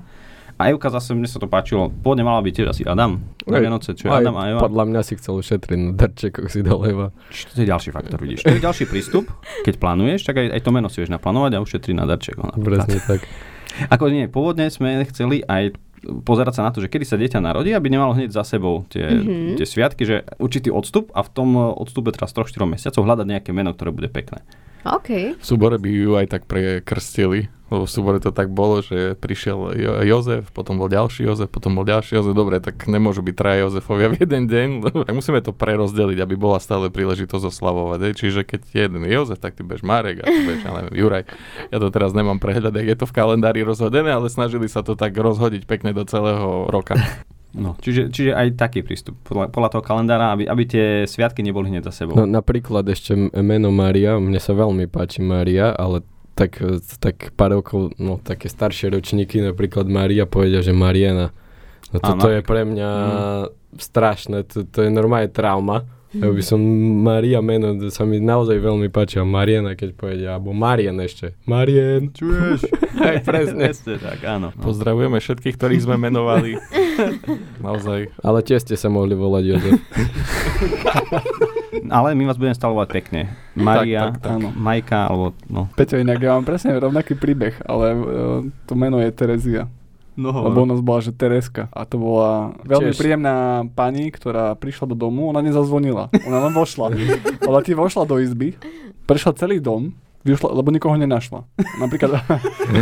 A 0.55 0.69
Evka 0.69 0.87
zase, 0.87 1.11
mne 1.11 1.25
sa 1.25 1.35
to 1.35 1.49
páčilo, 1.49 1.89
pôvodne 1.89 2.21
mala 2.21 2.37
byť 2.39 2.53
tiež 2.53 2.67
asi 2.69 2.83
Adam, 2.85 3.17
na 3.43 3.57
Vianoce, 3.57 3.97
čo 3.97 4.05
je 4.05 4.13
Aj 4.13 4.21
Adam 4.21 4.37
a 4.37 4.45
Eva. 4.45 4.61
Podľa 4.61 4.85
mňa 4.87 5.01
si 5.01 5.17
chcel 5.17 5.33
ušetriť 5.35 5.73
na 5.75 5.91
darčekoch 5.97 6.47
si 6.47 6.61
dal 6.61 6.77
Eva. 6.85 7.09
Čiže 7.33 7.45
To 7.49 7.59
je 7.59 7.67
ďalší 7.67 7.89
faktor, 7.89 8.17
vidíš. 8.21 8.45
To 8.45 8.53
je 8.53 8.61
ďalší 8.61 8.85
prístup. 8.85 9.25
Keď 9.65 9.75
plánuješ, 9.75 10.21
tak 10.21 10.37
aj, 10.37 10.53
aj 10.53 10.61
to 10.61 10.69
meno 10.69 10.85
si 10.85 11.01
vieš 11.01 11.09
naplánovať 11.09 11.57
a 11.57 11.63
ušetriť 11.65 11.95
na 11.97 12.05
darčekoch. 12.05 12.55
Presne 12.55 13.01
tak. 13.01 13.25
Ako 13.89 14.13
nie, 14.13 14.29
pôvodne 14.29 14.69
sme 14.69 15.01
chceli 15.09 15.41
aj 15.41 15.73
pozerať 16.01 16.53
sa 16.57 16.65
na 16.65 16.71
to, 16.73 16.81
že 16.81 16.89
kedy 16.89 17.05
sa 17.05 17.15
dieťa 17.15 17.39
narodí, 17.39 17.69
aby 17.71 17.87
nemalo 17.87 18.17
hneď 18.17 18.33
za 18.33 18.41
sebou 18.41 18.83
tie, 18.89 19.05
Mhm. 19.05 19.21
mm-hmm. 19.21 19.55
tie 19.57 19.67
sviatky, 19.67 20.03
že 20.03 20.15
určitý 20.37 20.73
odstup 20.73 21.13
a 21.13 21.21
v 21.21 21.29
tom 21.29 21.53
odstupe 21.55 22.09
teraz 22.09 22.33
3-4 22.33 22.65
mesiacov 22.65 23.01
hľadať 23.05 23.25
nejaké 23.29 23.49
meno, 23.53 23.71
ktoré 23.71 23.93
bude 23.93 24.09
pekné. 24.09 24.41
OK. 24.85 25.37
V 25.37 25.45
súbore 25.45 25.77
by 25.77 25.89
ju 25.89 26.11
aj 26.17 26.27
tak 26.27 26.43
prekrstili, 26.49 27.53
lebo 27.71 27.87
v 27.87 27.91
súbore 27.91 28.19
to 28.19 28.35
tak 28.35 28.51
bolo, 28.51 28.83
že 28.83 29.15
prišiel 29.15 29.77
jo- 29.79 29.99
Jozef, 30.03 30.51
potom 30.51 30.75
bol 30.75 30.91
ďalší 30.91 31.23
Jozef, 31.23 31.47
potom 31.47 31.77
bol 31.77 31.87
ďalší 31.87 32.19
Jozef. 32.19 32.35
Dobre, 32.35 32.59
tak 32.59 32.83
nemôžu 32.89 33.23
byť 33.23 33.35
traja 33.37 33.63
Jozefovia 33.63 34.11
v 34.11 34.19
jeden 34.19 34.51
deň, 34.51 34.67
tak 35.07 35.13
musíme 35.15 35.39
to 35.39 35.55
prerozdeliť, 35.55 36.19
aby 36.19 36.35
bola 36.35 36.59
stále 36.59 36.91
príležitosť 36.91 37.47
oslavovať. 37.47 38.17
Čiže 38.17 38.43
keď 38.43 38.61
jeden 38.75 39.07
je 39.07 39.11
Jozef, 39.15 39.39
tak 39.39 39.55
ty 39.55 39.63
budeš 39.63 39.87
Marek 39.87 40.19
a 40.19 40.27
ty 40.27 40.39
budeš, 40.43 40.67
ja 40.67 40.71
neviem, 40.75 40.95
Juraj. 40.99 41.23
Ja 41.71 41.77
to 41.79 41.87
teraz 41.93 42.11
nemám 42.11 42.43
prehľad, 42.43 42.75
je 42.75 42.97
to 42.97 43.07
v 43.07 43.15
kalendári 43.15 43.63
rozhodené, 43.63 44.11
ale 44.11 44.27
snažili 44.27 44.67
sa 44.67 44.83
to 44.83 44.99
tak 44.99 45.15
rozhodiť 45.15 45.63
pekne 45.63 45.95
do 45.95 46.03
celého 46.03 46.67
roka. 46.67 46.99
No, 47.51 47.75
čiže, 47.83 48.07
čiže 48.15 48.31
aj 48.31 48.55
taký 48.55 48.79
prístup 48.79 49.19
podľa, 49.27 49.51
podľa 49.51 49.69
toho 49.75 49.83
kalendára, 49.83 50.31
aby, 50.31 50.47
aby 50.47 50.63
tie 50.63 50.85
sviatky 51.03 51.43
neboli 51.43 51.67
hneď 51.67 51.91
za 51.91 52.03
sebou. 52.03 52.15
No 52.15 52.23
napríklad 52.23 52.87
ešte 52.87 53.11
meno 53.35 53.75
Mária, 53.75 54.15
mne 54.15 54.39
sa 54.39 54.55
veľmi 54.55 54.87
páči 54.87 55.19
Mária, 55.19 55.75
ale 55.75 56.07
tak, 56.31 56.63
tak 57.03 57.35
pár 57.35 57.59
rokov, 57.59 57.91
no 57.99 58.23
také 58.23 58.47
staršie 58.47 58.95
ročníky, 58.95 59.43
napríklad 59.43 59.83
Maria 59.91 60.23
povedia, 60.23 60.63
že 60.63 60.71
Mariana. 60.71 61.35
No 61.91 61.99
toto 61.99 62.31
je 62.31 62.39
pre 62.39 62.63
mňa 62.63 62.89
mm. 62.95 63.45
strašné, 63.75 64.47
to, 64.47 64.63
to 64.63 64.87
je 64.87 64.89
normálne 64.89 65.27
trauma. 65.27 65.83
Ja 66.11 66.27
by 66.27 66.43
som 66.43 66.59
Maria 67.07 67.39
meno, 67.39 67.71
sa 67.87 68.03
mi 68.03 68.19
naozaj 68.19 68.59
veľmi 68.59 68.91
páči. 68.91 69.23
A 69.23 69.25
Mariana, 69.25 69.79
keď 69.79 69.89
povedia, 69.95 70.29
alebo 70.35 70.51
Marien 70.51 70.99
ešte. 70.99 71.39
Marien. 71.47 72.11
Čuješ? 72.11 72.67
Aj 72.99 73.23
presne. 73.23 73.71
presne 73.71 73.95
tak, 73.95 74.19
áno. 74.27 74.51
Pozdravujeme 74.59 75.23
všetkých, 75.23 75.55
ktorých 75.55 75.87
sme 75.87 75.95
menovali. 75.95 76.59
naozaj. 77.65 78.11
Ale 78.19 78.43
tiež 78.43 78.67
ste 78.67 78.75
sa 78.75 78.91
mohli 78.91 79.15
volať 79.15 79.43
Jozef. 79.55 79.79
Ale 81.95 82.11
my 82.11 82.23
vás 82.27 82.35
budeme 82.35 82.55
stalovať 82.59 82.87
pekne. 82.91 83.21
Maria, 83.55 84.11
Tak, 84.11 84.19
tak, 84.19 84.23
tak. 84.23 84.31
Áno. 84.35 84.47
Majka, 84.51 84.99
alebo 85.07 85.25
no. 85.47 85.71
Peťo, 85.75 85.99
inak 85.99 86.19
ja 86.19 86.35
mám 86.35 86.43
presne 86.43 86.75
rovnaký 86.75 87.19
príbeh, 87.19 87.55
ale 87.67 87.85
uh, 87.95 88.39
to 88.67 88.73
meno 88.79 88.99
je 88.99 89.11
Terezia. 89.11 89.67
No 90.21 90.29
Lebo 90.29 90.61
u 90.61 90.69
nás 90.69 90.79
bola, 90.85 91.01
že 91.01 91.11
Tereska. 91.11 91.67
A 91.73 91.83
to 91.89 91.97
bola 91.97 92.53
veľmi 92.61 92.93
Tiež. 92.93 93.01
príjemná 93.01 93.65
pani, 93.73 94.13
ktorá 94.13 94.53
prišla 94.53 94.93
do 94.93 94.95
domu, 94.95 95.33
ona 95.33 95.41
nezazvonila. 95.41 96.13
Ona 96.13 96.37
len 96.47 96.53
vošla. 96.53 96.93
Ona 97.49 97.59
ti 97.65 97.73
vošla 97.73 98.05
do 98.05 98.21
izby, 98.21 98.53
prešla 99.09 99.33
celý 99.33 99.57
dom, 99.57 99.97
vyšla, 100.21 100.53
lebo 100.53 100.69
nikoho 100.69 100.93
nenašla. 100.93 101.41
Napríklad 101.81 102.21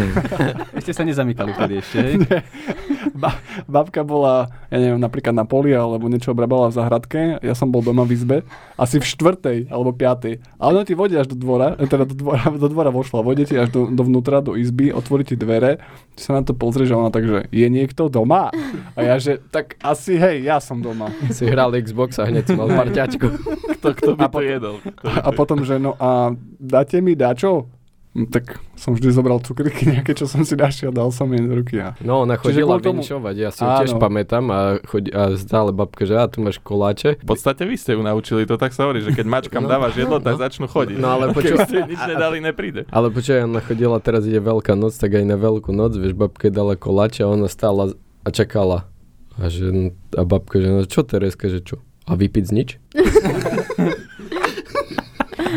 Ešte 0.79 0.91
sa 0.91 1.07
nezamykali 1.07 1.55
vtedy 1.55 1.73
ešte, 1.79 1.97
hej? 2.03 2.15
ba- 3.13 3.39
babka 3.65 4.01
bola, 4.01 4.47
ja 4.67 4.77
neviem, 4.77 4.97
napríklad 4.97 5.31
na 5.31 5.43
poli 5.43 5.71
alebo 5.71 6.05
niečo 6.05 6.31
obrabala 6.31 6.67
v 6.67 6.75
záhradke, 6.75 7.19
ja 7.37 7.53
som 7.53 7.67
bol 7.67 7.79
doma 7.79 8.01
v 8.01 8.13
izbe, 8.13 8.37
asi 8.75 8.97
v 8.97 9.05
štvrtej 9.05 9.57
alebo 9.67 9.91
piatej. 9.91 10.39
A 10.55 10.67
ona 10.67 10.81
ti 10.81 10.93
vodí 10.93 11.13
až 11.13 11.27
do 11.27 11.35
dvora, 11.35 11.73
eh, 11.73 11.85
teda 11.85 12.03
do 12.03 12.15
dvora, 12.15 12.43
do 12.49 12.67
dvora 12.67 12.89
vošla, 12.89 13.19
vodí 13.19 13.43
ti 13.43 13.55
až 13.55 13.69
do, 13.69 13.87
dovnútra, 13.87 14.39
do 14.39 14.53
izby, 14.53 14.89
otvorí 14.89 15.23
ti 15.23 15.33
dvere, 15.33 15.79
ty 16.13 16.21
sa 16.21 16.33
na 16.33 16.41
to 16.41 16.51
pozrieš 16.51 16.91
a 16.91 16.99
ona 16.99 17.09
takže, 17.09 17.47
je 17.47 17.67
niekto 17.67 18.07
doma? 18.07 18.51
A 18.93 18.99
ja 18.99 19.15
že, 19.15 19.39
tak 19.45 19.79
asi 19.79 20.15
hej, 20.15 20.43
ja 20.43 20.59
som 20.59 20.79
doma. 20.79 21.07
si 21.29 21.43
hral 21.43 21.71
Xbox 21.75 22.17
a 22.17 22.25
hneď 22.25 22.43
si 22.45 22.53
mal 22.53 22.67
parťačku. 22.79 23.27
Kto, 23.77 23.87
kto 23.93 24.11
by 24.13 24.21
A 24.21 24.27
to 24.27 24.33
potom- 24.33 24.43
jedol? 24.45 24.75
Kto 24.77 25.05
by 25.05 25.17
A 25.17 25.23
to 25.25 25.31
potom, 25.33 25.59
že 25.61 25.75
no 25.75 25.95
a 25.95 26.31
dáte 26.55 26.99
mi 26.99 27.13
dačo? 27.13 27.71
No, 28.19 28.27
tak 28.27 28.59
som 28.75 28.91
vždy 28.91 29.09
zobral 29.09 29.39
cukriky 29.39 29.87
nejaké, 29.95 30.11
čo 30.11 30.27
som 30.27 30.43
si 30.43 30.51
našiel, 30.53 30.91
dal 30.91 31.07
som 31.07 31.23
jej 31.25 31.39
do 31.39 31.55
ruky 31.55 31.79
a 31.79 31.95
No, 31.99 32.21
ona 32.21 32.35
chodila 32.35 32.75
tomu- 32.75 32.99
vinčovať, 32.99 33.35
ja 33.37 33.47
si 33.47 33.61
ju 33.61 33.69
tiež 33.79 33.95
pamätám 33.95 34.43
a, 34.45 34.59
chodí, 34.81 35.07
a 35.09 35.33
stále 35.33 35.71
babka, 35.71 36.03
že 36.03 36.13
a 36.13 36.25
tu 36.25 36.39
máš 36.39 36.59
koláče. 36.59 37.15
V 37.15 37.25
podstate 37.25 37.63
vy 37.63 37.73
ste 37.73 37.95
ju 37.95 38.01
naučili, 38.01 38.43
to 38.43 38.55
tak 38.55 38.71
sa 38.71 38.83
hovorí, 38.83 38.99
že 38.99 39.11
keď 39.11 39.23
mačkám 39.23 39.61
No. 39.61 39.71
dávaš 39.71 39.95
jedlo, 39.95 40.19
tak 40.19 40.35
začnú 40.35 40.67
chodiť. 40.67 40.97
No, 40.97 41.07
ale 41.11 41.29
Keď 41.29 41.33
počuj- 41.33 41.59
ste 41.63 41.79
nič 41.85 42.01
nedali, 42.03 42.37
nepríde. 42.39 42.81
Ale 42.89 43.07
počkaj, 43.07 43.45
ona 43.45 43.61
chodila, 43.61 43.95
teraz 43.97 44.25
ide 44.25 44.39
Veľká 44.39 44.73
noc, 44.73 44.91
tak 44.93 45.11
aj 45.11 45.23
na 45.23 45.35
Veľkú 45.35 45.71
noc, 45.71 45.95
vieš, 45.95 46.11
babka 46.11 46.43
jej 46.43 46.53
dala 46.53 46.75
koláče 46.75 47.23
a 47.23 47.29
ona 47.29 47.47
stála 47.47 47.95
a 48.19 48.29
čakala. 48.29 48.83
A, 49.35 49.47
že, 49.47 49.71
a 50.11 50.23
babka, 50.23 50.57
že 50.57 50.67
no 50.67 50.83
čo 50.83 50.99
Tereska, 51.01 51.47
že 51.47 51.61
čo? 51.61 51.79
A 52.03 52.13
vypiť 52.13 52.43
z 52.43 52.51
nič? 52.51 52.69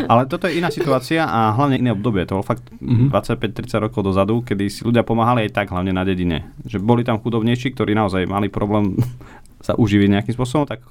Ale 0.05 0.25
toto 0.25 0.45
je 0.45 0.55
iná 0.55 0.69
situácia 0.69 1.23
a 1.23 1.51
hlavne 1.51 1.77
iné 1.77 1.89
obdobie. 1.89 2.23
To 2.25 2.35
bolo 2.35 2.45
fakt 2.45 2.63
Mhm. 2.75 3.09
25-30 3.09 3.79
rokov 3.79 4.03
dozadu, 4.03 4.39
kedy 4.39 4.63
si 4.65 4.81
ľudia 4.81 5.01
pomáhali 5.01 5.45
aj 5.45 5.51
tak, 5.53 5.67
hlavne 5.67 5.89
na 5.89 6.01
dedine. 6.01 6.47
Že 6.61 6.79
boli 6.79 7.01
tam 7.01 7.17
chudobnejší, 7.17 7.71
ktorí 7.71 7.91
naozaj 7.91 8.25
mali 8.25 8.47
problém 8.47 8.95
sa 9.59 9.73
uživiť 9.73 10.09
nejakým 10.11 10.33
spôsobom, 10.33 10.65
tak 10.65 10.83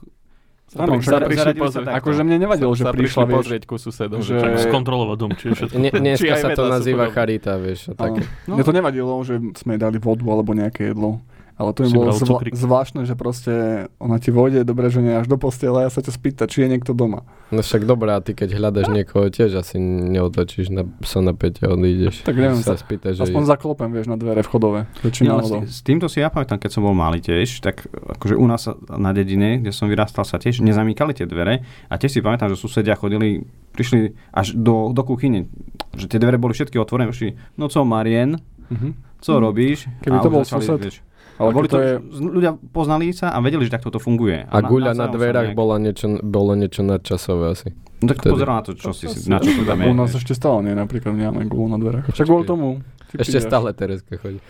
Áno, 0.72 0.96
Sa 0.96 1.20
však- 1.20 1.28
prišli 1.28 1.52
sa 1.52 1.60
pozrieť. 1.60 1.86
akože 1.92 2.20
mne 2.22 2.38
nevadilo, 2.40 2.72
že 2.72 2.80
sa 2.82 2.96
prišla, 2.96 3.22
vieš, 3.26 3.36
pozrieť 3.44 3.62
ku 3.68 3.76
susedom. 3.76 4.24
že-. 4.24 4.40
Tak 4.40 4.72
skontrolovať 4.72 5.16
dom, 5.18 5.30
či 5.36 5.52
všetko. 5.52 5.76
Ne, 5.76 5.90
dneska 5.92 6.32
sa 6.34 6.48
to 6.50 6.64
nazýva 6.64 7.12
charita, 7.12 7.52
vieš, 7.56 7.80
a 7.86 7.94
také. 7.94 8.24
No. 8.48 8.56
Mne 8.56 8.64
to 8.64 8.72
nevadilo, 8.72 9.12
že 9.20 9.36
sme 9.54 9.76
dali 9.76 10.00
vodu 10.00 10.24
alebo 10.24 10.48
nejaké 10.50 10.88
jedlo. 10.88 11.20
Ale 11.55 11.70
to 11.70 11.82
mi 11.82 11.88
Si 11.88 11.94
bolo 11.94 12.11
zvla- 12.11 12.28
cukrík. 12.34 12.53
zvláštne, 12.53 13.03
že 13.03 13.14
proste 13.14 13.53
ona 13.96 14.16
ti 14.16 14.28
vojde 14.28 14.62
dobre, 14.62 14.86
že 14.86 14.98
nie 14.98 15.12
až 15.12 15.26
do 15.26 15.36
postele 15.36 15.78
a 15.78 15.86
ja 15.86 15.90
sa 15.90 15.98
ťa 15.98 16.11
spýta, 16.11 16.42
či 16.44 16.61
je 16.61 16.68
niekto 16.68 16.90
doma. 16.90 17.22
No 17.48 17.61
však 17.61 17.84
dobrá, 17.84 18.18
ty 18.18 18.32
keď 18.32 18.57
hľadaš 18.57 18.88
niekoho, 18.88 19.28
tiež 19.28 19.53
asi 19.55 19.76
neotočíš 19.78 20.68
na 20.68 20.82
psa 20.98 21.20
na 21.20 21.30
peťa, 21.30 21.68
odídeš. 21.68 22.22
Tak 22.22 22.34
neviem, 22.34 22.59
sa 22.59 22.72
sa- 22.72 22.80
spýtaš, 22.80 23.14
že... 23.16 23.22
Aspoň 23.24 23.42
zaklopem, 23.46 23.88
vieš, 23.88 24.07
na 24.07 24.16
dvere 24.16 24.40
vchodové. 24.40 24.88
Ale 25.22 25.42
s, 25.42 25.53
s 25.70 25.80
týmto 25.80 26.07
si 26.07 26.18
ja 26.18 26.28
pamätám, 26.28 26.57
keď 26.57 26.70
som 26.70 26.82
bol 26.82 26.92
malý 26.92 27.18
tiež, 27.18 27.61
tak 27.61 27.84
akože 27.86 28.34
u 28.34 28.46
nás 28.46 28.66
na 28.88 29.11
dedine, 29.11 29.59
kde 29.59 29.70
som 29.70 29.86
vyrastal, 29.86 30.24
sa 30.24 30.36
tiež 30.36 30.61
nezamykali 30.61 31.12
tie 31.12 31.24
dvere 31.24 31.61
a 31.86 31.94
tiež 31.94 32.11
si 32.11 32.20
pamätám, 32.20 32.48
že 32.48 32.57
susedia 32.57 32.94
chodili, 32.94 33.44
prišli 33.70 34.00
až 34.30 34.53
do, 34.53 34.90
do 34.90 35.03
kuchyne, 35.03 35.46
že 35.92 36.07
tie 36.07 36.16
dvere 36.16 36.36
boli 36.36 36.53
všetky 36.53 36.74
otvorené, 36.74 37.07
prišli, 37.07 37.36
no 37.55 37.66
co 37.66 37.80
Marien, 37.82 38.40
Mhm. 38.64 39.20
co 39.20 39.32
robíš? 39.36 39.84
Keby 40.00 40.16
A 40.16 40.20
to 40.20 40.30
bol 40.30 40.42
sused, 40.42 40.80
vieš, 40.80 41.05
Ale 41.41 41.51
boli 41.53 41.68
to 41.68 41.80
je... 41.80 41.93
ľudia 42.12 42.57
poznali 42.72 43.12
sa 43.12 43.33
a 43.33 43.41
vedeli, 43.41 43.64
že 43.64 43.72
takto 43.72 43.89
to 43.89 44.01
funguje. 44.01 44.45
A 44.45 44.57
guľa 44.61 44.93
na 44.93 45.09
sa 45.09 45.12
dverách 45.12 45.53
nejak- 45.53 45.59
bola 45.59 45.76
niečo, 45.80 46.20
bolo 46.20 46.53
niečo 46.53 46.85
nadčasové 46.85 47.57
asi. 47.57 47.68
No 48.03 48.11
tak 48.11 48.18
vtedy. 48.18 48.35
pozeral 48.35 48.55
na 48.59 48.64
to, 48.66 48.72
čo 48.74 48.91
si, 48.91 49.07
na 49.30 49.39
čo 49.39 49.55
to 49.55 49.62
tam 49.62 49.78
je. 49.78 49.87
U 49.87 49.95
nás 49.95 50.11
ešte 50.11 50.35
stále 50.35 50.66
nie, 50.66 50.74
napríklad 50.74 51.14
nemáme 51.14 51.47
gulu 51.47 51.70
na 51.70 51.78
dverách. 51.78 52.11
Však 52.11 52.26
kvôli 52.26 52.45
tomu. 52.45 52.83
Ešte 53.12 53.45
stále 53.45 53.76
Tereska 53.76 54.16
chodí. 54.16 54.41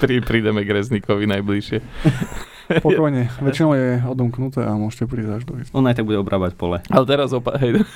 Pri, 0.00 0.24
prídeme 0.24 0.66
k 0.66 0.74
Reznikovi 0.74 1.30
najbližšie. 1.30 1.78
Pokojne. 2.86 3.26
Väčšinou 3.42 3.74
je 3.74 3.98
odomknuté 4.06 4.62
a 4.62 4.78
môžete 4.78 5.10
prísť 5.10 5.30
až 5.36 5.42
do 5.42 5.58
izby. 5.58 5.74
On 5.74 5.82
aj 5.82 5.98
tak 5.98 6.06
bude 6.06 6.22
obrábať 6.22 6.54
pole. 6.54 6.78
Ale 6.86 7.04
teraz 7.06 7.34
opa... 7.34 7.58
Hej. 7.58 7.82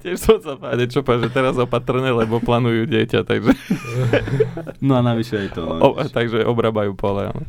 Tiež 0.00 0.16
som 0.16 0.40
sa 0.40 0.56
povedať, 0.56 0.88
čo 0.88 1.04
povedať, 1.04 1.28
že 1.28 1.36
teraz 1.36 1.54
opatrné, 1.60 2.08
lebo 2.14 2.40
plánujú 2.40 2.88
dieťa, 2.88 3.28
takže, 3.28 3.52
No 4.86 4.96
a 4.96 5.00
navyše 5.04 5.46
aj 5.46 5.48
to. 5.52 5.62
No, 5.66 5.92
o, 5.92 6.00
takže 6.08 6.48
obrábajú 6.48 6.96
pole. 6.96 7.28
áno. 7.28 7.42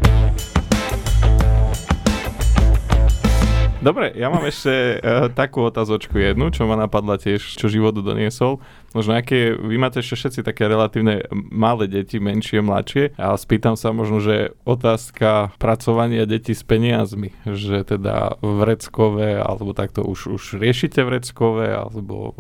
Dobre, 3.77 4.09
ja 4.17 4.27
mám 4.27 4.43
ešte 4.43 4.99
uh, 4.99 5.29
takú 5.31 5.63
otázočku 5.63 6.17
jednu, 6.17 6.49
čo 6.49 6.65
ma 6.65 6.75
napadla 6.75 7.21
tiež, 7.21 7.55
čo 7.55 7.69
životu 7.69 8.03
doniesol. 8.03 8.59
Možno 8.95 9.19
aké, 9.19 9.51
vy 9.53 9.75
máte 9.75 9.99
ešte 9.99 10.15
všetci 10.15 10.41
také 10.47 10.63
relatívne 10.65 11.27
malé 11.31 11.91
deti, 11.91 12.23
menšie, 12.23 12.63
mladšie. 12.63 13.19
A 13.19 13.35
spýtam 13.35 13.75
sa 13.75 13.91
možno, 13.91 14.23
že 14.23 14.55
otázka 14.63 15.51
pracovania 15.59 16.23
detí 16.23 16.55
s 16.55 16.63
peniazmi. 16.63 17.35
Že 17.43 17.97
teda 17.97 18.39
vreckové, 18.39 19.38
alebo 19.38 19.75
takto 19.75 20.07
už, 20.07 20.31
už 20.31 20.43
riešite 20.57 21.03
vreckové, 21.03 21.75
alebo... 21.75 22.33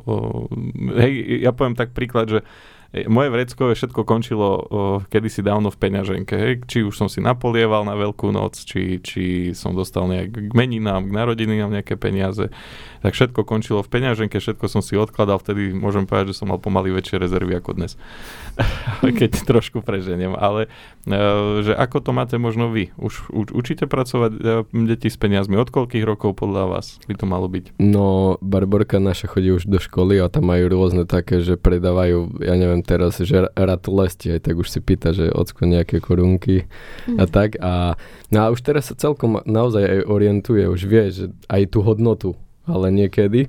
Hej, 0.97 1.43
ja 1.43 1.51
poviem 1.51 1.75
tak 1.75 1.91
príklad, 1.91 2.31
že 2.31 2.39
moje 3.11 3.29
vreckové 3.29 3.75
všetko 3.75 4.01
končilo 4.07 4.47
o, 4.47 4.59
kedysi 5.11 5.43
dávno 5.43 5.67
v 5.67 5.77
peňaženke. 5.77 6.35
Hej. 6.35 6.53
Či 6.65 6.77
už 6.87 6.95
som 6.95 7.11
si 7.11 7.19
napolieval 7.19 7.83
na 7.83 7.99
veľkú 7.99 8.31
noc, 8.31 8.63
či, 8.63 9.03
či 9.03 9.51
som 9.51 9.75
dostal 9.75 10.07
nejak 10.07 10.29
k 10.31 10.51
meninám, 10.55 11.11
k 11.11 11.11
narodeninám 11.11 11.71
nejaké 11.75 11.99
peniaze. 11.99 12.47
Tak 13.03 13.11
všetko 13.13 13.43
končilo 13.43 13.83
v 13.83 13.91
peňaženke, 13.91 14.39
všetko 14.39 14.65
som 14.71 14.79
si 14.79 14.95
odkladal, 14.95 15.43
vtedy 15.43 15.75
môžem 15.75 16.07
povedať, 16.07 16.31
že 16.31 16.39
som 16.39 16.47
mal 16.47 16.63
pomaly 16.63 16.95
väčšie 16.95 17.19
rezervy 17.19 17.59
ako 17.59 17.75
dnes. 17.75 17.99
Keď 19.19 19.43
trošku 19.43 19.83
preženiem. 19.83 20.33
Ale 20.33 20.71
že 21.63 21.71
ako 21.71 22.03
to 22.03 22.11
máte 22.11 22.35
možno 22.35 22.67
vy? 22.67 22.91
Už 22.99 23.31
u, 23.31 23.47
učíte 23.47 23.87
pracovať 23.87 24.31
e, 24.35 24.39
deti 24.83 25.07
s 25.07 25.15
peniazmi? 25.15 25.55
Od 25.55 25.71
koľkých 25.71 26.03
rokov 26.03 26.35
podľa 26.35 26.67
vás 26.67 26.99
by 27.07 27.15
to 27.15 27.23
malo 27.23 27.47
byť? 27.47 27.79
No, 27.79 28.35
Barborka 28.43 28.99
naša 28.99 29.31
chodí 29.31 29.55
už 29.55 29.71
do 29.71 29.79
školy 29.79 30.19
a 30.19 30.27
tam 30.27 30.51
majú 30.51 30.67
rôzne 30.67 31.07
také, 31.07 31.39
že 31.39 31.55
predávajú, 31.55 32.43
ja 32.43 32.59
neviem 32.59 32.83
teraz, 32.83 33.23
že 33.23 33.47
ratolesti, 33.55 34.35
aj 34.35 34.51
tak 34.51 34.55
už 34.59 34.67
si 34.67 34.79
pýta, 34.83 35.15
že 35.15 35.31
ocko 35.31 35.63
nejaké 35.63 36.03
korunky 36.03 36.67
a 37.15 37.23
tak. 37.23 37.55
A, 37.63 37.95
no 38.27 38.37
a 38.43 38.51
už 38.51 38.59
teraz 38.59 38.91
sa 38.91 38.95
celkom 38.99 39.39
naozaj 39.47 39.83
aj 39.87 39.99
orientuje, 40.11 40.67
už 40.67 40.81
vie, 40.91 41.03
že 41.07 41.25
aj 41.47 41.71
tú 41.71 41.87
hodnotu, 41.87 42.35
ale 42.67 42.91
niekedy, 42.91 43.47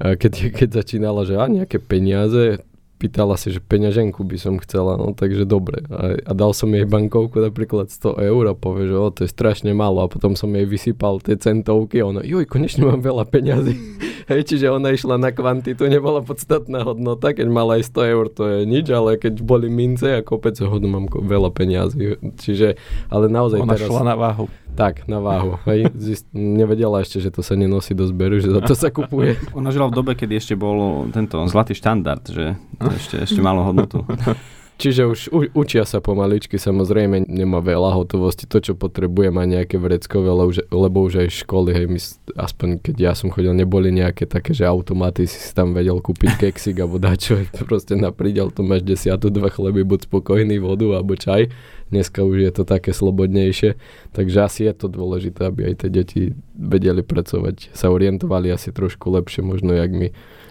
a 0.00 0.16
keď, 0.18 0.50
keď 0.56 0.68
začínala, 0.80 1.28
že 1.28 1.36
a 1.36 1.44
nejaké 1.44 1.78
peniaze, 1.78 2.64
pýtala 3.00 3.40
si, 3.40 3.48
že 3.48 3.64
peňaženku 3.64 4.20
by 4.20 4.36
som 4.36 4.60
chcela, 4.60 5.00
no 5.00 5.16
takže 5.16 5.48
dobre. 5.48 5.80
A, 5.88 6.20
a 6.20 6.32
dal 6.36 6.52
som 6.52 6.68
jej 6.68 6.84
bankovku 6.84 7.40
napríklad 7.40 7.88
100 7.88 8.20
eur 8.28 8.44
a 8.44 8.54
povie, 8.54 8.92
že 8.92 8.94
o, 9.00 9.08
to 9.08 9.24
je 9.24 9.32
strašne 9.32 9.72
málo 9.72 10.04
a 10.04 10.12
potom 10.12 10.36
som 10.36 10.52
jej 10.52 10.68
vysypal 10.68 11.16
tie 11.24 11.40
centovky 11.40 12.04
a 12.04 12.12
ona, 12.12 12.20
joj, 12.20 12.44
konečne 12.44 12.84
mám 12.84 13.00
veľa 13.00 13.24
peňazí. 13.24 13.72
Hej, 14.30 14.52
čiže 14.52 14.70
ona 14.70 14.92
išla 14.92 15.16
na 15.16 15.32
kvantitu, 15.32 15.88
nebola 15.88 16.20
podstatná 16.20 16.84
hodnota, 16.84 17.32
keď 17.32 17.48
mala 17.48 17.80
aj 17.80 17.88
100 17.90 18.12
eur, 18.14 18.26
to 18.28 18.42
je 18.46 18.58
nič, 18.62 18.86
ale 18.92 19.16
keď 19.16 19.40
boli 19.42 19.72
mince 19.72 20.06
a 20.06 20.20
kopec 20.20 20.54
hodnú 20.60 20.86
mám 20.86 21.06
ko- 21.08 21.24
veľa 21.24 21.50
peňazí. 21.50 22.20
Čiže, 22.38 22.78
ale 23.08 23.26
naozaj 23.26 23.64
Ona 23.64 23.74
teraz... 23.74 23.88
šla 23.88 24.04
na 24.04 24.14
váhu. 24.14 24.46
Tak, 24.70 25.10
na 25.10 25.18
váhu. 25.18 25.58
Hej, 25.66 25.90
zist, 25.98 26.26
nevedela 26.30 27.02
ešte, 27.02 27.18
že 27.18 27.34
to 27.34 27.42
sa 27.42 27.58
nenosí 27.58 27.90
do 27.90 28.06
zberu, 28.06 28.38
že 28.38 28.54
za 28.54 28.62
to 28.62 28.78
sa 28.78 28.88
kupuje. 28.94 29.34
Ona 29.58 29.74
žila 29.74 29.90
v 29.90 29.98
dobe, 29.98 30.12
kedy 30.14 30.38
ešte 30.38 30.54
bol 30.54 31.10
tento 31.10 31.42
zlatý 31.50 31.74
štandard, 31.74 32.22
že 32.30 32.54
to 32.78 32.89
ešte, 32.96 33.16
ešte 33.22 33.40
malo 33.42 33.66
hodnotu. 33.66 34.02
Čiže 34.80 35.02
už 35.04 35.20
u, 35.28 35.44
učia 35.52 35.84
sa 35.84 36.00
pomaličky, 36.00 36.56
samozrejme 36.56 37.28
nemá 37.28 37.60
veľa 37.60 37.92
hotovosti, 38.00 38.48
to 38.48 38.64
čo 38.64 38.72
potrebuje 38.72 39.28
má 39.28 39.44
nejaké 39.44 39.76
vreckové, 39.76 40.32
lebo 40.32 40.56
lebo 40.72 41.04
už 41.04 41.20
aj 41.20 41.44
školy, 41.44 41.76
hej, 41.76 41.84
my, 41.84 42.00
aspoň 42.40 42.80
keď 42.80 42.96
ja 42.96 43.12
som 43.12 43.28
chodil, 43.28 43.52
neboli 43.52 43.92
nejaké 43.92 44.24
také, 44.24 44.56
že 44.56 44.64
automaty 44.64 45.28
si 45.28 45.36
tam 45.52 45.76
vedel 45.76 46.00
kúpiť 46.00 46.40
keksik 46.40 46.80
alebo 46.80 46.96
dačo, 46.96 47.44
proste 47.68 47.92
na 47.92 48.08
prídel 48.08 48.48
to 48.48 48.64
máš 48.64 48.80
desiatu, 48.80 49.28
dva 49.28 49.52
chleby, 49.52 49.84
buď 49.84 50.08
spokojný, 50.08 50.56
vodu 50.56 50.88
alebo 50.96 51.12
čaj. 51.12 51.52
Dneska 51.92 52.24
už 52.24 52.48
je 52.48 52.52
to 52.56 52.64
také 52.64 52.96
slobodnejšie, 52.96 53.76
takže 54.16 54.38
asi 54.48 54.60
je 54.64 54.72
to 54.72 54.88
dôležité, 54.88 55.44
aby 55.44 55.68
aj 55.68 55.84
tie 55.84 55.90
deti 55.92 56.20
vedeli 56.56 57.04
pracovať, 57.04 57.76
sa 57.76 57.92
orientovali 57.92 58.48
asi 58.48 58.72
trošku 58.72 59.12
lepšie 59.12 59.44
možno 59.44 59.76
jak 59.76 59.92
my 59.92 60.08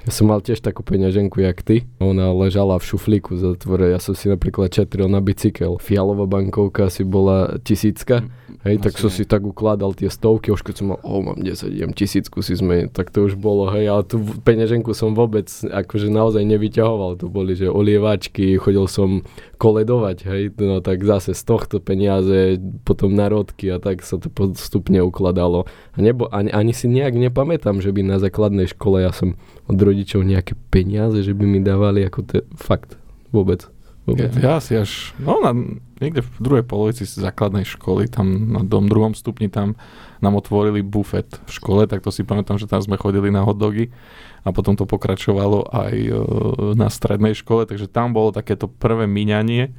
ja 0.09 0.17
som 0.17 0.25
mal 0.25 0.41
tiež 0.41 0.65
takú 0.65 0.81
peňaženku, 0.81 1.37
jak 1.37 1.61
ty. 1.61 1.85
Ona 2.01 2.33
ležala 2.33 2.81
v 2.81 2.87
šuflíku 2.89 3.37
zatvore. 3.37 3.93
Ja 3.93 4.01
som 4.01 4.17
si 4.17 4.25
napríklad 4.25 4.73
četril 4.73 5.05
na 5.05 5.21
bicykel. 5.21 5.77
Fialová 5.77 6.25
bankovka 6.25 6.89
asi 6.89 7.05
bola 7.05 7.61
tisícka. 7.61 8.25
Mm, 8.25 8.48
hej, 8.67 8.75
tak 8.83 8.99
som 8.99 9.07
si 9.07 9.23
tak 9.23 9.47
ukladal 9.47 9.95
tie 9.95 10.11
stovky. 10.11 10.51
Už 10.51 10.65
keď 10.65 10.75
som 10.75 10.85
mal, 10.93 10.99
oh, 11.01 11.23
mám 11.23 11.39
10, 11.39 11.71
idem 11.71 11.91
tisícku 11.95 12.43
si 12.43 12.59
zmeniť. 12.59 12.91
Tak 12.91 13.11
to 13.11 13.27
už 13.27 13.39
bolo, 13.39 13.71
hej. 13.71 13.87
Ale 13.87 14.03
tú 14.03 14.19
peňaženku 14.19 14.91
som 14.91 15.15
vôbec 15.15 15.47
akože 15.63 16.11
naozaj 16.11 16.43
nevyťahoval. 16.43 17.23
To 17.23 17.31
boli, 17.31 17.55
že 17.55 17.71
olievačky, 17.71 18.59
chodil 18.59 18.85
som 18.91 19.23
koledovať, 19.55 20.17
hej. 20.27 20.43
No 20.59 20.83
tak 20.83 21.07
zase 21.07 21.31
z 21.31 21.43
tohto 21.47 21.79
peniaze, 21.79 22.59
potom 22.83 23.15
narodky 23.15 23.71
a 23.71 23.79
tak 23.79 24.03
sa 24.03 24.19
to 24.19 24.27
postupne 24.27 24.99
ukladalo. 24.99 25.63
A 25.95 25.97
nebo, 26.03 26.27
ani, 26.29 26.51
ani 26.51 26.75
si 26.75 26.91
nejak 26.91 27.15
nepamätám, 27.15 27.79
že 27.79 27.95
by 27.95 28.03
na 28.03 28.17
základnej 28.19 28.67
škole 28.67 29.03
ja 29.03 29.15
som 29.15 29.39
od 29.71 29.77
rodičov 29.79 30.27
nejaké 30.27 30.59
peniaze, 30.73 31.23
že 31.23 31.31
by 31.31 31.45
mi 31.47 31.59
dávali 31.63 32.03
ako 32.03 32.19
to 32.27 32.35
fakt 32.59 32.99
vôbec. 33.31 33.69
Vôbec. 34.11 34.31
Ja, 34.39 34.57
ja 34.57 34.63
si 34.63 34.73
až, 34.75 35.13
no 35.21 35.41
na, 35.41 35.53
niekde 36.01 36.25
v 36.25 36.37
druhej 36.39 36.65
polovici 36.65 37.05
základnej 37.05 37.67
školy, 37.67 38.09
tam 38.09 38.53
na 38.53 38.61
dom 38.63 38.89
druhom 38.89 39.13
stupni 39.13 39.51
tam 39.51 39.77
nám 40.19 40.35
otvorili 40.35 40.83
bufet 40.83 41.39
v 41.47 41.51
škole, 41.51 41.87
tak 41.87 42.03
to 42.03 42.11
si 42.11 42.27
pamätám, 42.27 42.59
že 42.59 42.67
tam 42.67 42.83
sme 42.83 42.99
chodili 42.99 43.31
na 43.31 43.43
hotdogy 43.43 43.91
a 44.43 44.49
potom 44.55 44.75
to 44.75 44.87
pokračovalo 44.87 45.67
aj 45.71 45.95
e, 45.95 46.11
na 46.75 46.87
strednej 46.87 47.35
škole, 47.35 47.67
takže 47.67 47.91
tam 47.91 48.15
bolo 48.15 48.31
takéto 48.35 48.67
prvé 48.67 49.07
míňanie 49.07 49.71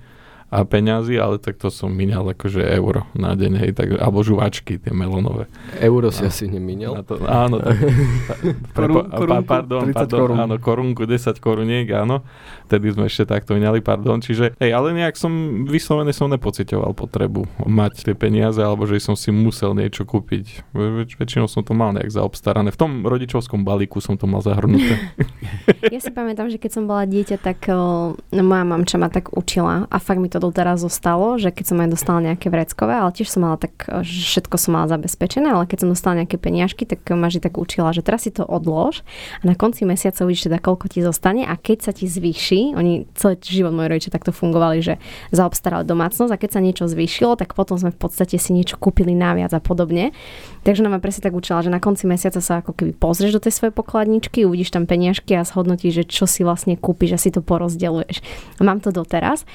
a 0.51 0.67
peňazí, 0.67 1.15
ale 1.15 1.39
tak 1.39 1.63
to 1.63 1.71
som 1.71 1.95
minal 1.95 2.27
akože 2.27 2.59
euro 2.75 3.07
na 3.15 3.39
deň, 3.39 3.53
hej, 3.63 3.71
tak, 3.79 3.95
alebo 3.95 4.27
žuvačky, 4.27 4.83
tie 4.83 4.91
melónové. 4.91 5.47
Euro 5.79 6.11
si 6.11 6.27
a, 6.27 6.31
asi 6.31 6.51
nemínal? 6.51 7.07
To, 7.07 7.23
áno, 7.23 7.63
tak, 7.63 7.79
Korun, 8.75 9.07
korunku, 9.07 9.47
pardon, 9.47 9.85
pardon, 9.95 10.19
korun. 10.19 10.39
áno, 10.43 10.55
korunku, 10.59 11.03
10 11.07 11.39
koruniek, 11.39 11.87
áno, 11.95 12.27
vtedy 12.67 12.91
sme 12.91 13.07
ešte 13.07 13.31
takto 13.31 13.55
minali, 13.55 13.79
pardon, 13.79 14.19
čiže, 14.19 14.59
hej, 14.59 14.71
ale 14.75 14.91
nejak 14.91 15.15
som, 15.15 15.31
vyslovene 15.71 16.11
som 16.11 16.27
nepocitoval 16.27 16.99
potrebu 16.99 17.47
mať 17.63 18.11
tie 18.11 18.15
peniaze, 18.19 18.59
alebo 18.59 18.91
že 18.91 18.99
som 18.99 19.15
si 19.15 19.31
musel 19.31 19.79
niečo 19.79 20.03
kúpiť. 20.03 20.75
Väč, 20.75 21.15
väčšinou 21.15 21.47
som 21.47 21.63
to 21.63 21.79
mal 21.79 21.95
nejak 21.95 22.11
zaobstarané. 22.11 22.75
V 22.75 22.79
tom 22.81 22.91
rodičovskom 23.07 23.63
balíku 23.63 24.03
som 24.03 24.19
to 24.19 24.27
mal 24.27 24.43
zahrnuté. 24.43 24.99
ja 25.95 26.01
si 26.03 26.11
pamätám, 26.11 26.51
že 26.51 26.59
keď 26.59 26.71
som 26.75 26.85
bola 26.91 27.07
dieťa, 27.07 27.37
tak 27.39 27.71
uh, 27.71 28.19
moja 28.35 28.65
mamča 28.67 28.99
ma 28.99 29.07
tak 29.07 29.31
učila 29.31 29.87
a 29.87 29.97
fakt 30.03 30.19
mi 30.19 30.27
to 30.27 30.40
doteraz 30.41 30.81
zostalo, 30.81 31.37
že 31.37 31.53
keď 31.53 31.65
som 31.69 31.79
aj 31.85 31.89
dostala 31.93 32.19
nejaké 32.25 32.49
vreckové, 32.49 32.97
ale 32.97 33.13
tiež 33.13 33.29
som 33.29 33.45
mala 33.45 33.61
tak, 33.61 33.85
že 34.01 34.25
všetko 34.25 34.57
som 34.57 34.75
mala 34.75 34.89
zabezpečené, 34.89 35.53
ale 35.53 35.69
keď 35.69 35.85
som 35.85 35.93
dostala 35.93 36.25
nejaké 36.25 36.41
peniažky, 36.41 36.89
tak 36.89 37.05
ma 37.13 37.29
tak 37.29 37.61
učila, 37.61 37.93
že 37.93 38.01
teraz 38.01 38.25
si 38.25 38.33
to 38.33 38.43
odlož 38.43 39.05
a 39.41 39.45
na 39.45 39.55
konci 39.55 39.85
mesiaca 39.85 40.25
uvidíš 40.25 40.51
teda, 40.51 40.59
koľko 40.59 40.91
ti 40.91 41.05
zostane 41.05 41.45
a 41.45 41.55
keď 41.55 41.79
sa 41.85 41.93
ti 41.93 42.09
zvýši, 42.09 42.75
oni 42.75 43.07
celý 43.15 43.37
život 43.45 43.77
moji 43.77 43.87
rodičia 43.93 44.11
takto 44.11 44.33
fungovali, 44.33 44.81
že 44.81 44.95
zaobstarali 45.31 45.85
domácnosť 45.85 46.33
a 46.33 46.41
keď 46.41 46.51
sa 46.57 46.61
niečo 46.65 46.85
zvýšilo, 46.89 47.37
tak 47.37 47.53
potom 47.53 47.77
sme 47.77 47.93
v 47.93 48.01
podstate 48.01 48.41
si 48.41 48.51
niečo 48.57 48.81
kúpili 48.81 49.13
naviac 49.13 49.53
a 49.53 49.61
podobne. 49.61 50.17
Takže 50.65 50.85
nám 50.85 51.01
presne 51.01 51.25
tak 51.25 51.37
učila, 51.37 51.65
že 51.65 51.73
na 51.73 51.81
konci 51.81 52.05
mesiaca 52.09 52.41
sa 52.41 52.61
ako 52.61 52.77
keby 52.77 52.93
pozrieš 52.97 53.37
do 53.37 53.45
tej 53.45 53.57
svojej 53.57 53.75
pokladničky, 53.75 54.45
uvidíš 54.45 54.73
tam 54.73 54.85
peniažky 54.85 55.37
a 55.37 55.45
zhodnotíš, 55.45 56.03
že 56.03 56.05
čo 56.09 56.25
si 56.29 56.45
vlastne 56.45 56.77
kúpiš 56.77 57.17
a 57.17 57.19
si 57.19 57.33
to 57.33 57.41
porozdeľuješ. 57.41 58.21
Mám 58.61 58.85
to 58.85 58.93
doteraz, 58.93 59.49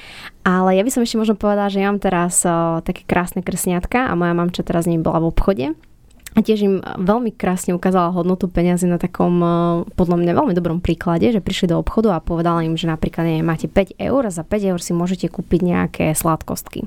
ale 0.46 0.78
ja 0.78 0.86
by 0.86 0.90
som 0.94 1.02
ešte 1.02 1.18
možno 1.18 1.34
povedala, 1.34 1.66
že 1.66 1.82
ja 1.82 1.90
mám 1.90 1.98
teraz 1.98 2.46
uh, 2.46 2.78
také 2.86 3.02
krásne 3.02 3.42
krsniatka 3.42 4.06
a 4.06 4.14
moja 4.14 4.30
mamča 4.30 4.62
teraz 4.62 4.86
ním 4.86 5.02
bola 5.02 5.18
v 5.18 5.34
obchode 5.34 5.66
a 6.36 6.44
tiež 6.44 6.68
im 6.68 6.74
veľmi 6.84 7.32
krásne 7.32 7.72
ukázala 7.72 8.12
hodnotu 8.12 8.52
peniazy 8.52 8.84
na 8.84 9.00
takom, 9.00 9.40
eh, 9.40 9.48
podľa 9.96 10.16
mňa, 10.20 10.32
veľmi 10.36 10.52
dobrom 10.52 10.84
príklade, 10.84 11.32
že 11.32 11.40
prišli 11.40 11.72
do 11.72 11.80
obchodu 11.80 12.12
a 12.12 12.20
povedala 12.20 12.60
im, 12.60 12.76
že 12.76 12.92
napríklad 12.92 13.24
neviem, 13.24 13.48
máte 13.48 13.72
5 13.72 13.96
eur 13.96 14.20
a 14.20 14.30
za 14.30 14.44
5 14.44 14.68
eur 14.68 14.76
si 14.76 14.92
môžete 14.92 15.32
kúpiť 15.32 15.60
nejaké 15.64 16.04
sladkostky. 16.12 16.84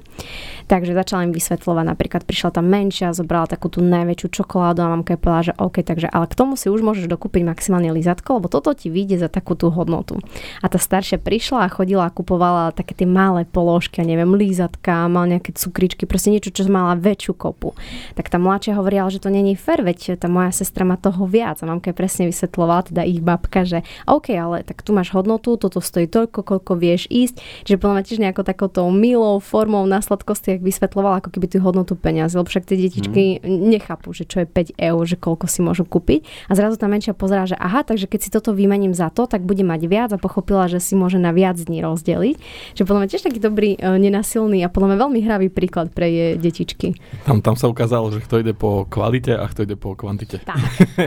Takže 0.70 0.94
začala 0.94 1.26
im 1.26 1.34
vysvetľovať, 1.34 1.86
napríklad 1.98 2.22
prišla 2.30 2.54
tam 2.54 2.70
menšia, 2.70 3.10
zobrala 3.18 3.50
takú 3.50 3.74
tú 3.74 3.82
najväčšiu 3.82 4.28
čokoládu 4.30 4.86
a 4.86 4.94
mamka 4.94 5.18
povedala, 5.18 5.50
že 5.50 5.58
OK, 5.58 5.82
takže 5.82 6.06
ale 6.14 6.30
k 6.30 6.38
tomu 6.38 6.54
si 6.54 6.70
už 6.70 6.86
môžeš 6.86 7.10
dokúpiť 7.10 7.42
maximálne 7.42 7.90
lizatko, 7.90 8.38
lebo 8.38 8.54
toto 8.54 8.70
ti 8.78 8.94
vyjde 8.94 9.26
za 9.26 9.34
takú 9.34 9.58
tú 9.58 9.74
hodnotu. 9.74 10.22
A 10.62 10.70
tá 10.70 10.78
staršia 10.78 11.18
prišla 11.18 11.66
a 11.66 11.74
chodila 11.74 12.06
a 12.06 12.14
kupovala 12.14 12.70
také 12.70 12.94
tie 12.94 13.10
malé 13.10 13.50
položky, 13.50 14.06
neviem, 14.06 14.30
lízatka, 14.30 15.10
mal 15.10 15.26
nejaké 15.26 15.58
cukričky, 15.58 16.06
proste 16.06 16.30
niečo, 16.30 16.54
čo 16.54 16.70
mala 16.70 16.94
väčšiu 16.94 17.34
kopu. 17.34 17.74
Tak 18.14 18.30
tá 18.30 18.38
mladšia 18.38 18.78
hovorila, 18.78 19.10
že 19.10 19.26
to 19.26 19.34
není 19.34 19.58
fér, 19.58 19.82
veď 19.82 20.22
tá 20.22 20.30
moja 20.30 20.54
sestra 20.54 20.86
má 20.86 21.02
toho 21.02 21.26
viac. 21.26 21.58
A 21.60 21.66
mamka 21.66 21.98
presne 21.98 22.30
vysvetlovala, 22.30 22.94
teda 22.94 23.02
ich 23.10 23.26
babka, 23.26 23.66
že 23.66 23.82
OK, 24.06 24.38
ale 24.38 24.62
tak 24.62 24.86
tu 24.86 24.94
máš 24.94 25.10
hodnotu, 25.18 25.58
toto 25.58 25.82
stojí 25.82 26.06
toľko, 26.06 26.46
koľko 26.46 26.78
vieš 26.78 27.10
ísť. 27.10 27.66
Čiže 27.66 27.82
podľa 27.82 28.06
tiež 28.06 28.22
nejakou 28.22 28.46
takouto 28.46 28.86
milou 28.94 29.42
formou 29.42 29.82
na 29.90 29.98
sladkosti, 29.98 30.59
ak 30.60 30.62
vysvetlovala 30.62 31.24
ako 31.24 31.32
keby 31.32 31.48
tú 31.48 31.64
hodnotu 31.64 31.96
peniazy. 31.96 32.36
Lebo 32.36 32.52
však 32.52 32.68
tie 32.68 32.76
detičky 32.76 33.40
mm. 33.40 33.48
nechápu, 33.48 34.12
že 34.12 34.28
čo 34.28 34.44
je 34.44 34.48
5 34.52 34.76
eur, 34.76 35.04
že 35.08 35.16
koľko 35.16 35.48
si 35.48 35.64
môžu 35.64 35.88
kúpiť. 35.88 36.28
A 36.52 36.60
zrazu 36.60 36.76
tá 36.76 36.92
menšia 36.92 37.16
pozerá, 37.16 37.48
že 37.48 37.56
aha, 37.56 37.88
takže 37.88 38.12
keď 38.12 38.20
si 38.20 38.30
toto 38.30 38.52
vymením 38.52 38.92
za 38.92 39.08
to, 39.08 39.24
tak 39.24 39.48
bude 39.48 39.64
mať 39.64 39.88
viac 39.88 40.12
a 40.12 40.20
pochopila, 40.20 40.68
že 40.68 40.84
si 40.84 41.00
môže 41.00 41.16
na 41.16 41.32
viac 41.32 41.56
dní 41.56 41.80
rozdeliť. 41.80 42.36
Že 42.76 42.84
podľa 42.84 43.00
mňa 43.00 43.10
tiež 43.16 43.24
taký 43.24 43.40
dobrý, 43.40 43.80
e, 43.80 43.80
nenasilný 43.80 44.60
a 44.66 44.68
podľa 44.68 44.94
mňa 44.94 44.98
veľmi 45.00 45.20
hravý 45.24 45.48
príklad 45.48 45.96
pre 45.96 46.12
jej 46.12 46.32
detičky. 46.36 47.00
Tam, 47.24 47.40
tam 47.40 47.56
sa 47.56 47.72
ukázalo, 47.72 48.12
že 48.12 48.20
kto 48.20 48.44
ide 48.44 48.52
po 48.52 48.84
kvalite 48.84 49.32
a 49.32 49.48
kto 49.48 49.64
ide 49.64 49.80
po 49.80 49.96
kvantite. 49.96 50.44
Tak. 50.44 50.60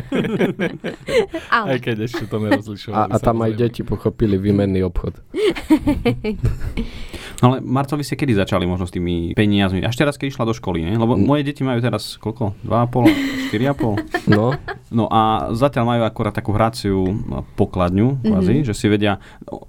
Ale. 1.56 1.76
Aj 1.76 1.78
keď 1.82 2.08
ešte 2.08 2.24
to 2.30 2.40
nerozlišovali. 2.40 2.96
A, 2.96 3.12
a 3.12 3.16
tam 3.20 3.44
aj 3.44 3.52
deti 3.58 3.82
pochopili 3.84 4.38
výmenný 4.38 4.86
obchod. 4.86 5.18
no 7.42 7.52
ale 7.52 7.60
Marco, 7.60 7.98
vy 7.98 8.06
ste 8.06 8.16
kedy 8.16 8.38
začali 8.38 8.64
možno 8.64 8.86
s 8.86 8.94
tými 8.94 9.34
peniazmi? 9.42 9.82
Až 9.82 9.98
teraz, 9.98 10.14
keď 10.14 10.30
išla 10.30 10.46
do 10.46 10.54
školy, 10.54 10.86
nie? 10.86 10.94
Lebo 10.94 11.18
moje 11.18 11.42
deti 11.42 11.66
majú 11.66 11.82
teraz 11.82 12.14
koľko? 12.22 12.54
2,5? 12.62 13.50
4,5? 13.50 13.98
No. 14.32 14.54
No 14.92 15.10
a 15.10 15.50
zatiaľ 15.56 15.84
majú 15.88 16.02
akorát 16.06 16.30
takú 16.36 16.54
hraciu 16.54 17.16
pokladňu, 17.58 18.22
kvázi, 18.22 18.60
mm-hmm. 18.60 18.68
že 18.68 18.74
si 18.76 18.86
vedia, 18.86 19.18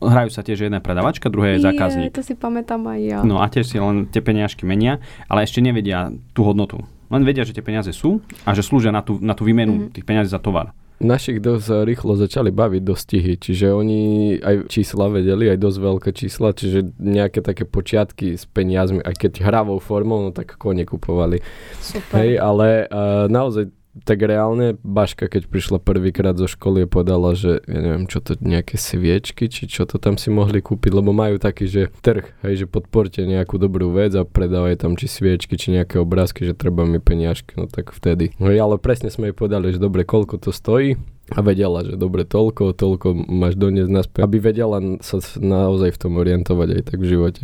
hrajú 0.03 0.29
sa 0.29 0.43
tiež 0.43 0.67
jedna 0.67 0.83
predavačka, 0.83 1.31
druhé 1.31 1.57
je 1.57 1.65
zákazník. 1.65 2.11
Je, 2.11 2.17
to 2.19 2.27
si 2.27 2.35
pamätám 2.35 2.83
aj 2.85 2.99
ja. 3.01 3.19
No 3.23 3.39
a 3.41 3.47
tiež 3.47 3.65
si 3.71 3.79
len 3.79 4.05
tie 4.11 4.19
peniažky 4.19 4.67
menia, 4.67 4.99
ale 5.31 5.47
ešte 5.47 5.63
nevedia 5.63 6.11
tú 6.35 6.43
hodnotu. 6.43 6.83
Len 7.07 7.23
vedia, 7.23 7.47
že 7.47 7.55
tie 7.55 7.63
peniaze 7.63 7.89
sú 7.95 8.19
a 8.43 8.51
že 8.51 8.61
slúžia 8.61 8.91
na 8.91 9.01
tú, 9.01 9.17
na 9.23 9.31
tú 9.33 9.47
výmenu 9.47 9.73
mm-hmm. 9.73 9.93
tých 9.95 10.05
peniazí 10.05 10.29
za 10.29 10.43
tovar. 10.43 10.75
Našich 11.03 11.43
dosť 11.43 11.83
rýchlo 11.83 12.15
začali 12.15 12.49
baviť 12.55 12.81
dostihy, 12.81 13.35
čiže 13.35 13.75
oni 13.75 14.01
aj 14.39 14.71
čísla 14.71 15.11
vedeli, 15.11 15.51
aj 15.51 15.59
dosť 15.59 15.77
veľké 15.83 16.09
čísla, 16.15 16.55
čiže 16.55 16.95
nejaké 16.95 17.43
také 17.43 17.67
počiatky 17.67 18.39
s 18.39 18.47
peniazmi, 18.47 19.03
aj 19.03 19.15
keď 19.19 19.43
hravou 19.43 19.83
formou, 19.83 20.23
no 20.23 20.31
tak 20.31 20.55
kone 20.55 20.87
kupovali. 20.87 21.43
Super. 21.83 22.23
Hej, 22.23 22.31
ale 22.39 22.87
uh, 22.87 23.27
naozaj 23.27 23.67
tak 24.01 24.25
reálne 24.25 24.81
Baška, 24.81 25.29
keď 25.29 25.45
prišla 25.45 25.77
prvýkrát 25.77 26.33
zo 26.33 26.49
školy, 26.49 26.89
povedala, 26.89 27.37
že 27.37 27.61
ja 27.69 27.79
neviem, 27.79 28.09
čo 28.09 28.25
to 28.25 28.33
nejaké 28.41 28.81
sviečky, 28.81 29.53
či 29.53 29.69
čo 29.69 29.85
to 29.85 30.01
tam 30.01 30.17
si 30.17 30.33
mohli 30.33 30.65
kúpiť, 30.65 30.89
lebo 30.89 31.13
majú 31.13 31.37
taký, 31.37 31.69
že 31.69 31.81
trh, 32.01 32.25
hej, 32.41 32.65
že 32.65 32.65
podporte 32.65 33.21
nejakú 33.21 33.61
dobrú 33.61 33.93
vec 33.93 34.17
a 34.17 34.25
predávajú 34.25 34.75
tam 34.81 34.91
či 34.97 35.05
sviečky, 35.05 35.53
či 35.61 35.77
nejaké 35.77 36.01
obrázky, 36.01 36.49
že 36.49 36.57
treba 36.57 36.89
mi 36.89 36.97
peniažky, 36.97 37.53
no 37.53 37.69
tak 37.69 37.93
vtedy. 37.93 38.33
Hej, 38.41 38.57
ale 38.57 38.81
presne 38.81 39.13
sme 39.13 39.29
jej 39.29 39.37
povedali, 39.37 39.69
že 39.69 39.77
dobre, 39.77 40.01
koľko 40.01 40.41
to 40.41 40.49
stojí, 40.49 40.97
a 41.31 41.39
vedela, 41.39 41.87
že 41.87 41.95
dobre, 41.95 42.27
toľko, 42.27 42.75
toľko 42.75 43.15
máš 43.31 43.55
doniesť 43.55 43.91
naspäť, 43.93 44.21
aby 44.27 44.37
vedela 44.43 44.77
sa 44.99 45.23
naozaj 45.39 45.95
v 45.95 46.01
tom 46.01 46.19
orientovať 46.19 46.67
aj 46.75 46.81
tak 46.83 46.99
v 46.99 47.07
živote. 47.07 47.41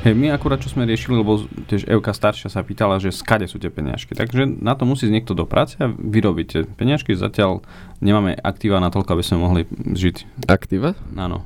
Hej, 0.00 0.16
my 0.16 0.32
akurát 0.32 0.56
čo 0.64 0.72
sme 0.72 0.88
riešili, 0.88 1.20
lebo 1.20 1.44
tiež 1.68 1.84
Evka 1.84 2.16
staršia 2.16 2.48
sa 2.48 2.64
pýtala, 2.64 2.96
že 2.96 3.12
skade 3.12 3.44
sú 3.44 3.60
tie 3.60 3.68
peniažky. 3.68 4.16
Takže 4.16 4.48
na 4.48 4.72
to 4.72 4.88
musí 4.88 5.04
niekto 5.12 5.36
do 5.36 5.44
práce 5.44 5.76
a 5.76 5.92
vyrobiť 5.92 6.46
tie 6.48 6.60
peniažky. 6.64 7.12
Zatiaľ 7.12 7.60
nemáme 8.00 8.32
aktíva 8.40 8.80
na 8.80 8.88
toľko, 8.88 9.12
aby 9.12 9.24
sme 9.24 9.44
mohli 9.44 9.62
žiť. 9.76 10.48
Aktíva? 10.48 10.96
Áno. 11.20 11.44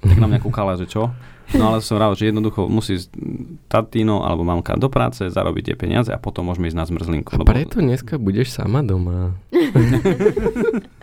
Tak 0.00 0.16
nám 0.16 0.32
nejak 0.32 0.44
kúkala, 0.48 0.80
že 0.80 0.88
čo. 0.88 1.12
No 1.52 1.68
ale 1.68 1.84
som 1.84 2.00
rád, 2.00 2.16
že 2.16 2.32
jednoducho 2.32 2.64
musí 2.64 2.96
tatino 3.68 4.24
alebo 4.24 4.40
mamka 4.40 4.72
do 4.80 4.88
práce, 4.88 5.28
zarobiť 5.28 5.72
tie 5.72 5.76
peniaze 5.76 6.08
a 6.08 6.16
potom 6.16 6.48
môžeme 6.48 6.72
ísť 6.72 6.78
na 6.80 6.88
zmrzlinku. 6.88 7.36
A 7.36 7.44
lebo... 7.44 7.52
preto 7.52 7.84
dneska 7.84 8.16
budeš 8.16 8.56
sama 8.56 8.80
doma. 8.80 9.36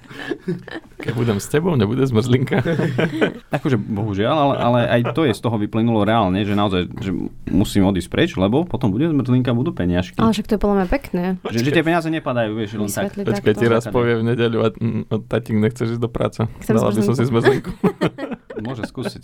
Keď 0.99 1.14
budem 1.16 1.38
s 1.38 1.47
tebou, 1.47 1.74
nebude 1.80 2.03
zmrzlinka. 2.03 2.60
Akože 3.55 3.78
bohužiaľ, 3.80 4.36
ale, 4.36 4.55
ale 4.60 4.80
aj 4.99 5.01
to 5.16 5.24
je 5.24 5.34
z 5.34 5.41
toho 5.41 5.55
vyplynulo 5.55 6.03
reálne, 6.03 6.41
že 6.43 6.53
naozaj 6.57 6.91
že 6.99 7.12
musím 7.47 7.88
odísť 7.88 8.10
preč, 8.12 8.30
lebo 8.36 8.66
potom 8.66 8.91
bude 8.91 9.07
zmrzlinka, 9.07 9.55
budú 9.55 9.72
peniažky. 9.72 10.18
Ale 10.20 10.34
však 10.36 10.47
to 10.49 10.53
je 10.57 10.62
podľa 10.62 10.76
mňa 10.76 10.88
pekné. 10.89 11.24
Že, 11.45 11.57
že 11.64 11.72
tie 11.72 11.84
peniaze 11.86 12.07
nepadajú, 12.10 12.51
vieš, 12.57 12.70
len 12.76 12.91
tak. 12.91 13.16
Počkaj, 13.16 13.53
ti 13.55 13.66
takto. 13.66 13.74
raz 13.74 13.84
povie 13.88 14.14
v 14.20 14.24
nedeľu 14.34 14.60
a 14.66 14.70
mm, 14.74 15.03
a 15.10 15.16
tatík 15.26 15.55
nechceš 15.57 15.97
ísť 15.97 16.03
do 16.03 16.10
práce. 16.12 16.41
Chcem 16.62 16.74
Dala 16.76 16.91
by 16.91 17.01
som 17.01 17.16
si 17.16 17.24
zmrzlinku. 17.26 17.72
Môže 18.68 18.84
skúsiť. 18.91 19.24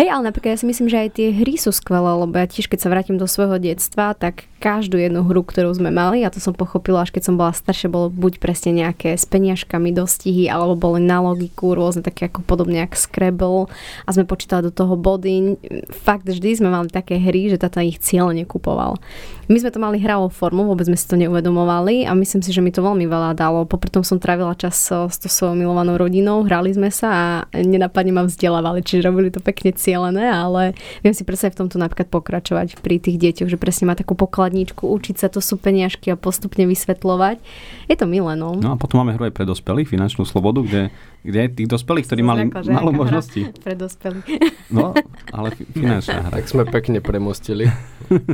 Hej, 0.00 0.08
ale 0.08 0.22
napríklad 0.32 0.56
ja 0.56 0.58
si 0.58 0.64
myslím, 0.64 0.88
že 0.88 1.04
aj 1.04 1.08
tie 1.20 1.28
hry 1.36 1.60
sú 1.60 1.68
skvelé, 1.68 2.16
lebo 2.16 2.32
ja 2.32 2.48
tiež 2.48 2.72
keď 2.72 2.80
sa 2.80 2.88
vrátim 2.88 3.20
do 3.20 3.28
svojho 3.28 3.60
detstva, 3.60 4.16
tak 4.16 4.48
každú 4.64 4.96
jednu 4.96 5.28
hru, 5.28 5.44
ktorú 5.44 5.76
sme 5.76 5.92
mali, 5.92 6.24
a 6.24 6.32
to 6.32 6.40
som 6.40 6.56
pochopila 6.56 7.04
až 7.04 7.12
keď 7.12 7.28
som 7.28 7.36
bola 7.36 7.52
staršia, 7.52 7.92
bolo 7.92 8.08
buď 8.08 8.40
presne 8.40 8.72
nejaké 8.72 9.12
s 9.12 9.28
peniažkami 9.28 9.92
dostihy, 9.92 10.48
alebo 10.48 10.72
boli 10.72 11.04
na 11.04 11.20
logiku, 11.20 11.76
rôzne 11.76 12.00
také 12.00 12.32
ako 12.32 12.40
podobne 12.48 12.80
ako 12.80 12.96
Scrabble 12.96 13.68
a 14.08 14.08
sme 14.08 14.24
počítali 14.24 14.64
do 14.64 14.72
toho 14.72 14.96
body. 14.96 15.60
Fakt, 15.92 16.24
vždy 16.24 16.64
sme 16.64 16.72
mali 16.72 16.88
také 16.88 17.20
hry, 17.20 17.52
že 17.52 17.60
táto 17.60 17.84
ich 17.84 18.00
cieľ 18.00 18.32
nekupoval. 18.32 18.96
My 19.44 19.60
sme 19.60 19.68
to 19.68 19.76
mali 19.76 20.00
hravou 20.00 20.32
formu, 20.32 20.64
vôbec 20.64 20.88
sme 20.88 20.96
si 20.96 21.04
to 21.04 21.20
neuvedomovali 21.20 22.08
a 22.08 22.16
myslím 22.16 22.40
si, 22.40 22.48
že 22.48 22.64
mi 22.64 22.72
to 22.72 22.80
veľmi 22.80 23.04
veľa 23.04 23.36
dalo. 23.36 23.68
Popri 23.68 23.92
som 24.00 24.16
trávila 24.16 24.56
čas 24.56 24.80
so- 24.80 25.12
s 25.12 25.20
tou 25.20 25.28
svojou 25.28 25.52
milovanou 25.52 26.00
rodinou, 26.00 26.40
hrali 26.48 26.72
sme 26.72 26.88
sa 26.88 27.08
a 27.12 27.24
nenapadne 27.52 28.16
ma 28.16 28.24
vzdelávali, 28.24 28.80
čiže 28.80 29.04
robili 29.04 29.28
to 29.28 29.44
pekne 29.44 29.76
cielené, 29.76 30.32
ale 30.32 30.72
viem 31.04 31.12
si 31.12 31.28
predstaviť 31.28 31.52
v 31.52 31.60
tomto 31.60 31.76
napríklad 31.76 32.08
pokračovať 32.08 32.80
pri 32.80 32.96
tých 32.96 33.20
deťoch, 33.20 33.52
že 33.52 33.60
presne 33.60 33.92
má 33.92 33.94
takú 33.94 34.16
pokladničku, 34.54 34.86
učiť 34.86 35.16
sa, 35.18 35.26
to 35.26 35.42
sú 35.42 35.58
peniažky 35.58 36.14
a 36.14 36.16
postupne 36.16 36.62
vysvetľovať. 36.70 37.42
Je 37.90 37.96
to 37.98 38.06
milé, 38.06 38.38
no. 38.38 38.54
No 38.54 38.70
a 38.70 38.76
potom 38.78 39.02
máme 39.02 39.18
hru 39.18 39.26
aj 39.26 39.34
pre 39.34 39.42
dospelých, 39.42 39.90
finančnú 39.90 40.22
slobodu, 40.22 40.62
kde, 40.62 40.82
kde 41.24 41.48
tých 41.50 41.66
dospelých, 41.66 42.04
ktorí 42.04 42.20
mali 42.20 42.40
málo 42.46 42.92
možností. 42.92 43.48
Pre 43.64 43.72
dospelých. 43.72 44.28
No, 44.68 44.92
ale 45.30 45.50
fi- 45.50 45.64
finančná 45.66 46.20
hra. 46.22 46.34
Tak 46.34 46.44
sme 46.46 46.62
pekne 46.64 47.00
premostili. 47.00 47.64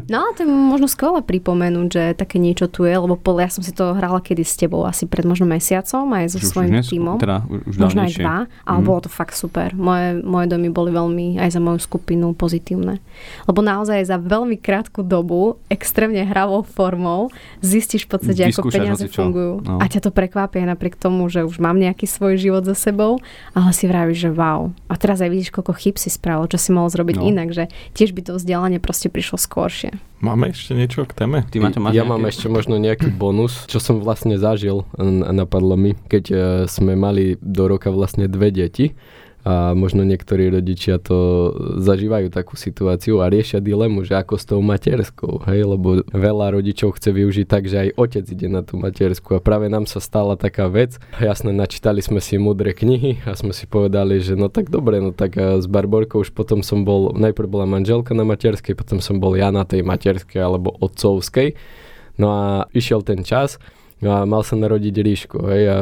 No 0.05 0.19
a 0.21 0.35
to 0.35 0.43
je 0.43 0.49
možno 0.49 0.85
skvelé 0.85 1.23
pripomenúť, 1.23 1.89
že 1.89 2.03
také 2.15 2.37
niečo 2.37 2.67
tu 2.67 2.83
je, 2.83 2.93
lebo 2.93 3.15
ja 3.37 3.47
som 3.47 3.61
si 3.61 3.71
to 3.71 3.95
hrala 3.95 4.19
kedy 4.19 4.43
s 4.43 4.57
tebou, 4.57 4.83
asi 4.83 5.07
pred 5.07 5.23
možno 5.23 5.47
mesiacom, 5.47 6.03
aj 6.11 6.27
so 6.29 6.37
Už- 6.37 6.43
už 6.43 6.51
svojím 6.51 6.73
dnes- 6.75 6.89
tímom. 6.89 7.17
Teda 7.17 7.47
už, 7.47 7.61
už 7.65 7.77
Možno 7.79 8.01
aj 8.03 8.13
dva, 8.13 8.39
ale 8.61 8.79
Mhm. 8.79 8.85
bolo 8.85 9.01
to 9.01 9.09
fakt 9.09 9.33
super. 9.33 9.71
Moje, 9.73 10.19
moje 10.19 10.47
domy 10.47 10.69
boli 10.69 10.91
veľmi 10.91 11.39
aj 11.39 11.51
za 11.51 11.61
moju 11.61 11.79
skupinu 11.79 12.35
pozitívne. 12.35 12.99
Lebo 13.45 13.61
naozaj 13.61 14.03
za 14.03 14.17
veľmi 14.17 14.57
krátku 14.57 15.01
dobu, 15.01 15.63
extrémne 15.69 16.21
hravou 16.23 16.63
formou, 16.63 17.31
zistíš 17.61 18.05
v 18.05 18.11
podstate, 18.11 18.43
ako 18.49 18.67
peniaze 18.67 19.07
fungujú. 19.07 19.63
No. 19.63 19.79
A 19.79 19.87
ťa 19.87 20.01
to 20.01 20.11
prekvapí 20.11 20.59
aj 20.59 20.69
napriek 20.69 20.97
tomu, 20.97 21.29
že 21.29 21.43
už 21.43 21.57
mám 21.57 21.77
nejaký 21.77 22.05
svoj 22.05 22.35
život 22.35 22.65
za 22.65 22.75
sebou, 22.81 23.21
ale 23.53 23.77
si 23.77 23.85
vravíš, 23.85 24.19
že 24.25 24.31
wow. 24.33 24.73
A 24.89 24.97
teraz 24.97 25.21
aj 25.21 25.29
vidíš, 25.29 25.53
koľko 25.53 25.77
chyb 25.77 26.01
si 26.01 26.09
spravil, 26.09 26.49
čo 26.49 26.57
si 26.57 26.73
mohol 26.73 26.89
zrobiť 26.89 27.21
No. 27.21 27.29
inak, 27.29 27.53
že 27.53 27.69
tiež 27.93 28.17
by 28.17 28.25
to 28.25 28.41
vzdelanie 28.41 28.81
proste 28.81 29.13
prišlo 29.13 29.37
skôršie. 29.37 30.01
Máme 30.21 30.53
ešte 30.53 30.73
niečo 30.73 31.05
k 31.05 31.13
téme? 31.17 31.45
Ty, 31.49 31.61
Maťo, 31.61 31.81
máš 31.81 31.97
ja 31.97 32.05
mám 32.05 32.25
ešte 32.25 32.49
možno 32.49 32.77
nejaký 32.77 33.09
bonus, 33.09 33.65
čo 33.69 33.81
som 33.81 34.01
vlastne 34.01 34.37
zažil 34.37 34.85
napadlo 35.33 35.77
mi, 35.77 35.97
keď 36.09 36.25
e, 36.29 36.37
sme 36.69 36.93
mali 36.93 37.41
do 37.41 37.69
roka 37.69 37.89
vlastne 37.89 38.29
dve 38.29 38.53
deti 38.53 38.93
a 39.41 39.73
možno 39.73 40.05
niektorí 40.05 40.53
rodičia 40.53 41.01
to 41.01 41.51
zažívajú 41.81 42.29
takú 42.29 42.61
situáciu 42.61 43.25
a 43.25 43.33
riešia 43.33 43.65
dilemu, 43.65 44.05
že 44.05 44.21
ako 44.21 44.35
s 44.37 44.45
tou 44.45 44.61
materskou, 44.61 45.41
hej, 45.49 45.65
lebo 45.65 46.05
veľa 46.13 46.61
rodičov 46.61 47.01
chce 47.01 47.09
využiť 47.09 47.47
tak, 47.49 47.65
že 47.65 47.89
aj 47.89 47.97
otec 47.97 48.25
ide 48.29 48.49
na 48.53 48.61
tú 48.61 48.77
matersku 48.77 49.33
a 49.33 49.41
práve 49.41 49.73
nám 49.73 49.89
sa 49.89 49.97
stala 49.97 50.37
taká 50.37 50.69
vec. 50.69 51.01
Jasne, 51.17 51.57
načítali 51.57 52.05
sme 52.05 52.21
si 52.21 52.37
mudré 52.37 52.77
knihy 52.77 53.25
a 53.25 53.33
sme 53.33 53.57
si 53.57 53.65
povedali, 53.65 54.21
že 54.21 54.37
no 54.37 54.53
tak 54.53 54.69
dobre, 54.69 55.01
no 55.01 55.17
tak 55.17 55.41
e, 55.41 55.57
s 55.57 55.65
Barborkou 55.65 56.21
už 56.21 56.37
potom 56.37 56.61
som 56.61 56.85
bol, 56.85 57.17
najprv 57.17 57.49
bola 57.49 57.65
manželka 57.65 58.13
na 58.13 58.29
materskej, 58.29 58.77
potom 58.77 59.01
som 59.01 59.17
bol 59.17 59.33
ja 59.41 59.49
na 59.49 59.65
tej 59.65 59.81
materskej 59.81 60.37
alebo 60.37 60.77
otcovskej. 60.85 61.57
No 62.21 62.29
a 62.29 62.45
išiel 62.77 63.01
ten 63.01 63.25
čas 63.25 63.57
no 64.05 64.17
a 64.17 64.29
mal 64.29 64.45
sa 64.45 64.57
narodiť 64.57 64.95
ríšku. 65.01 65.39
Hej, 65.49 65.63
a 65.69 65.79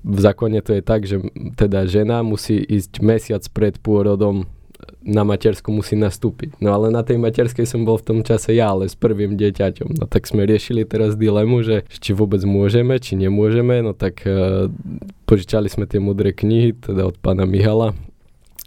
v, 0.00 0.18
zákone 0.20 0.60
to 0.64 0.76
je 0.78 0.82
tak, 0.82 1.04
že 1.04 1.20
teda 1.56 1.84
žena 1.86 2.24
musí 2.24 2.60
ísť 2.60 3.00
mesiac 3.04 3.42
pred 3.52 3.76
pôrodom 3.80 4.48
na 5.00 5.24
matersku 5.24 5.72
musí 5.72 5.96
nastúpiť. 5.96 6.60
No 6.60 6.76
ale 6.76 6.92
na 6.92 7.00
tej 7.00 7.16
materskej 7.16 7.64
som 7.64 7.84
bol 7.88 7.96
v 7.96 8.06
tom 8.06 8.18
čase 8.20 8.52
ja, 8.52 8.72
ale 8.72 8.88
s 8.88 8.96
prvým 8.96 9.36
dieťaťom. 9.36 9.96
No 9.96 10.04
tak 10.04 10.28
sme 10.28 10.44
riešili 10.44 10.84
teraz 10.84 11.16
dilemu, 11.16 11.64
že 11.64 11.76
či 11.88 12.12
vôbec 12.12 12.40
môžeme, 12.44 12.96
či 13.00 13.16
nemôžeme. 13.16 13.80
No 13.80 13.96
tak 13.96 14.24
uh, 14.28 14.68
požičali 15.24 15.72
sme 15.72 15.88
tie 15.88 16.00
mudré 16.00 16.36
knihy, 16.36 16.76
teda 16.76 17.08
od 17.08 17.16
pána 17.16 17.48
Mihala. 17.48 17.96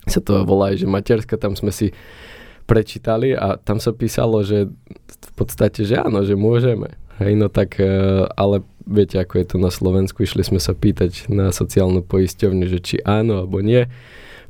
Sa 0.10 0.20
to 0.20 0.44
volá, 0.44 0.74
že 0.74 0.90
materská, 0.90 1.38
tam 1.38 1.54
sme 1.54 1.70
si 1.70 1.94
prečítali 2.66 3.36
a 3.36 3.60
tam 3.60 3.78
sa 3.78 3.94
písalo, 3.94 4.42
že 4.42 4.72
v 5.08 5.32
podstate, 5.38 5.86
že 5.86 6.00
áno, 6.00 6.26
že 6.26 6.34
môžeme. 6.34 6.98
Hej, 7.22 7.38
no 7.38 7.46
tak, 7.46 7.78
e, 7.78 8.26
ale 8.34 8.66
viete, 8.90 9.22
ako 9.22 9.34
je 9.38 9.46
to 9.46 9.58
na 9.62 9.70
Slovensku, 9.70 10.26
išli 10.26 10.42
sme 10.42 10.58
sa 10.58 10.74
pýtať 10.74 11.30
na 11.30 11.54
sociálnu 11.54 12.02
poisťovňu, 12.02 12.66
že 12.66 12.80
či 12.82 12.96
áno 13.06 13.46
alebo 13.46 13.62
nie. 13.62 13.86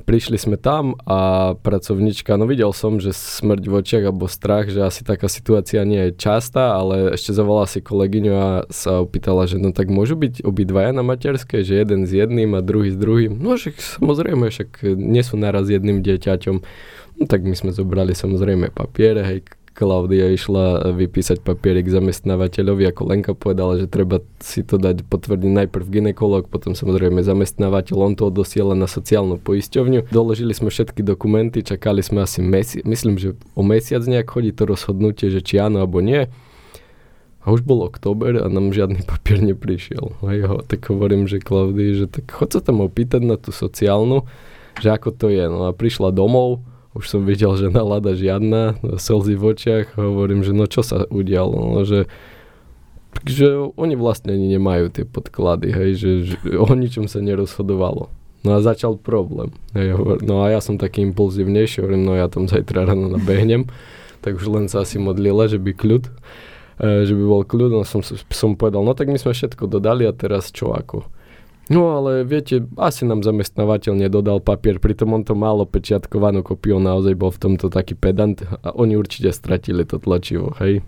Prišli 0.04 0.36
sme 0.36 0.60
tam 0.60 1.00
a 1.08 1.52
pracovnička, 1.64 2.36
no 2.36 2.44
videl 2.44 2.76
som, 2.76 3.00
že 3.00 3.16
smrť 3.16 3.64
v 3.64 3.72
očiach 3.80 4.04
alebo 4.04 4.28
strach, 4.28 4.68
že 4.68 4.84
asi 4.84 5.00
taká 5.00 5.32
situácia 5.32 5.80
nie 5.88 6.12
je 6.12 6.20
častá, 6.20 6.76
ale 6.76 7.16
ešte 7.16 7.32
zavolala 7.32 7.64
si 7.64 7.80
kolegyňu 7.80 8.32
a 8.36 8.48
sa 8.68 9.00
opýtala, 9.00 9.48
že 9.48 9.56
no 9.56 9.72
tak 9.72 9.88
môžu 9.88 10.20
byť 10.20 10.44
obidvaja 10.44 10.92
na 10.92 11.00
materskej, 11.00 11.64
že 11.64 11.80
jeden 11.80 12.04
s 12.04 12.12
jedným 12.12 12.52
a 12.52 12.60
druhý 12.60 12.92
s 12.92 13.00
druhým. 13.00 13.40
No 13.40 13.56
však 13.56 13.80
samozrejme, 13.80 14.52
však 14.52 14.84
nie 14.92 15.24
sú 15.24 15.40
naraz 15.40 15.72
jedným 15.72 16.04
dieťaťom. 16.04 16.56
No 17.16 17.24
tak 17.24 17.40
my 17.40 17.56
sme 17.56 17.72
zobrali 17.72 18.12
samozrejme 18.12 18.76
papiere, 18.76 19.24
hej, 19.24 19.40
Klaudia 19.74 20.30
išla 20.30 20.94
vypísať 20.94 21.42
papierik 21.42 21.90
zamestnávateľovi, 21.90 22.86
ako 22.94 23.02
Lenka 23.10 23.32
povedala, 23.34 23.74
že 23.74 23.90
treba 23.90 24.22
si 24.38 24.62
to 24.62 24.78
dať 24.78 25.02
potvrdiť 25.02 25.50
najprv 25.50 25.84
ginekolog, 25.90 26.46
potom 26.46 26.78
samozrejme 26.78 27.26
zamestnávateľ, 27.26 27.96
on 27.98 28.14
to 28.14 28.30
odosiela 28.30 28.78
na 28.78 28.86
sociálnu 28.86 29.42
poisťovňu. 29.42 30.14
Doložili 30.14 30.54
sme 30.54 30.70
všetky 30.70 31.02
dokumenty, 31.02 31.66
čakali 31.66 32.06
sme 32.06 32.22
asi 32.22 32.38
mesiac, 32.38 32.86
myslím, 32.86 33.18
že 33.18 33.34
o 33.58 33.66
mesiac 33.66 34.06
nejak 34.06 34.30
chodí 34.30 34.54
to 34.54 34.62
rozhodnutie, 34.62 35.34
že 35.34 35.42
či 35.42 35.58
áno 35.58 35.82
alebo 35.82 35.98
nie. 35.98 36.30
A 37.42 37.50
už 37.50 37.66
bol 37.66 37.82
október 37.82 38.40
a 38.40 38.46
nám 38.46 38.70
žiadny 38.70 39.02
papier 39.04 39.42
neprišiel. 39.42 40.16
A 40.22 40.38
ja 40.38 40.48
tak 40.64 40.86
hovorím, 40.86 41.26
že 41.26 41.42
Klaudii, 41.42 41.98
že 41.98 42.06
tak 42.06 42.30
chod 42.30 42.54
sa 42.54 42.62
tam 42.62 42.78
opýtať 42.80 43.26
na 43.26 43.34
tú 43.36 43.50
sociálnu, 43.50 44.22
že 44.78 44.94
ako 44.94 45.10
to 45.12 45.26
je. 45.34 45.44
No 45.50 45.66
a 45.66 45.74
prišla 45.74 46.14
domov, 46.14 46.62
už 46.94 47.04
som 47.10 47.26
videl, 47.26 47.50
že 47.58 47.74
nalada 47.74 48.14
žiadna, 48.14 48.78
slzy 48.96 49.34
v 49.34 49.44
očiach, 49.50 49.86
hovorím, 49.98 50.46
že 50.46 50.54
no 50.54 50.70
čo 50.70 50.86
sa 50.86 51.04
udialo, 51.10 51.74
no, 51.74 51.82
že 51.82 52.06
že 53.22 53.46
oni 53.78 53.94
vlastne 53.94 54.34
ani 54.34 54.58
nemajú 54.58 54.90
tie 54.90 55.06
podklady, 55.06 55.70
hej, 55.70 55.90
že, 55.94 56.10
že 56.34 56.36
o 56.58 56.66
ničom 56.74 57.06
sa 57.06 57.22
nerozhodovalo. 57.22 58.10
No 58.44 58.50
a 58.52 58.60
začal 58.60 58.98
problém. 59.00 59.54
Hej, 59.72 59.96
hovor, 59.96 60.18
no 60.20 60.42
a 60.44 60.52
ja 60.52 60.60
som 60.60 60.76
taký 60.76 61.00
impulzívnejší, 61.14 61.80
hovorím, 61.80 62.02
no 62.04 62.12
ja 62.18 62.26
tam 62.28 62.50
zajtra 62.50 62.90
ráno 62.90 63.08
nabehnem, 63.08 63.70
tak 64.20 64.36
už 64.36 64.50
len 64.52 64.66
sa 64.66 64.84
asi 64.84 65.00
modlila, 65.00 65.48
že 65.48 65.56
by 65.56 65.72
kľud, 65.72 66.04
e, 66.82 67.08
že 67.08 67.14
by 67.16 67.24
bol 67.24 67.42
kľud, 67.46 67.70
no 67.70 67.86
som, 67.86 68.04
som 68.04 68.58
povedal, 68.58 68.84
no 68.84 68.92
tak 68.92 69.08
my 69.08 69.16
sme 69.16 69.32
všetko 69.32 69.64
dodali 69.70 70.04
a 70.04 70.12
teraz 70.12 70.52
čo 70.52 70.76
ako. 70.76 71.08
No 71.72 71.96
ale 71.96 72.28
viete, 72.28 72.60
asi 72.76 73.08
nám 73.08 73.24
zamestnávateľ 73.24 73.96
nedodal 73.96 74.44
papier, 74.44 74.76
pritom 74.76 75.16
on 75.16 75.24
to 75.24 75.32
malo 75.32 75.64
pečiatkovanú 75.64 76.44
kopiu, 76.44 76.76
naozaj 76.76 77.16
bol 77.16 77.32
v 77.32 77.40
tomto 77.40 77.72
taký 77.72 77.96
pedant 77.96 78.36
a 78.60 78.76
oni 78.76 79.00
určite 79.00 79.32
stratili 79.32 79.88
to 79.88 79.96
tlačivo, 79.96 80.52
hej. 80.60 80.84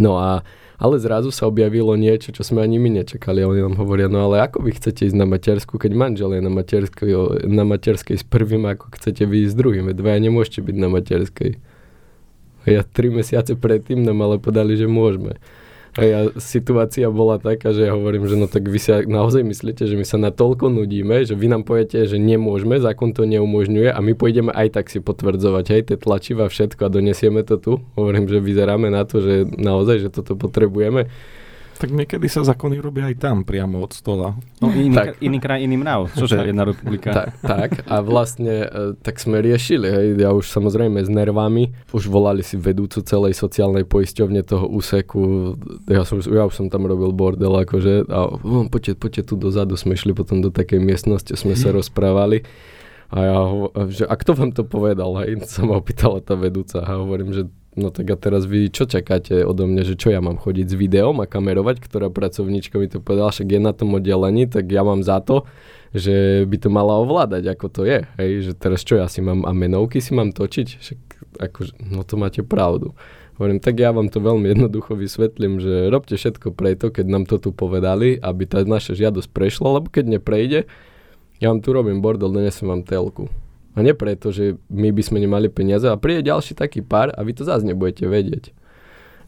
No 0.00 0.16
a 0.16 0.40
ale 0.80 0.96
zrazu 0.96 1.28
sa 1.28 1.44
objavilo 1.44 1.92
niečo, 1.92 2.32
čo 2.32 2.40
sme 2.40 2.64
ani 2.64 2.80
my 2.80 3.04
nečakali 3.04 3.44
oni 3.44 3.60
nám 3.60 3.76
hovoria, 3.76 4.08
no 4.08 4.24
ale 4.24 4.40
ako 4.40 4.64
vy 4.64 4.80
chcete 4.80 5.12
ísť 5.12 5.18
na 5.20 5.28
matersku, 5.28 5.76
keď 5.76 5.92
manžel 5.92 6.32
je 6.32 6.40
na 6.40 6.48
materskej, 6.48 7.10
na 7.44 7.68
materskej 7.68 8.16
s 8.16 8.24
prvým, 8.24 8.64
ako 8.64 8.96
chcete 8.96 9.28
vy 9.28 9.44
ísť 9.44 9.52
s 9.52 9.58
druhým, 9.60 9.92
dvaja 9.92 10.16
nemôžete 10.24 10.64
byť 10.64 10.76
na 10.80 10.88
materskej. 10.88 11.52
A 12.64 12.66
ja 12.72 12.80
tri 12.80 13.12
mesiace 13.12 13.60
predtým 13.60 14.00
nám 14.00 14.24
ale 14.24 14.40
podali, 14.40 14.72
že 14.80 14.88
môžeme. 14.88 15.36
Ja, 16.00 16.20
situácia 16.40 17.06
bola 17.12 17.36
taká, 17.36 17.76
že 17.76 17.86
ja 17.86 17.92
hovorím, 17.92 18.24
že 18.24 18.36
no 18.40 18.48
tak 18.48 18.66
vy 18.66 18.80
sa 18.80 19.04
naozaj 19.04 19.44
myslíte, 19.44 19.84
že 19.84 19.94
my 19.94 20.06
sa 20.08 20.16
natoľko 20.16 20.72
nudíme, 20.72 21.22
že 21.22 21.36
vy 21.36 21.46
nám 21.52 21.68
poviete, 21.68 22.08
že 22.08 22.16
nemôžeme, 22.16 22.80
zákon 22.80 23.12
to 23.12 23.28
neumožňuje 23.28 23.92
a 23.92 23.98
my 24.00 24.12
pôjdeme 24.16 24.50
aj 24.50 24.80
tak 24.80 24.88
si 24.88 25.04
potvrdzovať, 25.04 25.64
hej, 25.70 25.82
tie 25.92 25.96
tlačiva 26.00 26.48
všetko 26.48 26.80
a 26.88 26.92
donesieme 26.92 27.44
to 27.44 27.60
tu. 27.60 27.72
Hovorím, 27.94 28.26
že 28.26 28.40
vyzeráme 28.40 28.88
na 28.88 29.04
to, 29.04 29.20
že 29.20 29.44
naozaj, 29.44 29.96
že 30.04 30.08
toto 30.08 30.34
potrebujeme. 30.34 31.12
Tak 31.80 31.88
niekedy 31.88 32.28
sa 32.28 32.44
zákony 32.44 32.76
robia 32.76 33.08
aj 33.08 33.16
tam, 33.18 33.40
priamo 33.40 33.80
od 33.80 33.90
stola. 33.90 34.36
No, 34.60 34.68
iný, 34.76 34.92
Tak. 34.92 35.06
tak. 35.06 35.14
iný 35.18 35.38
kraj, 35.38 35.58
iný 35.58 35.76
mrav. 35.76 36.12
Čože 36.12 36.44
jedna 36.44 36.62
republika. 36.62 37.08
Tak, 37.10 37.28
tak. 37.40 37.70
A 37.88 37.98
vlastne 38.00 38.54
e, 38.60 38.68
tak 38.94 39.16
sme 39.16 39.40
riešili, 39.40 39.88
hej, 39.88 40.06
ja 40.14 40.30
už 40.30 40.44
samozrejme 40.46 41.00
s 41.00 41.08
nervami, 41.08 41.72
už 41.90 42.04
volali 42.06 42.44
si 42.44 42.54
vedúcu 42.54 43.00
celej 43.00 43.32
sociálnej 43.34 43.82
poisťovne 43.82 44.44
toho 44.44 44.68
úseku, 44.68 45.56
ja, 45.86 46.04
som, 46.04 46.20
ja 46.20 46.44
už 46.44 46.52
som 46.54 46.68
tam 46.68 46.84
robil 46.84 47.10
bordel, 47.10 47.56
akože, 47.56 48.04
a 48.06 48.18
no, 48.36 48.68
poďte, 48.68 48.94
poďte 48.94 49.22
tu 49.24 49.34
dozadu, 49.34 49.74
sme 49.74 49.96
išli 49.96 50.12
potom 50.12 50.38
do 50.38 50.52
takej 50.52 50.78
miestnosti, 50.78 51.32
sme 51.32 51.56
sa 51.56 51.72
rozprávali. 51.72 52.44
A 53.08 53.26
ja 53.26 53.34
hovo- 53.40 53.72
že 53.90 54.04
a 54.04 54.14
kto 54.14 54.36
vám 54.36 54.52
to 54.52 54.62
povedal, 54.62 55.10
hej, 55.18 55.42
sa 55.44 55.64
ma 55.64 55.74
opýtala 55.74 56.20
tá 56.20 56.36
vedúca 56.36 56.78
a 56.78 56.94
hovorím, 56.94 57.32
že 57.32 57.42
no 57.78 57.94
tak 57.94 58.10
a 58.10 58.16
teraz 58.18 58.46
vy 58.46 58.70
čo 58.70 58.86
čakáte 58.86 59.46
odo 59.46 59.66
mňa, 59.66 59.82
že 59.86 59.94
čo 59.94 60.10
ja 60.10 60.18
mám 60.18 60.38
chodiť 60.38 60.66
s 60.70 60.74
videom 60.74 61.22
a 61.22 61.30
kamerovať, 61.30 61.82
ktorá 61.82 62.10
pracovníčka 62.10 62.78
mi 62.78 62.90
to 62.90 62.98
povedala, 62.98 63.30
však 63.30 63.48
je 63.50 63.60
na 63.62 63.72
tom 63.74 63.94
oddelení, 63.94 64.50
tak 64.50 64.66
ja 64.70 64.82
mám 64.82 65.06
za 65.06 65.22
to, 65.22 65.46
že 65.94 66.46
by 66.46 66.56
to 66.58 66.68
mala 66.70 66.98
ovládať, 67.02 67.50
ako 67.50 67.66
to 67.70 67.82
je, 67.86 68.06
hej, 68.18 68.30
že 68.50 68.52
teraz 68.54 68.86
čo 68.86 68.98
ja 68.98 69.06
si 69.10 69.22
mám, 69.22 69.42
a 69.46 69.50
menovky 69.50 69.98
si 69.98 70.14
mám 70.14 70.30
točiť, 70.30 70.68
však 70.78 71.00
akože, 71.38 71.72
no 71.90 72.02
to 72.06 72.14
máte 72.14 72.42
pravdu. 72.46 72.94
Hovorím, 73.40 73.56
tak 73.56 73.80
ja 73.80 73.88
vám 73.88 74.12
to 74.12 74.20
veľmi 74.20 74.52
jednoducho 74.52 74.92
vysvetlím, 75.00 75.64
že 75.64 75.88
robte 75.88 76.12
všetko 76.12 76.52
preto, 76.52 76.92
keď 76.92 77.06
nám 77.08 77.24
to 77.24 77.40
tu 77.40 77.56
povedali, 77.56 78.20
aby 78.20 78.44
tá 78.44 78.60
naša 78.68 78.92
žiadosť 78.92 79.32
prešla, 79.32 79.80
lebo 79.80 79.88
keď 79.88 80.20
neprejde, 80.20 80.68
ja 81.40 81.48
vám 81.48 81.64
tu 81.64 81.72
robím 81.72 82.04
bordel, 82.04 82.28
donesem 82.28 82.68
vám 82.68 82.84
telku. 82.84 83.32
A 83.74 83.86
nie 83.86 83.94
preto, 83.94 84.34
že 84.34 84.58
my 84.66 84.90
by 84.90 85.02
sme 85.04 85.18
nemali 85.22 85.46
peniaze 85.46 85.86
a 85.86 85.94
príde 85.94 86.26
ďalší 86.26 86.58
taký 86.58 86.82
pár 86.82 87.14
a 87.14 87.22
vy 87.22 87.32
to 87.38 87.46
zase 87.46 87.62
nebudete 87.62 88.06
vedieť. 88.10 88.50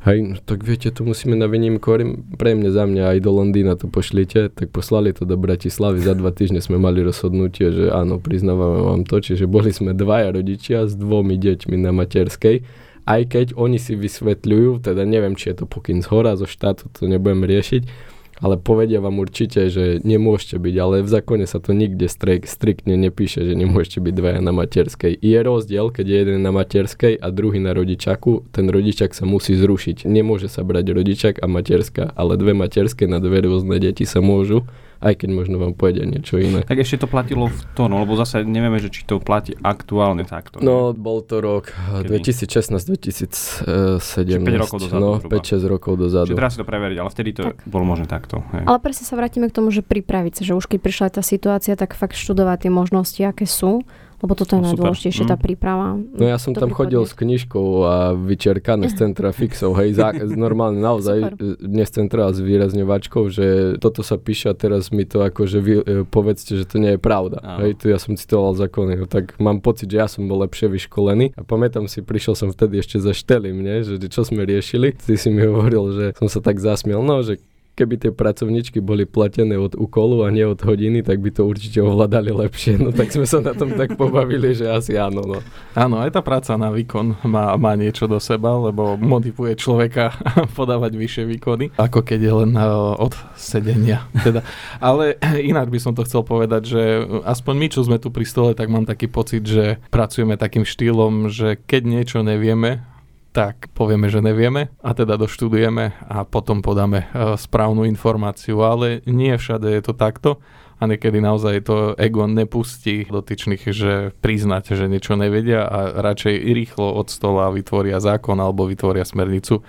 Hej, 0.02 0.18
no 0.34 0.36
tak 0.42 0.66
viete, 0.66 0.90
to 0.90 1.06
musíme 1.06 1.38
na 1.38 1.46
výnimku, 1.46 1.86
pre 2.34 2.58
mňa 2.58 2.70
za 2.74 2.90
mňa 2.90 3.14
aj 3.14 3.18
do 3.22 3.30
Londýna 3.38 3.78
to 3.78 3.86
pošlite, 3.86 4.50
tak 4.50 4.74
poslali 4.74 5.14
to 5.14 5.22
do 5.22 5.38
Bratislavy, 5.38 6.02
za 6.02 6.18
dva 6.18 6.34
týždne 6.34 6.58
sme 6.58 6.74
mali 6.74 7.06
rozhodnutie, 7.06 7.70
že 7.70 7.86
áno, 7.86 8.18
priznávame 8.18 8.82
vám 8.82 9.02
to, 9.06 9.22
čiže 9.22 9.46
boli 9.46 9.70
sme 9.70 9.94
dvaja 9.94 10.34
rodičia 10.34 10.90
s 10.90 10.98
dvomi 10.98 11.38
deťmi 11.38 11.78
na 11.78 11.94
materskej, 11.94 12.66
aj 13.06 13.22
keď 13.30 13.46
oni 13.54 13.78
si 13.78 13.94
vysvetľujú, 13.94 14.82
teda 14.82 15.06
neviem, 15.06 15.38
či 15.38 15.54
je 15.54 15.62
to 15.62 15.70
pokyn 15.70 16.02
z 16.02 16.10
hora, 16.10 16.34
zo 16.34 16.50
štátu, 16.50 16.90
to 16.90 17.06
nebudem 17.06 17.46
riešiť, 17.46 18.10
ale 18.42 18.58
povedia 18.58 18.98
vám 18.98 19.22
určite, 19.22 19.70
že 19.70 20.02
nemôžete 20.02 20.58
byť, 20.58 20.74
ale 20.82 21.06
v 21.06 21.08
zákone 21.08 21.46
sa 21.46 21.62
to 21.62 21.70
nikde 21.70 22.10
strik, 22.10 22.50
striktne 22.50 22.98
nepíše, 22.98 23.46
že 23.46 23.54
nemôžete 23.54 24.02
byť 24.02 24.14
dvaja 24.18 24.40
na 24.42 24.50
materskej. 24.50 25.14
Je 25.14 25.38
rozdiel, 25.38 25.94
keď 25.94 26.04
je 26.10 26.16
jeden 26.26 26.38
na 26.42 26.50
materskej 26.50 27.22
a 27.22 27.30
druhý 27.30 27.62
na 27.62 27.70
rodičaku, 27.70 28.50
ten 28.50 28.66
rodičak 28.66 29.14
sa 29.14 29.22
musí 29.22 29.54
zrušiť. 29.54 30.10
Nemôže 30.10 30.50
sa 30.50 30.66
brať 30.66 30.90
rodičak 30.90 31.38
a 31.38 31.46
materská, 31.46 32.10
ale 32.18 32.34
dve 32.34 32.50
materské 32.58 33.06
na 33.06 33.22
dve 33.22 33.46
rôzne 33.46 33.78
deti 33.78 34.02
sa 34.02 34.18
môžu, 34.18 34.66
aj 35.02 35.18
keď 35.18 35.28
možno 35.34 35.58
vám 35.58 35.74
povedia 35.74 36.06
niečo 36.06 36.38
iné. 36.38 36.62
Tak 36.62 36.78
ešte 36.78 37.02
to 37.02 37.10
platilo 37.10 37.50
v 37.50 37.58
to, 37.74 37.90
no, 37.90 37.98
lebo 38.00 38.14
zase 38.14 38.46
nevieme, 38.46 38.78
že 38.78 38.88
či 38.88 39.02
to 39.02 39.18
platí 39.18 39.58
aktuálne 39.58 40.22
takto. 40.22 40.62
No, 40.62 40.94
bol 40.94 41.26
to 41.26 41.42
rok 41.42 41.74
Kedy? 41.74 42.22
2016-2017. 42.22 43.98
päť 44.46 44.56
rokov 44.62 44.78
dozadu 44.78 45.02
No, 45.02 45.18
zhruba. 45.18 45.42
5-6 45.42 45.66
rokov 45.66 45.92
dozadu. 45.98 46.26
Čiže 46.30 46.38
teraz 46.38 46.52
si 46.54 46.58
to 46.62 46.66
preveriť, 46.66 46.96
ale 47.02 47.10
vtedy 47.10 47.30
to 47.34 47.42
Tak. 47.50 47.66
bolo 47.66 47.84
možné 47.84 48.06
takto. 48.06 48.46
Hej. 48.54 48.62
Ale 48.62 48.78
presne 48.78 49.04
sa 49.04 49.18
vrátime 49.18 49.50
k 49.50 49.54
tomu, 49.54 49.74
že 49.74 49.82
pripraviť 49.82 50.32
sa, 50.38 50.42
že 50.46 50.54
už 50.54 50.70
keď 50.70 50.78
prišla 50.78 51.06
tá 51.10 51.20
situácia, 51.20 51.74
tak 51.74 51.98
fakt 51.98 52.14
študovať 52.14 52.68
tie 52.68 52.70
možnosti, 52.70 53.18
aké 53.20 53.44
sú, 53.44 53.82
lebo 54.22 54.32
toto 54.32 54.54
je 54.54 54.58
No, 54.58 54.70
super. 54.70 54.88
najdôležitejšie, 54.88 55.24
tá 55.24 55.34
Mm. 55.34 55.42
príprava. 55.42 55.86
No 55.98 56.24
ja 56.24 56.38
som 56.38 56.54
tam 56.54 56.70
chodil 56.70 56.98
podnet. 56.98 57.10
s 57.10 57.18
knižkou 57.18 57.66
a 57.82 57.94
vyčerkané 58.14 58.86
z 58.86 58.94
centra 58.96 59.30
fixov, 59.30 59.74
hej, 59.76 59.92
za, 59.92 60.14
normálne 60.38 60.78
naozaj, 60.78 61.18
Super. 61.28 61.82
z 61.82 61.90
centra, 61.90 62.28
s 62.28 62.38
výrazňovačkou, 62.38 63.22
že 63.28 63.46
toto 63.76 64.00
sa 64.00 64.16
píše 64.16 64.48
a 64.48 64.54
teraz 64.54 64.88
mi 64.88 65.02
to 65.02 65.20
akože 65.20 65.58
vy, 65.58 65.72
e, 65.76 65.82
povedzte, 66.04 66.54
že 66.54 66.64
to 66.64 66.78
nie 66.78 66.94
je 66.94 67.00
pravda. 67.00 67.42
Áno. 67.42 67.66
Hej, 67.66 67.76
tu 67.76 67.90
ja 67.90 67.98
som 67.98 68.14
citoval 68.14 68.54
zákony, 68.54 68.92
no, 68.96 69.06
tak 69.06 69.34
mám 69.36 69.58
pocit, 69.58 69.86
že 69.86 69.98
ja 69.98 70.06
som 70.06 70.24
bol 70.24 70.40
lepšie 70.40 70.70
vyškolený 70.70 71.34
a 71.34 71.42
pamätám 71.42 71.84
si, 71.84 72.00
prišiel 72.00 72.32
som 72.32 72.48
vtedy 72.48 72.78
ešte 72.78 72.96
za 72.96 73.10
štelim, 73.10 73.58
nie, 73.58 73.82
že 73.82 73.98
čo 74.04 74.22
sme 74.22 74.42
riešili, 74.42 74.94
ty 74.94 75.18
si 75.18 75.28
mi 75.28 75.42
hovoril, 75.42 75.84
že 75.90 76.04
som 76.14 76.28
sa 76.28 76.38
tak 76.38 76.56
zasmiel, 76.56 77.00
no, 77.00 77.20
že 77.20 77.42
keby 77.72 77.94
tie 77.96 78.12
pracovničky 78.12 78.84
boli 78.84 79.08
platené 79.08 79.56
od 79.56 79.72
úkolu 79.72 80.28
a 80.28 80.28
nie 80.28 80.44
od 80.44 80.60
hodiny, 80.60 81.00
tak 81.00 81.24
by 81.24 81.32
to 81.32 81.48
určite 81.48 81.80
ovládali 81.80 82.28
lepšie. 82.28 82.76
No 82.76 82.92
tak 82.92 83.08
sme 83.08 83.24
sa 83.24 83.40
na 83.40 83.56
tom 83.56 83.72
tak 83.72 83.96
pobavili, 83.96 84.52
že 84.52 84.68
asi 84.68 85.00
áno. 85.00 85.24
No. 85.24 85.38
Áno, 85.72 85.96
aj 86.04 86.12
tá 86.12 86.20
práca 86.20 86.52
na 86.60 86.68
výkon 86.68 87.16
má, 87.24 87.56
má 87.56 87.72
niečo 87.72 88.04
do 88.04 88.20
seba, 88.20 88.52
lebo 88.60 89.00
motivuje 89.00 89.56
človeka 89.56 90.12
podávať 90.58 90.92
vyššie 91.00 91.24
výkony, 91.32 91.72
ako 91.80 92.04
keď 92.04 92.20
je 92.20 92.32
len 92.44 92.52
uh, 92.54 92.92
od 93.00 93.16
sedenia. 93.40 94.04
Teda. 94.20 94.44
Ale 94.76 95.16
ináč 95.50 95.72
by 95.72 95.80
som 95.80 95.92
to 95.96 96.04
chcel 96.04 96.20
povedať, 96.20 96.62
že 96.68 96.82
aspoň 97.24 97.54
my, 97.56 97.66
čo 97.72 97.80
sme 97.88 97.96
tu 97.96 98.12
pri 98.12 98.28
stole, 98.28 98.52
tak 98.52 98.68
mám 98.68 98.84
taký 98.84 99.08
pocit, 99.08 99.48
že 99.48 99.80
pracujeme 99.88 100.36
takým 100.36 100.68
štýlom, 100.68 101.32
že 101.32 101.56
keď 101.56 101.82
niečo 101.88 102.18
nevieme, 102.20 102.91
tak 103.32 103.72
povieme, 103.72 104.12
že 104.12 104.20
nevieme 104.20 104.70
a 104.84 104.92
teda 104.92 105.16
doštudujeme 105.16 106.04
a 106.04 106.28
potom 106.28 106.60
podáme 106.60 107.08
uh, 107.10 107.34
správnu 107.34 107.88
informáciu, 107.88 108.60
ale 108.60 109.00
nie 109.08 109.32
všade 109.32 109.72
je 109.72 109.82
to 109.82 109.96
takto 109.96 110.38
a 110.82 110.90
niekedy 110.90 111.22
naozaj 111.22 111.62
to 111.62 111.94
ego 111.94 112.26
nepustí 112.26 113.06
dotyčných, 113.06 113.62
že 113.70 114.10
priznať, 114.18 114.74
že 114.74 114.90
niečo 114.90 115.14
nevedia 115.14 115.62
a 115.62 115.94
radšej 116.02 116.42
rýchlo 116.42 116.98
od 116.98 117.06
stola 117.06 117.54
vytvoria 117.54 118.02
zákon 118.02 118.34
alebo 118.34 118.66
vytvoria 118.66 119.06
smernicu, 119.06 119.62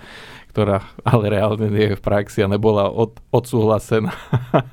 ktorá 0.54 0.86
ale 1.02 1.34
reálne 1.34 1.66
nie 1.66 1.90
je 1.90 1.98
v 1.98 2.04
praxi 2.06 2.46
a 2.46 2.48
nebola 2.48 2.86
od, 2.86 3.18
odsúhlasená 3.34 4.14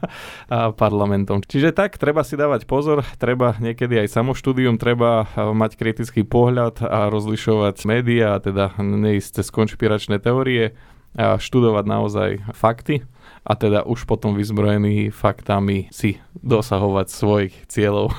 parlamentom. 0.82 1.42
Čiže 1.42 1.74
tak, 1.74 1.98
treba 1.98 2.22
si 2.22 2.38
dávať 2.38 2.70
pozor, 2.70 3.02
treba 3.18 3.58
niekedy 3.58 3.98
aj 3.98 4.14
samoštúdium, 4.14 4.78
treba 4.78 5.26
a, 5.26 5.50
mať 5.58 5.82
kritický 5.82 6.22
pohľad 6.22 6.86
a 6.86 7.10
rozlišovať 7.10 7.82
médiá, 7.90 8.38
a 8.38 8.42
teda 8.46 8.78
neísť 8.78 9.42
cez 9.42 9.50
konšpiračné 9.50 10.22
teórie 10.22 10.78
a 11.18 11.42
študovať 11.42 11.86
naozaj 11.90 12.30
fakty 12.56 13.04
a 13.44 13.58
teda 13.58 13.84
už 13.84 14.06
potom 14.06 14.38
vyzbrojený 14.38 15.10
faktami 15.10 15.90
si 15.90 16.22
dosahovať 16.40 17.08
svojich 17.10 17.54
cieľov 17.68 18.14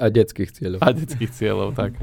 A 0.00 0.06
detských 0.08 0.50
cieľov. 0.54 0.80
a 0.80 0.88
detských 0.94 1.30
cieľov. 1.34 1.74
Tak. 1.74 1.98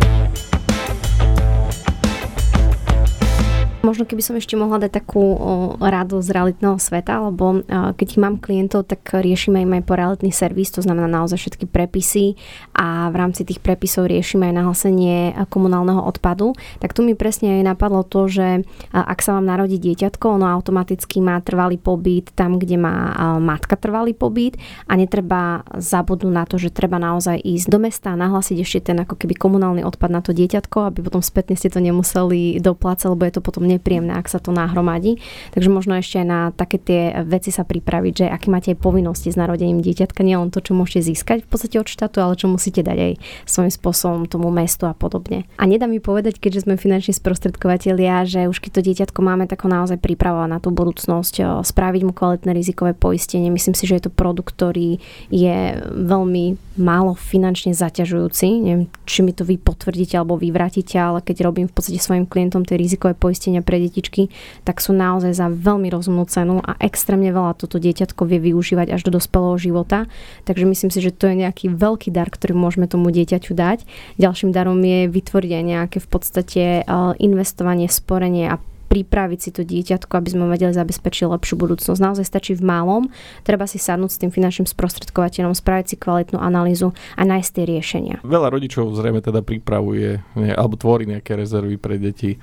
Možno 3.83 4.07
keby 4.07 4.23
som 4.23 4.39
ešte 4.39 4.55
mohla 4.55 4.79
dať 4.79 5.03
takú 5.03 5.35
radu 5.83 6.23
z 6.23 6.31
realitného 6.31 6.79
sveta, 6.79 7.19
lebo 7.27 7.67
keď 7.67 8.09
mám 8.15 8.39
klientov, 8.39 8.87
tak 8.87 9.03
riešime 9.11 9.59
im 9.59 9.75
aj 9.75 9.83
po 9.83 9.99
realitný 9.99 10.31
servis, 10.31 10.71
to 10.71 10.79
znamená 10.79 11.11
naozaj 11.11 11.35
všetky 11.35 11.67
prepisy 11.67 12.39
a 12.71 13.11
v 13.11 13.15
rámci 13.19 13.43
tých 13.43 13.59
prepisov 13.59 14.07
riešime 14.07 14.47
aj 14.47 14.55
nahlasenie 14.55 15.35
a, 15.35 15.43
komunálneho 15.43 15.99
odpadu. 15.99 16.55
Tak 16.79 16.95
tu 16.95 17.03
mi 17.03 17.11
presne 17.11 17.59
aj 17.59 17.75
napadlo 17.75 18.07
to, 18.07 18.31
že 18.31 18.63
ak 18.95 19.19
sa 19.19 19.35
vám 19.35 19.51
narodí 19.51 19.75
dieťatko, 19.75 20.39
ono 20.39 20.47
automaticky 20.47 21.19
má 21.19 21.43
trvalý 21.43 21.75
pobyt 21.75 22.31
tam, 22.39 22.63
kde 22.63 22.79
má 22.79 23.11
matka 23.43 23.75
trvalý 23.75 24.15
pobyt 24.15 24.55
a 24.87 24.95
netreba 24.95 25.67
zabudnúť 25.75 26.31
na 26.31 26.47
to, 26.47 26.55
že 26.55 26.71
treba 26.71 27.03
naozaj 27.03 27.35
ísť 27.35 27.67
do 27.67 27.83
mesta 27.83 28.15
a 28.15 28.19
nahlasiť 28.19 28.63
ešte 28.63 28.95
ten 28.95 29.03
ako 29.03 29.19
keby 29.19 29.35
komunálny 29.35 29.83
odpad 29.83 30.07
na 30.07 30.23
to 30.23 30.31
dieťatko, 30.31 30.87
aby 30.87 31.03
potom 31.03 31.19
spätne 31.19 31.59
ste 31.59 31.67
to 31.67 31.83
nemuseli 31.83 32.63
doplácať, 32.63 33.11
lebo 33.11 33.27
je 33.27 33.35
to 33.35 33.43
potom 33.43 33.67
nepríjemné, 33.77 34.13
ak 34.13 34.29
sa 34.29 34.37
to 34.37 34.53
nahromadí. 34.53 35.17
Takže 35.53 35.69
možno 35.69 35.97
ešte 35.97 36.21
na 36.21 36.53
také 36.53 36.77
tie 36.77 37.01
veci 37.25 37.49
sa 37.49 37.65
pripraviť, 37.65 38.13
že 38.13 38.25
aké 38.29 38.47
máte 38.53 38.71
povinnosti 38.77 39.33
s 39.33 39.39
narodením 39.39 39.81
dieťatka, 39.81 40.21
nielen 40.21 40.53
to, 40.53 40.61
čo 40.61 40.77
môžete 40.77 41.09
získať 41.13 41.43
v 41.43 41.49
podstate 41.49 41.75
od 41.81 41.89
štátu, 41.89 42.21
ale 42.21 42.37
čo 42.37 42.45
musíte 42.45 42.85
dať 42.85 42.97
aj 42.97 43.13
svojím 43.49 43.73
spôsobom 43.73 44.21
tomu 44.29 44.53
mestu 44.53 44.85
a 44.85 44.93
podobne. 44.93 45.49
A 45.57 45.65
nedá 45.65 45.89
mi 45.89 45.97
povedať, 45.97 46.37
keďže 46.37 46.69
sme 46.69 46.77
finanční 46.77 47.17
sprostredkovateľia, 47.17 48.29
že 48.29 48.45
už 48.45 48.61
keď 48.61 48.71
to 48.77 48.85
dieťatko 48.85 49.19
máme, 49.23 49.49
tak 49.49 49.65
ho 49.65 49.69
naozaj 49.71 49.97
pripravovať 49.97 50.49
na 50.51 50.59
tú 50.61 50.69
budúcnosť, 50.69 51.65
spraviť 51.65 52.01
mu 52.05 52.13
kvalitné 52.13 52.51
rizikové 52.53 52.91
poistenie. 52.93 53.49
Myslím 53.49 53.73
si, 53.73 53.87
že 53.87 53.97
je 53.97 54.05
to 54.05 54.11
produkt, 54.13 54.53
ktorý 54.53 54.99
je 55.31 55.57
veľmi 55.89 56.77
málo 56.77 57.15
finančne 57.15 57.71
zaťažujúci. 57.71 58.45
Neviem, 58.59 58.91
či 59.07 59.23
mi 59.23 59.31
to 59.31 59.47
vy 59.47 59.55
potvrdíte 59.55 60.19
alebo 60.19 60.35
vyvratíte, 60.35 60.99
ale 60.99 61.23
keď 61.23 61.47
robím 61.47 61.71
v 61.71 61.73
podstate 61.73 62.03
svojim 62.03 62.27
klientom 62.27 62.67
tie 62.67 62.75
rizikové 62.75 63.15
poistenia 63.15 63.62
pre 63.63 63.79
detičky, 63.79 64.29
tak 64.67 64.83
sú 64.83 64.91
naozaj 64.91 65.33
za 65.33 65.47
veľmi 65.49 65.89
rozumnú 65.89 66.27
cenu 66.27 66.59
a 66.61 66.75
extrémne 66.83 67.31
veľa 67.31 67.57
toto 67.57 67.79
dieťatko 67.79 68.27
vie 68.27 68.51
využívať 68.51 68.93
až 68.93 69.01
do 69.07 69.15
dospelého 69.15 69.57
života. 69.57 70.05
Takže 70.45 70.67
myslím 70.67 70.91
si, 70.91 70.99
že 70.99 71.15
to 71.15 71.31
je 71.31 71.47
nejaký 71.47 71.71
veľký 71.71 72.11
dar, 72.11 72.27
ktorý 72.27 72.53
môžeme 72.53 72.85
tomu 72.85 73.09
dieťaťu 73.09 73.55
dať. 73.55 73.87
Ďalším 74.19 74.51
darom 74.51 74.77
je 74.83 75.07
vytvoriť 75.07 75.51
aj 75.55 75.63
nejaké 75.63 75.97
v 76.03 76.07
podstate 76.07 76.63
eh, 76.81 76.87
investovanie, 77.17 77.87
sporenie 77.87 78.51
a 78.51 78.59
pripraviť 78.93 79.39
si 79.41 79.49
to 79.49 79.65
dieťatko, 79.65 80.13
aby 80.13 80.29
sme 80.29 80.45
vedeli 80.45 80.69
zabezpečiť 80.69 81.25
lepšiu 81.25 81.57
budúcnosť. 81.57 81.97
Naozaj 81.97 82.25
stačí 82.29 82.53
v 82.53 82.61
malom, 82.61 83.09
treba 83.41 83.65
si 83.65 83.81
sadnúť 83.81 84.11
s 84.13 84.21
tým 84.21 84.29
finančným 84.29 84.69
sprostredkovateľom, 84.69 85.57
spraviť 85.57 85.85
si 85.89 85.95
kvalitnú 85.97 86.37
analýzu 86.37 86.93
a 87.17 87.25
nájsť 87.25 87.49
tie 87.57 87.65
riešenia. 87.65 88.15
Veľa 88.21 88.53
rodičov 88.53 88.93
zrejme 88.93 89.25
teda 89.25 89.41
pripravuje 89.41 90.21
alebo 90.53 90.77
tvorí 90.77 91.09
nejaké 91.09 91.33
rezervy 91.33 91.81
pre 91.81 91.97
deti 91.97 92.37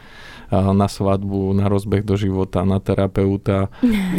na 0.50 0.90
svadbu, 0.90 1.54
na 1.54 1.70
rozbeh 1.70 2.02
do 2.02 2.18
života, 2.18 2.66
na 2.66 2.82
terapeuta 2.82 3.70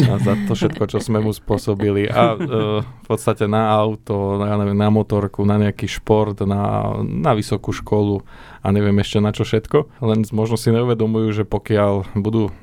a 0.08 0.14
za 0.16 0.34
to 0.48 0.56
všetko, 0.56 0.88
čo 0.88 1.04
sme 1.04 1.20
mu 1.20 1.36
spôsobili. 1.36 2.08
A 2.08 2.40
e, 2.40 2.80
v 2.88 3.04
podstate 3.04 3.52
na 3.52 3.76
auto, 3.76 4.40
na, 4.40 4.56
neviem, 4.56 4.80
na 4.80 4.88
motorku, 4.88 5.44
na 5.44 5.60
nejaký 5.60 5.92
šport, 5.92 6.40
na, 6.48 6.96
na 7.04 7.36
vysokú 7.36 7.76
školu 7.76 8.24
a 8.62 8.68
neviem 8.70 8.98
ešte 9.02 9.18
na 9.18 9.34
čo 9.34 9.42
všetko. 9.42 10.06
Len 10.06 10.26
možno 10.30 10.56
si 10.56 10.70
neuvedomujú, 10.70 11.42
že 11.42 11.44
pokiaľ 11.50 12.14
budú 12.18 12.54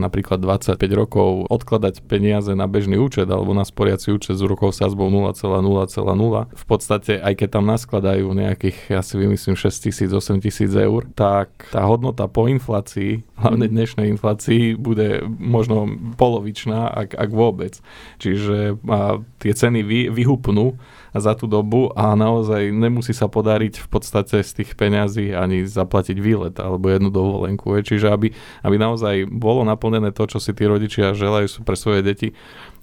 napríklad 0.00 0.40
25 0.40 0.80
rokov 0.96 1.44
odkladať 1.52 2.02
peniaze 2.08 2.50
na 2.56 2.64
bežný 2.66 2.96
účet 2.96 3.28
alebo 3.28 3.52
na 3.52 3.62
sporiaci 3.68 4.10
účet 4.10 4.40
s 4.40 4.42
úrokovou 4.42 4.72
sázbou 4.72 5.12
0,0,0, 5.12 6.50
v 6.50 6.64
podstate 6.66 7.20
aj 7.20 7.34
keď 7.36 7.48
tam 7.60 7.64
naskladajú 7.68 8.26
nejakých, 8.32 8.96
ja 8.96 9.00
si 9.04 9.14
vymyslím 9.20 9.54
6 9.54 9.86
tisíc, 9.86 10.10
8 10.10 10.40
tisíc 10.40 10.72
eur, 10.72 11.04
tak 11.14 11.52
tá 11.68 11.84
hodnota 11.84 12.26
po 12.26 12.48
inflácii, 12.48 13.22
hlavne 13.38 13.68
dnešnej 13.68 14.08
inflácii, 14.16 14.74
bude 14.74 15.22
možno 15.28 15.84
polovičná, 16.16 16.88
ak, 16.90 17.14
ak 17.14 17.30
vôbec. 17.30 17.78
Čiže 18.18 18.80
a 18.88 19.20
tie 19.38 19.52
ceny 19.52 19.80
vy, 19.84 20.00
vyhupnú 20.10 20.80
za 21.18 21.34
tú 21.34 21.50
dobu 21.50 21.90
a 21.94 22.12
naozaj 22.14 22.72
nemusí 22.72 23.12
sa 23.12 23.26
podariť 23.26 23.82
v 23.82 23.88
podstate 23.88 24.40
z 24.40 24.50
tých 24.62 24.76
peňazí 24.76 25.32
ani 25.32 25.64
zaplatiť 25.64 26.16
výlet 26.18 26.56
alebo 26.60 26.88
jednu 26.88 27.08
dovolenku. 27.08 27.72
Čiže 27.82 28.12
aby, 28.12 28.32
aby 28.62 28.76
naozaj 28.76 29.28
bolo 29.28 29.64
naplnené 29.64 30.12
to, 30.12 30.28
čo 30.28 30.38
si 30.38 30.52
tí 30.52 30.64
rodičia 30.68 31.16
želajú 31.16 31.64
pre 31.64 31.76
svoje 31.76 32.00
deti, 32.04 32.28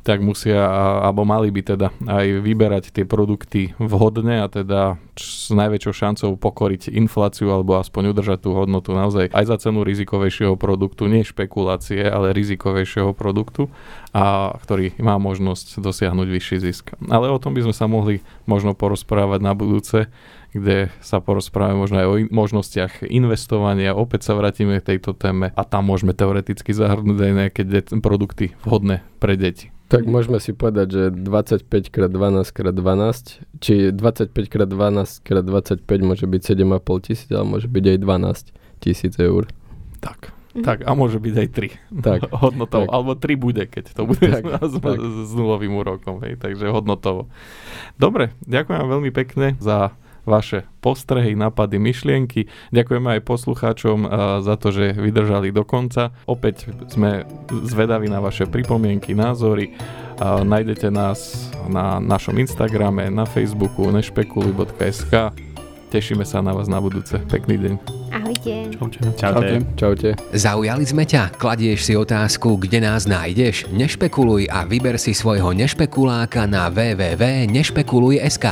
tak 0.03 0.19
musia, 0.19 0.67
alebo 0.99 1.23
mali 1.23 1.47
by 1.47 1.61
teda 1.63 1.87
aj 2.03 2.27
vyberať 2.43 2.91
tie 2.91 3.07
produkty 3.07 3.71
vhodne 3.79 4.43
a 4.43 4.51
teda 4.51 4.99
s 5.15 5.47
najväčšou 5.55 5.93
šancou 5.95 6.29
pokoriť 6.35 6.91
infláciu 6.91 7.47
alebo 7.55 7.79
aspoň 7.79 8.11
udržať 8.11 8.43
tú 8.43 8.51
hodnotu 8.51 8.91
naozaj 8.91 9.31
aj 9.31 9.45
za 9.47 9.57
cenu 9.63 9.87
rizikovejšieho 9.87 10.59
produktu, 10.59 11.07
nie 11.07 11.23
špekulácie, 11.23 12.03
ale 12.03 12.35
rizikovejšieho 12.35 13.15
produktu, 13.15 13.71
a 14.11 14.53
ktorý 14.59 14.93
má 15.01 15.15
možnosť 15.17 15.81
dosiahnuť 15.81 16.27
vyšší 16.29 16.57
zisk. 16.61 16.85
Ale 17.09 17.31
o 17.31 17.41
tom 17.41 17.55
by 17.55 17.65
sme 17.65 17.73
sa 17.73 17.87
mohli 17.87 18.21
možno 18.45 18.75
porozprávať 18.77 19.39
na 19.41 19.55
budúce, 19.55 20.11
kde 20.53 20.93
sa 21.01 21.17
porozprávame 21.17 21.81
možno 21.81 21.97
aj 21.97 22.07
o 22.07 22.15
in- 22.21 22.29
možnostiach 22.29 23.01
investovania. 23.09 23.97
Opäť 23.97 24.29
sa 24.29 24.37
vrátime 24.37 24.77
k 24.77 24.95
tejto 24.95 25.17
téme 25.17 25.49
a 25.49 25.63
tam 25.65 25.89
môžeme 25.89 26.13
teoreticky 26.13 26.77
zahrnúť 26.77 27.17
aj 27.17 27.33
nejaké 27.33 27.61
de- 27.65 27.89
produkty 27.97 28.53
vhodné 28.61 29.01
pre 29.17 29.33
deti. 29.33 29.72
Tak 29.91 30.07
môžeme 30.09 30.41
si 30.41 30.55
povedať, 30.55 30.87
že 30.89 31.11
25x12x12, 31.13 33.45
či 33.61 33.93
25x12x25 33.93 35.91
môže 36.01 36.25
byť 36.25 36.41
7,5 36.41 37.05
tisíc, 37.05 37.29
ale 37.29 37.45
môže 37.45 37.69
byť 37.69 37.85
aj 37.93 37.97
12 38.01 38.49
tisíc 38.81 39.13
eur. 39.19 39.45
Tak. 40.01 40.33
Mm-hmm. 40.53 40.69
Tak, 40.69 40.85
a 40.85 40.93
môže 40.93 41.17
byť 41.17 41.33
aj 41.33 41.47
3. 41.49 42.05
Tak. 42.05 42.29
hodnotovo. 42.45 42.85
Tak. 42.85 42.93
Alebo 42.93 43.17
3 43.17 43.41
bude, 43.41 43.65
keď 43.65 43.89
to 43.93 44.05
bude 44.05 44.21
tak, 44.21 44.45
s, 44.61 44.77
tak. 44.77 44.97
s 45.01 45.33
nulovým 45.33 45.73
úrokom. 45.73 46.21
Hej, 46.21 46.37
takže 46.37 46.69
hodnotovo. 46.69 47.25
Dobre, 47.97 48.37
ďakujem 48.45 48.85
veľmi 48.85 49.09
pekne 49.09 49.57
za 49.57 49.97
vaše 50.23 50.63
postrehy, 50.79 51.35
napady, 51.35 51.79
myšlienky. 51.79 52.47
Ďakujeme 52.71 53.19
aj 53.19 53.27
poslucháčom 53.27 53.97
uh, 54.03 54.09
za 54.43 54.55
to, 54.59 54.71
že 54.71 54.95
vydržali 54.95 55.51
do 55.51 55.67
konca. 55.67 56.11
Opäť 56.25 56.71
sme 56.91 57.27
zvedaví 57.51 58.07
na 58.07 58.23
vaše 58.23 58.47
pripomienky, 58.47 59.15
názory. 59.15 59.75
Nájdete 60.23 60.93
nás 60.93 61.49
na 61.67 61.97
našom 61.97 62.37
Instagrame, 62.37 63.09
na 63.09 63.25
Facebooku 63.25 63.89
nešpekuluj.sk. 63.89 65.33
Tešíme 65.93 66.25
sa 66.25 66.41
na 66.41 66.53
vás 66.57 66.65
na 66.65 66.81
budúce. 66.81 67.21
Pekný 67.29 67.57
deň. 67.61 67.73
Ahojte. 68.09 68.53
Čaute. 68.73 68.97
Čaute. 69.13 69.55
Čaute. 69.77 70.09
Zaujali 70.33 70.85
sme 70.89 71.05
ťa? 71.05 71.37
Kladieš 71.37 71.85
si 71.85 71.93
otázku, 71.93 72.57
kde 72.57 72.81
nás 72.81 73.05
nájdeš? 73.05 73.69
Nešpekuluj 73.69 74.49
a 74.49 74.65
vyber 74.65 74.97
si 74.97 75.13
svojho 75.13 75.53
nešpekuláka 75.53 76.49
na 76.49 76.69
www.nešpekuluj.sk. 76.73 78.47